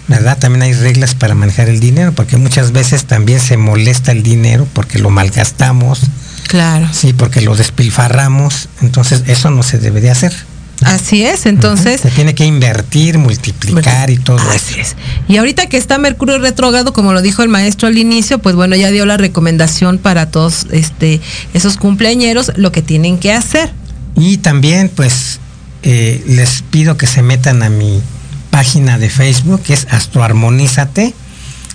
¿verdad? 0.09 0.37
También 0.37 0.63
hay 0.63 0.73
reglas 0.73 1.15
para 1.15 1.35
manejar 1.35 1.69
el 1.69 1.79
dinero, 1.79 2.11
porque 2.13 2.35
muchas 2.35 2.71
veces 2.73 3.05
también 3.05 3.39
se 3.39 3.55
molesta 3.55 4.11
el 4.11 4.23
dinero 4.23 4.67
porque 4.73 4.99
lo 4.99 5.09
malgastamos, 5.09 6.01
Claro. 6.47 6.89
sí, 6.91 7.13
porque 7.13 7.41
lo 7.41 7.55
despilfarramos, 7.55 8.69
entonces 8.81 9.23
eso 9.27 9.51
no 9.51 9.63
se 9.63 9.77
debería 9.77 10.11
hacer. 10.11 10.33
Así 10.81 11.23
es, 11.25 11.45
entonces. 11.45 11.99
Se 12.01 12.09
tiene 12.09 12.33
que 12.33 12.45
invertir, 12.45 13.17
multiplicar 13.17 14.09
y 14.09 14.17
todo 14.17 14.39
Así 14.49 14.79
es. 14.79 14.95
Y 15.27 15.35
ahorita 15.35 15.67
que 15.67 15.75
está 15.77 15.97
Mercurio 15.97 16.39
retrógrado, 16.39 16.93
como 16.93 17.11
lo 17.11 17.21
dijo 17.21 17.43
el 17.43 17.49
maestro 17.49 17.89
al 17.89 17.97
inicio, 17.97 18.39
pues 18.39 18.55
bueno, 18.55 18.77
ya 18.77 18.89
dio 18.89 19.05
la 19.05 19.17
recomendación 19.17 19.97
para 19.97 20.31
todos 20.31 20.67
este, 20.71 21.19
esos 21.53 21.75
cumpleañeros 21.75 22.53
lo 22.55 22.71
que 22.71 22.81
tienen 22.81 23.17
que 23.19 23.33
hacer. 23.33 23.71
Y 24.15 24.37
también, 24.37 24.89
pues, 24.89 25.39
eh, 25.83 26.23
les 26.27 26.61
pido 26.71 26.95
que 26.97 27.07
se 27.07 27.21
metan 27.23 27.61
a 27.61 27.69
mi 27.69 28.01
página 28.49 28.97
de 28.97 29.09
Facebook, 29.09 29.61
que 29.63 29.73
es 29.73 29.87
Astroarmonízate, 29.89 31.13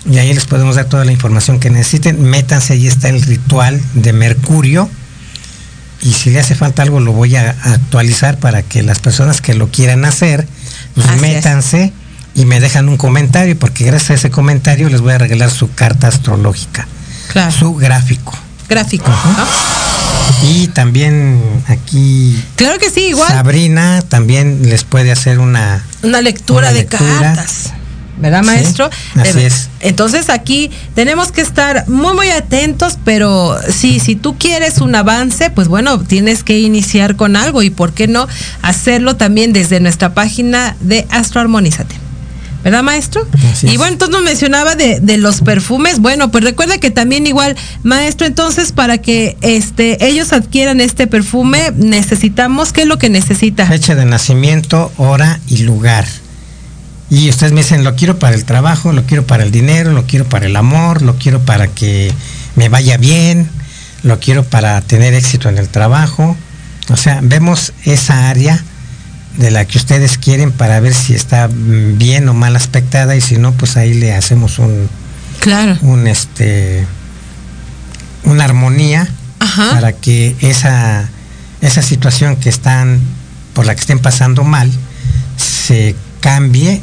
y 0.09 0.17
ahí 0.19 0.33
les 0.33 0.45
podemos 0.45 0.75
dar 0.75 0.85
toda 0.85 1.03
la 1.05 1.11
información 1.11 1.59
que 1.59 1.69
necesiten. 1.69 2.21
Métanse, 2.21 2.73
ahí 2.73 2.87
está 2.87 3.09
el 3.09 3.21
ritual 3.21 3.81
de 3.95 4.13
Mercurio. 4.13 4.89
Y 6.01 6.13
si 6.13 6.29
le 6.29 6.39
hace 6.39 6.53
falta 6.53 6.83
algo, 6.83 6.99
lo 6.99 7.13
voy 7.13 7.35
a 7.35 7.49
actualizar 7.63 8.37
para 8.37 8.61
que 8.61 8.83
las 8.83 8.99
personas 8.99 9.41
que 9.41 9.55
lo 9.55 9.69
quieran 9.71 10.05
hacer, 10.05 10.47
pues 10.93 11.07
Así 11.07 11.15
es. 11.15 11.21
métanse 11.21 11.93
y 12.35 12.45
me 12.45 12.59
dejan 12.59 12.87
un 12.89 12.97
comentario, 12.97 13.57
porque 13.57 13.85
gracias 13.85 14.11
a 14.11 14.13
ese 14.15 14.29
comentario 14.29 14.89
les 14.89 15.01
voy 15.01 15.13
a 15.13 15.17
regalar 15.17 15.49
su 15.49 15.71
carta 15.73 16.07
astrológica, 16.09 16.87
Claro. 17.31 17.51
su 17.51 17.73
gráfico. 17.75 18.37
Gráfico. 18.69 19.09
¿no? 19.09 20.14
Y 20.43 20.67
también 20.67 21.39
aquí 21.67 22.41
Claro 22.55 22.77
que 22.79 22.89
sí, 22.89 23.07
igual. 23.07 23.31
Sabrina 23.31 24.01
también 24.07 24.69
les 24.69 24.83
puede 24.83 25.11
hacer 25.11 25.39
una 25.39 25.83
Una 26.03 26.21
lectura 26.21 26.67
Una 26.69 26.73
de 26.73 26.79
lectura. 26.81 27.19
cartas. 27.21 27.71
¿Verdad, 28.17 28.43
Sí, 28.43 28.45
maestro? 28.47 28.89
así 29.15 29.39
es. 29.41 29.67
Entonces 29.81 30.29
aquí 30.29 30.71
tenemos 30.93 31.33
que 31.33 31.41
estar 31.41 31.85
muy, 31.89 32.13
muy 32.15 32.29
atentos, 32.29 32.97
pero 33.03 33.57
sí, 33.69 33.99
si 33.99 34.15
tú 34.15 34.37
quieres 34.37 34.77
un 34.77 34.95
avance, 34.95 35.49
pues 35.49 35.67
bueno, 35.67 35.99
tienes 35.99 36.41
que 36.43 36.57
iniciar 36.59 37.17
con 37.17 37.35
algo 37.35 37.61
y 37.61 37.71
por 37.71 37.91
qué 37.93 38.07
no 38.07 38.25
hacerlo 38.61 39.17
también 39.17 39.51
desde 39.51 39.81
nuestra 39.81 40.13
página 40.13 40.77
de 40.79 41.05
Astroarmonízate. 41.09 41.95
¿Verdad, 42.65 42.81
maestro? 42.81 43.27
Así 43.51 43.67
y 43.67 43.77
bueno, 43.77 43.93
entonces 43.93 44.11
nos 44.11 44.23
mencionaba 44.23 44.73
de, 44.73 44.99
de 44.99 45.17
los 45.17 45.41
perfumes. 45.41 45.99
Bueno, 45.99 46.31
pues 46.31 46.43
recuerda 46.43 46.79
que 46.79 46.89
también 46.89 47.27
igual, 47.27 47.55
maestro, 47.83 48.25
entonces 48.25 48.71
para 48.71 48.97
que 48.97 49.37
este 49.41 50.03
ellos 50.03 50.33
adquieran 50.33 50.81
este 50.81 51.05
perfume, 51.05 51.71
necesitamos, 51.75 52.73
¿qué 52.73 52.81
es 52.81 52.87
lo 52.87 52.97
que 52.97 53.11
necesita? 53.11 53.67
fecha 53.67 53.93
de 53.93 54.05
nacimiento, 54.05 54.91
hora 54.97 55.39
y 55.47 55.59
lugar. 55.59 56.07
Y 57.11 57.29
ustedes 57.29 57.53
me 57.53 57.61
dicen, 57.61 57.83
lo 57.83 57.95
quiero 57.95 58.17
para 58.17 58.35
el 58.35 58.45
trabajo, 58.45 58.91
lo 58.93 59.03
quiero 59.03 59.27
para 59.27 59.43
el 59.43 59.51
dinero, 59.51 59.91
lo 59.91 60.07
quiero 60.07 60.27
para 60.27 60.47
el 60.47 60.55
amor, 60.55 61.03
lo 61.03 61.17
quiero 61.17 61.41
para 61.41 61.67
que 61.67 62.11
me 62.55 62.67
vaya 62.69 62.97
bien, 62.97 63.47
lo 64.01 64.19
quiero 64.19 64.43
para 64.43 64.81
tener 64.81 65.13
éxito 65.13 65.49
en 65.49 65.59
el 65.59 65.69
trabajo. 65.69 66.35
O 66.89 66.97
sea, 66.97 67.19
vemos 67.21 67.73
esa 67.83 68.27
área 68.27 68.63
de 69.37 69.51
la 69.51 69.65
que 69.65 69.77
ustedes 69.77 70.17
quieren 70.17 70.51
para 70.51 70.79
ver 70.79 70.93
si 70.93 71.13
está 71.13 71.47
mm, 71.47 71.97
bien 71.97 72.27
o 72.29 72.33
mal 72.33 72.55
aspectada 72.55 73.15
y 73.15 73.21
si 73.21 73.37
no, 73.37 73.51
pues 73.53 73.77
ahí 73.77 73.93
le 73.93 74.13
hacemos 74.13 74.59
un, 74.59 74.87
Claro. 75.39 75.77
un 75.81 76.07
este 76.07 76.85
una 78.23 78.45
armonía 78.45 79.07
Ajá. 79.39 79.71
para 79.71 79.93
que 79.93 80.35
esa 80.41 81.07
esa 81.61 81.81
situación 81.81 82.35
que 82.37 82.49
están 82.49 82.99
por 83.53 83.65
la 83.65 83.75
que 83.75 83.81
estén 83.81 83.99
pasando 83.99 84.43
mal 84.43 84.71
se 85.37 85.95
cambie 86.21 86.81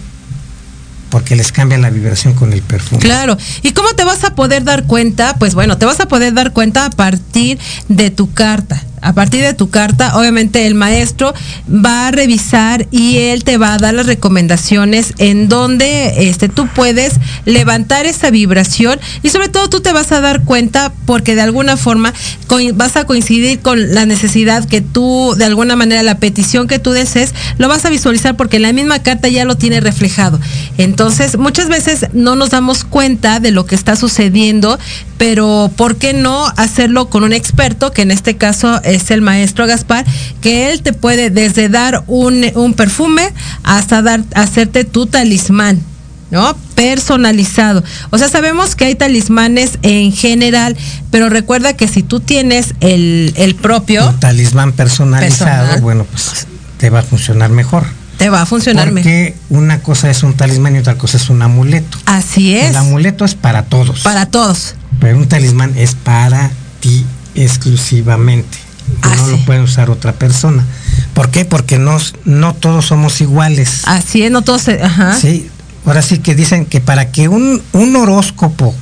porque 1.11 1.37
les 1.37 1.53
cambia 1.53 1.77
la 1.79 1.91
vibración 1.91 2.33
con 2.33 2.55
el 2.55 2.63
perfume. 2.63 3.03
Claro. 3.03 3.37
¿Y 3.63 3.73
cómo 3.73 3.91
te 3.95 4.03
vas 4.03 4.25
a 4.25 4.35
poder 4.35 4.65
dar 4.65 4.85
cuenta? 4.85 5.35
Pues 5.39 5.55
bueno, 5.55 5.77
te 5.77 5.85
vas 5.85 6.01
a 6.01 6.07
poder 6.07 6.33
dar 6.33 6.53
cuenta 6.55 6.87
a 6.87 6.91
partir 6.91 7.59
de 7.89 8.11
tu 8.11 8.33
carta. 8.33 8.83
A 9.03 9.13
partir 9.13 9.43
de 9.43 9.53
tu 9.53 9.69
carta, 9.69 10.17
obviamente 10.17 10.67
el 10.67 10.75
maestro 10.75 11.35
va 11.69 12.09
a 12.09 12.11
revisar 12.13 12.87
y 12.91 13.19
él 13.19 13.45
te 13.45 13.59
va 13.59 13.75
a 13.75 13.79
dar 13.79 13.95
las 13.95 14.07
recomendaciones 14.07 15.15
en 15.19 15.49
donde 15.49 16.29
este, 16.29 16.49
tú 16.49 16.69
puedes 16.75 17.15
levantar 17.45 18.07
esa 18.07 18.31
vibración 18.31 19.01
y 19.23 19.31
sobre 19.31 19.49
todo 19.49 19.69
tú 19.69 19.81
te 19.81 19.93
vas 19.93 20.13
a 20.13 20.21
dar 20.21 20.45
cuenta 20.45 20.93
porque 21.05 21.35
de 21.35 21.43
alguna 21.43 21.77
forma 21.77 22.15
vas 22.75 22.97
a 22.97 23.05
coincidir 23.05 23.61
con 23.61 23.95
la 23.95 24.07
necesidad 24.07 24.69
que 24.69 24.81
tú, 24.81 25.35
de 25.37 25.47
alguna 25.47 25.75
manera, 25.75 26.03
la 26.03 26.19
petición 26.19 26.69
que 26.69 26.79
tú 26.79 26.93
desees, 26.93 27.35
lo 27.59 27.69
vas 27.69 27.85
a 27.85 27.91
visualizar 27.91 28.37
porque 28.37 28.59
la 28.59 28.73
misma 28.73 29.01
carta 29.01 29.29
ya 29.29 29.45
lo 29.45 29.57
tiene 29.57 29.81
reflejado. 29.81 30.39
Entonces, 30.79 31.39
muchas 31.39 31.69
veces 31.69 32.07
no 32.13 32.37
nos 32.37 32.51
damos 32.51 32.85
cuenta 32.85 33.41
de 33.41 33.51
lo 33.51 33.67
que 33.67 33.75
está 33.75 33.97
sucediendo, 33.97 34.79
pero 35.23 35.71
¿por 35.77 35.99
qué 35.99 36.15
no 36.15 36.47
hacerlo 36.57 37.09
con 37.09 37.23
un 37.23 37.33
experto, 37.33 37.93
que 37.93 38.03
en 38.03 38.11
este 38.11 38.37
caso 38.37 38.83
es 38.83 39.09
el 39.13 39.23
maestro 39.23 39.69
Gaspar, 39.69 40.05
que 40.41 40.73
él 40.73 40.83
te 40.83 40.93
puede 40.93 41.31
desde 41.31 41.69
dar 41.69 42.03
un, 42.09 42.45
un 42.57 42.75
perfume 42.75 43.33
hasta 43.63 44.03
dar, 44.03 44.25
hacerte 44.35 44.83
tu 44.83 45.07
talismán? 45.07 45.81
¿no? 46.33 46.57
Personalizado. 46.75 47.85
O 48.11 48.19
sea, 48.19 48.29
sabemos 48.29 48.75
que 48.75 48.87
hay 48.87 48.97
talismanes 48.97 49.79
en 49.83 50.11
general, 50.11 50.77
pero 51.13 51.29
recuerda 51.29 51.77
que 51.77 51.87
si 51.87 52.03
tú 52.03 52.19
tienes 52.19 52.75
el, 52.81 53.33
el 53.37 53.55
propio, 53.55 54.09
Un 54.09 54.19
talismán 54.19 54.73
personalizado, 54.73 55.67
Personal. 55.67 55.81
bueno, 55.83 56.05
pues 56.11 56.49
te 56.79 56.91
va 56.91 56.99
a 56.99 57.03
funcionar 57.05 57.51
mejor. 57.51 57.85
Te 58.23 58.31
va 58.31 58.43
a 58.43 58.47
funcionar. 58.47 58.91
Porque 58.91 59.35
una 59.51 59.81
cosa 59.81 60.11
es 60.11 60.23
un 60.23 60.35
talismán 60.35 60.77
y 60.77 60.79
otra 60.79 60.97
cosa 60.97 61.17
es 61.17 61.29
un 61.31 61.43
amuleto. 61.43 61.99
Así 62.07 62.55
es. 62.57 62.71
El 62.71 62.77
amuleto 62.77 63.25
es 63.25 63.35
para 63.35 63.65
todos. 63.65 64.01
Para 64.01 64.27
todos. 64.27 64.75
Pero 65.01 65.19
un 65.19 65.29
talismán 65.29 65.73
es 65.77 65.95
para 65.95 66.51
ti 66.81 67.05
exclusivamente. 67.35 68.59
Ah, 69.03 69.15
no 69.17 69.27
lo 69.29 69.39
puede 69.45 69.61
usar 69.61 69.91
otra 69.91 70.13
persona. 70.13 70.65
¿Por 71.15 71.31
qué? 71.31 71.45
Porque 71.45 71.79
no, 71.79 71.99
no 72.25 72.55
todos 72.55 72.87
somos 72.87 73.21
iguales. 73.21 73.83
Así 73.85 74.23
es, 74.23 74.31
no 74.31 74.43
todos. 74.43 74.63
se- 74.63 74.83
Ajá. 74.83 75.17
Sí, 75.19 75.49
ahora 75.87 76.03
sí 76.03 76.19
que 76.19 76.35
dicen 76.35 76.67
que 76.67 76.81
para 76.81 77.11
que 77.11 77.29
un, 77.29 77.63
un 77.73 77.97
horóscopo 77.97 78.75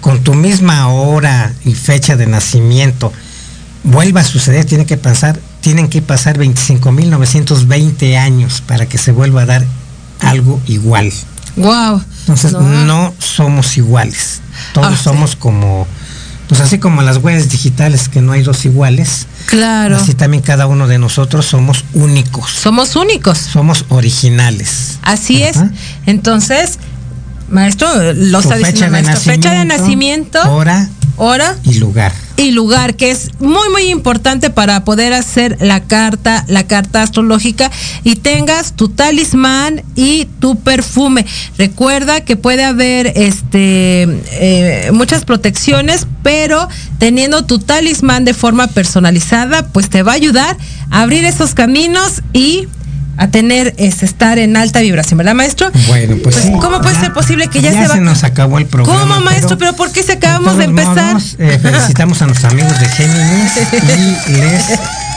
con 0.00 0.22
tu 0.22 0.34
misma 0.34 0.88
hora 0.88 1.52
y 1.64 1.74
fecha 1.74 2.16
de 2.16 2.26
nacimiento 2.26 3.12
vuelva 3.84 4.20
a 4.20 4.24
suceder, 4.24 4.64
tiene 4.64 4.84
que 4.86 4.96
pasar, 4.96 5.38
tienen 5.62 5.88
que 5.88 6.02
pasar 6.02 6.36
25.920 6.38 8.18
años 8.18 8.62
para 8.66 8.86
que 8.86 8.98
se 8.98 9.12
vuelva 9.12 9.42
a 9.42 9.46
dar 9.46 9.64
algo 10.20 10.60
igual. 10.66 11.10
Wow. 11.56 12.02
Entonces 12.20 12.52
no, 12.52 13.14
somos 13.18 13.76
iguales. 13.76 14.40
Todos 14.74 14.88
Ah, 14.88 14.96
sí. 14.96 15.04
somos 15.04 15.36
como, 15.36 15.86
pues 16.48 16.60
así 16.60 16.78
como 16.78 17.02
las 17.02 17.18
huellas 17.18 17.48
digitales 17.48 18.08
que 18.08 18.20
no 18.20 18.32
hay 18.32 18.42
dos 18.42 18.64
iguales. 18.64 19.26
Claro. 19.46 19.96
Así 19.96 20.14
también 20.14 20.42
cada 20.42 20.66
uno 20.66 20.88
de 20.88 20.98
nosotros 20.98 21.46
somos 21.46 21.84
únicos. 21.94 22.50
Somos 22.50 22.96
únicos. 22.96 23.38
Somos 23.38 23.84
originales. 23.88 24.98
Así 25.02 25.42
es. 25.42 25.58
Entonces, 26.06 26.78
maestro, 27.48 27.88
lo 28.14 28.40
está 28.40 28.56
diciendo 28.56 28.64
fecha 28.64 28.84
de 28.86 28.90
maestro. 28.90 29.32
Fecha 29.32 29.50
de 29.52 29.64
nacimiento, 29.64 30.38
nacimiento, 30.38 30.54
hora 30.54 30.88
hora 31.16 31.56
y 31.64 31.74
lugar. 31.74 32.12
Y 32.36 32.50
lugar, 32.50 32.96
que 32.96 33.10
es 33.10 33.30
muy 33.40 33.68
muy 33.70 33.84
importante 33.84 34.50
para 34.50 34.84
poder 34.84 35.12
hacer 35.12 35.58
la 35.60 35.80
carta, 35.80 36.44
la 36.48 36.66
carta 36.66 37.02
astrológica 37.02 37.70
y 38.04 38.16
tengas 38.16 38.74
tu 38.74 38.88
talismán 38.88 39.82
y 39.94 40.26
tu 40.40 40.58
perfume. 40.58 41.26
Recuerda 41.58 42.22
que 42.22 42.36
puede 42.36 42.64
haber 42.64 43.12
este 43.16 44.02
eh, 44.32 44.90
muchas 44.92 45.24
protecciones, 45.24 46.06
pero 46.22 46.68
teniendo 46.98 47.44
tu 47.44 47.58
talismán 47.58 48.24
de 48.24 48.34
forma 48.34 48.66
personalizada, 48.68 49.68
pues 49.68 49.90
te 49.90 50.02
va 50.02 50.12
a 50.12 50.16
ayudar 50.16 50.56
a 50.90 51.02
abrir 51.02 51.24
esos 51.24 51.54
caminos 51.54 52.22
y 52.32 52.68
a 53.16 53.28
tener 53.28 53.74
es 53.76 54.02
estar 54.02 54.38
en 54.38 54.56
alta 54.56 54.80
vibración, 54.80 55.18
¿verdad, 55.18 55.34
maestro? 55.34 55.70
Bueno, 55.88 56.16
pues, 56.22 56.36
Pues, 56.36 56.46
sí, 56.46 56.52
¿cómo 56.60 56.80
puede 56.80 56.98
ser 56.98 57.12
posible 57.12 57.48
que 57.48 57.60
ya 57.60 57.70
se 57.72 57.86
va- 57.88 57.96
nos 57.96 58.24
acabó 58.24 58.58
el 58.58 58.66
programa. 58.66 59.00
¿Cómo, 59.00 59.20
maestro? 59.20 59.58
¿Pero 59.58 59.74
por 59.74 59.92
qué 59.92 60.02
si 60.02 60.12
acabamos 60.12 60.56
de 60.56 60.64
empezar? 60.64 61.14
modos, 61.14 61.36
eh, 61.38 61.58
felicitamos 61.62 62.20
a 62.22 62.26
nuestros 62.26 62.52
amigos 62.52 62.78
de 62.80 62.86
Géminis 62.88 63.52
y 64.28 64.32
les 64.32 64.64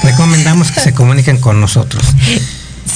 recomendamos 0.04 0.72
que 0.72 0.82
se 0.82 0.93
comuniquen 0.93 1.38
con 1.38 1.60
nosotros. 1.62 2.04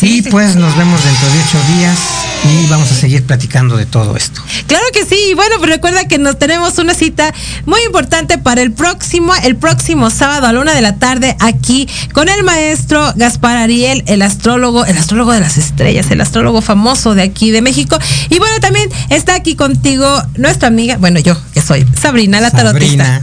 y 0.02 0.22
pues 0.24 0.56
nos 0.56 0.76
vemos 0.78 1.04
dentro 1.04 1.28
de 1.32 1.39
ocho 1.39 1.58
días 1.78 1.97
y 2.45 2.67
vamos 2.67 2.91
a 2.91 2.95
seguir 2.95 3.23
platicando 3.23 3.77
de 3.77 3.85
todo 3.85 4.15
esto. 4.15 4.41
Claro 4.67 4.85
que 4.93 5.05
sí, 5.05 5.33
bueno, 5.35 5.55
pero 5.59 5.73
recuerda 5.73 6.07
que 6.07 6.17
nos 6.17 6.37
tenemos 6.39 6.77
una 6.77 6.93
cita 6.93 7.33
muy 7.65 7.81
importante 7.81 8.37
para 8.37 8.61
el 8.61 8.71
próximo, 8.71 9.33
el 9.43 9.55
próximo 9.55 10.09
sábado 10.09 10.47
a 10.47 10.53
la 10.53 10.59
una 10.59 10.73
de 10.73 10.81
la 10.81 10.95
tarde 10.97 11.35
aquí 11.39 11.87
con 12.13 12.29
el 12.29 12.43
maestro 12.43 13.13
Gaspar 13.15 13.57
Ariel, 13.57 14.03
el 14.07 14.21
astrólogo, 14.21 14.85
el 14.85 14.97
astrólogo 14.97 15.33
de 15.33 15.39
las 15.39 15.57
estrellas, 15.57 16.09
el 16.11 16.21
astrólogo 16.21 16.61
famoso 16.61 17.15
de 17.15 17.23
aquí 17.23 17.51
de 17.51 17.61
México. 17.61 17.97
Y 18.29 18.39
bueno, 18.39 18.59
también 18.59 18.89
está 19.09 19.35
aquí 19.35 19.55
contigo 19.55 20.07
nuestra 20.37 20.67
amiga, 20.67 20.97
bueno, 20.97 21.19
yo 21.19 21.37
que 21.53 21.61
soy 21.61 21.85
Sabrina 21.99 22.41
la 22.41 22.51
tarotista. 22.51 23.21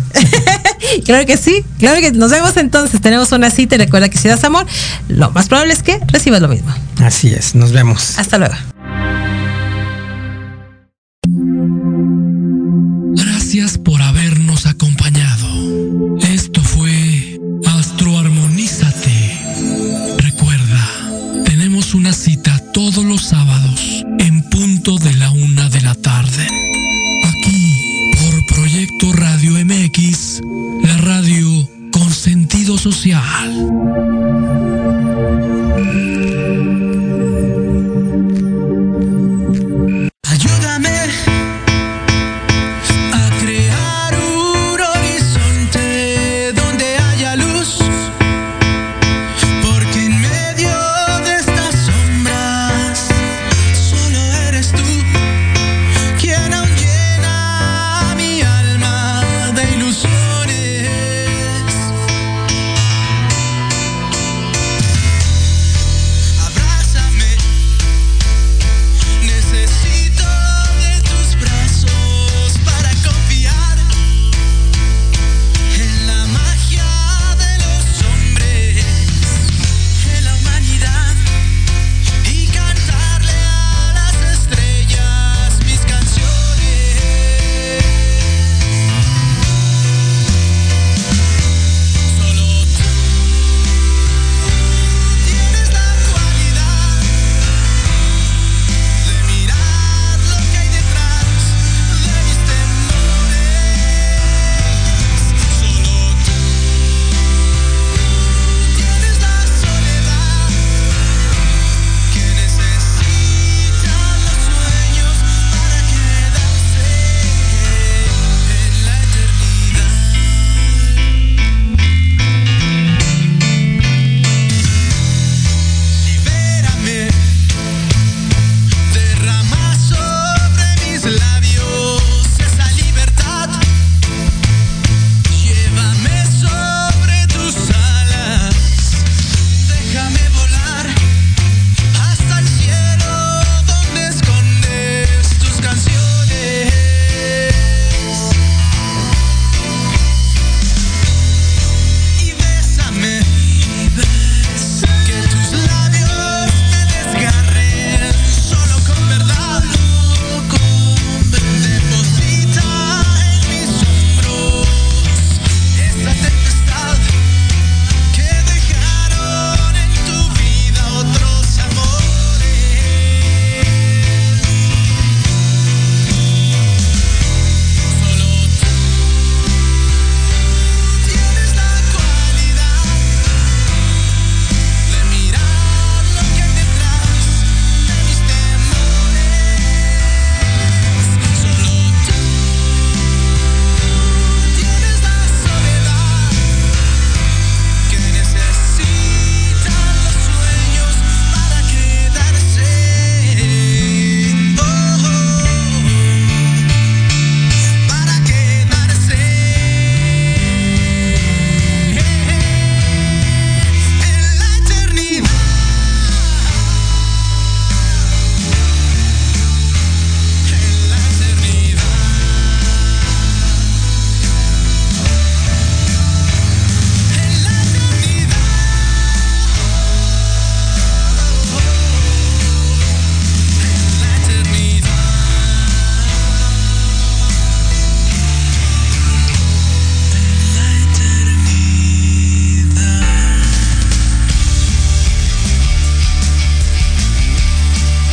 claro 1.04 1.26
que 1.26 1.36
sí, 1.36 1.64
claro 1.78 2.00
que 2.00 2.12
nos 2.12 2.30
vemos 2.30 2.56
entonces, 2.56 3.00
tenemos 3.00 3.32
una 3.32 3.50
cita 3.50 3.76
y 3.76 3.78
recuerda 3.78 4.08
que 4.08 4.18
si 4.18 4.28
das 4.28 4.44
amor, 4.44 4.66
lo 5.08 5.30
más 5.30 5.48
probable 5.48 5.72
es 5.72 5.82
que 5.82 6.00
recibas 6.08 6.40
lo 6.40 6.48
mismo. 6.48 6.72
Así 7.02 7.28
es, 7.28 7.54
nos 7.54 7.72
vemos. 7.72 8.18
Hasta 8.18 8.38
luego. 8.38 8.54
Gracias 13.14 13.78
por 13.78 14.02
habernos 14.02 14.66
acompañado. 14.66 16.18
Esto 16.18 16.60
fue 16.62 17.40
Astroarmonízate. 17.64 19.38
Recuerda, 20.18 21.44
tenemos 21.44 21.94
una 21.94 22.12
cita 22.12 22.60
todos 22.72 23.04
los 23.04 23.22
sábados 23.22 24.04
en 24.18 24.42
punto 24.50 24.98
de 24.98 25.14
la 25.14 25.30
una 25.30 25.68
de 25.68 25.80
la 25.80 25.94
tarde. 25.94 26.46
Aquí, 27.24 27.72
por 28.20 28.46
Proyecto 28.56 29.12
Radio 29.12 29.52
MX, 29.64 30.42
la 30.82 30.96
radio 30.98 31.68
con 31.92 32.10
sentido 32.12 32.76
social. 32.78 33.50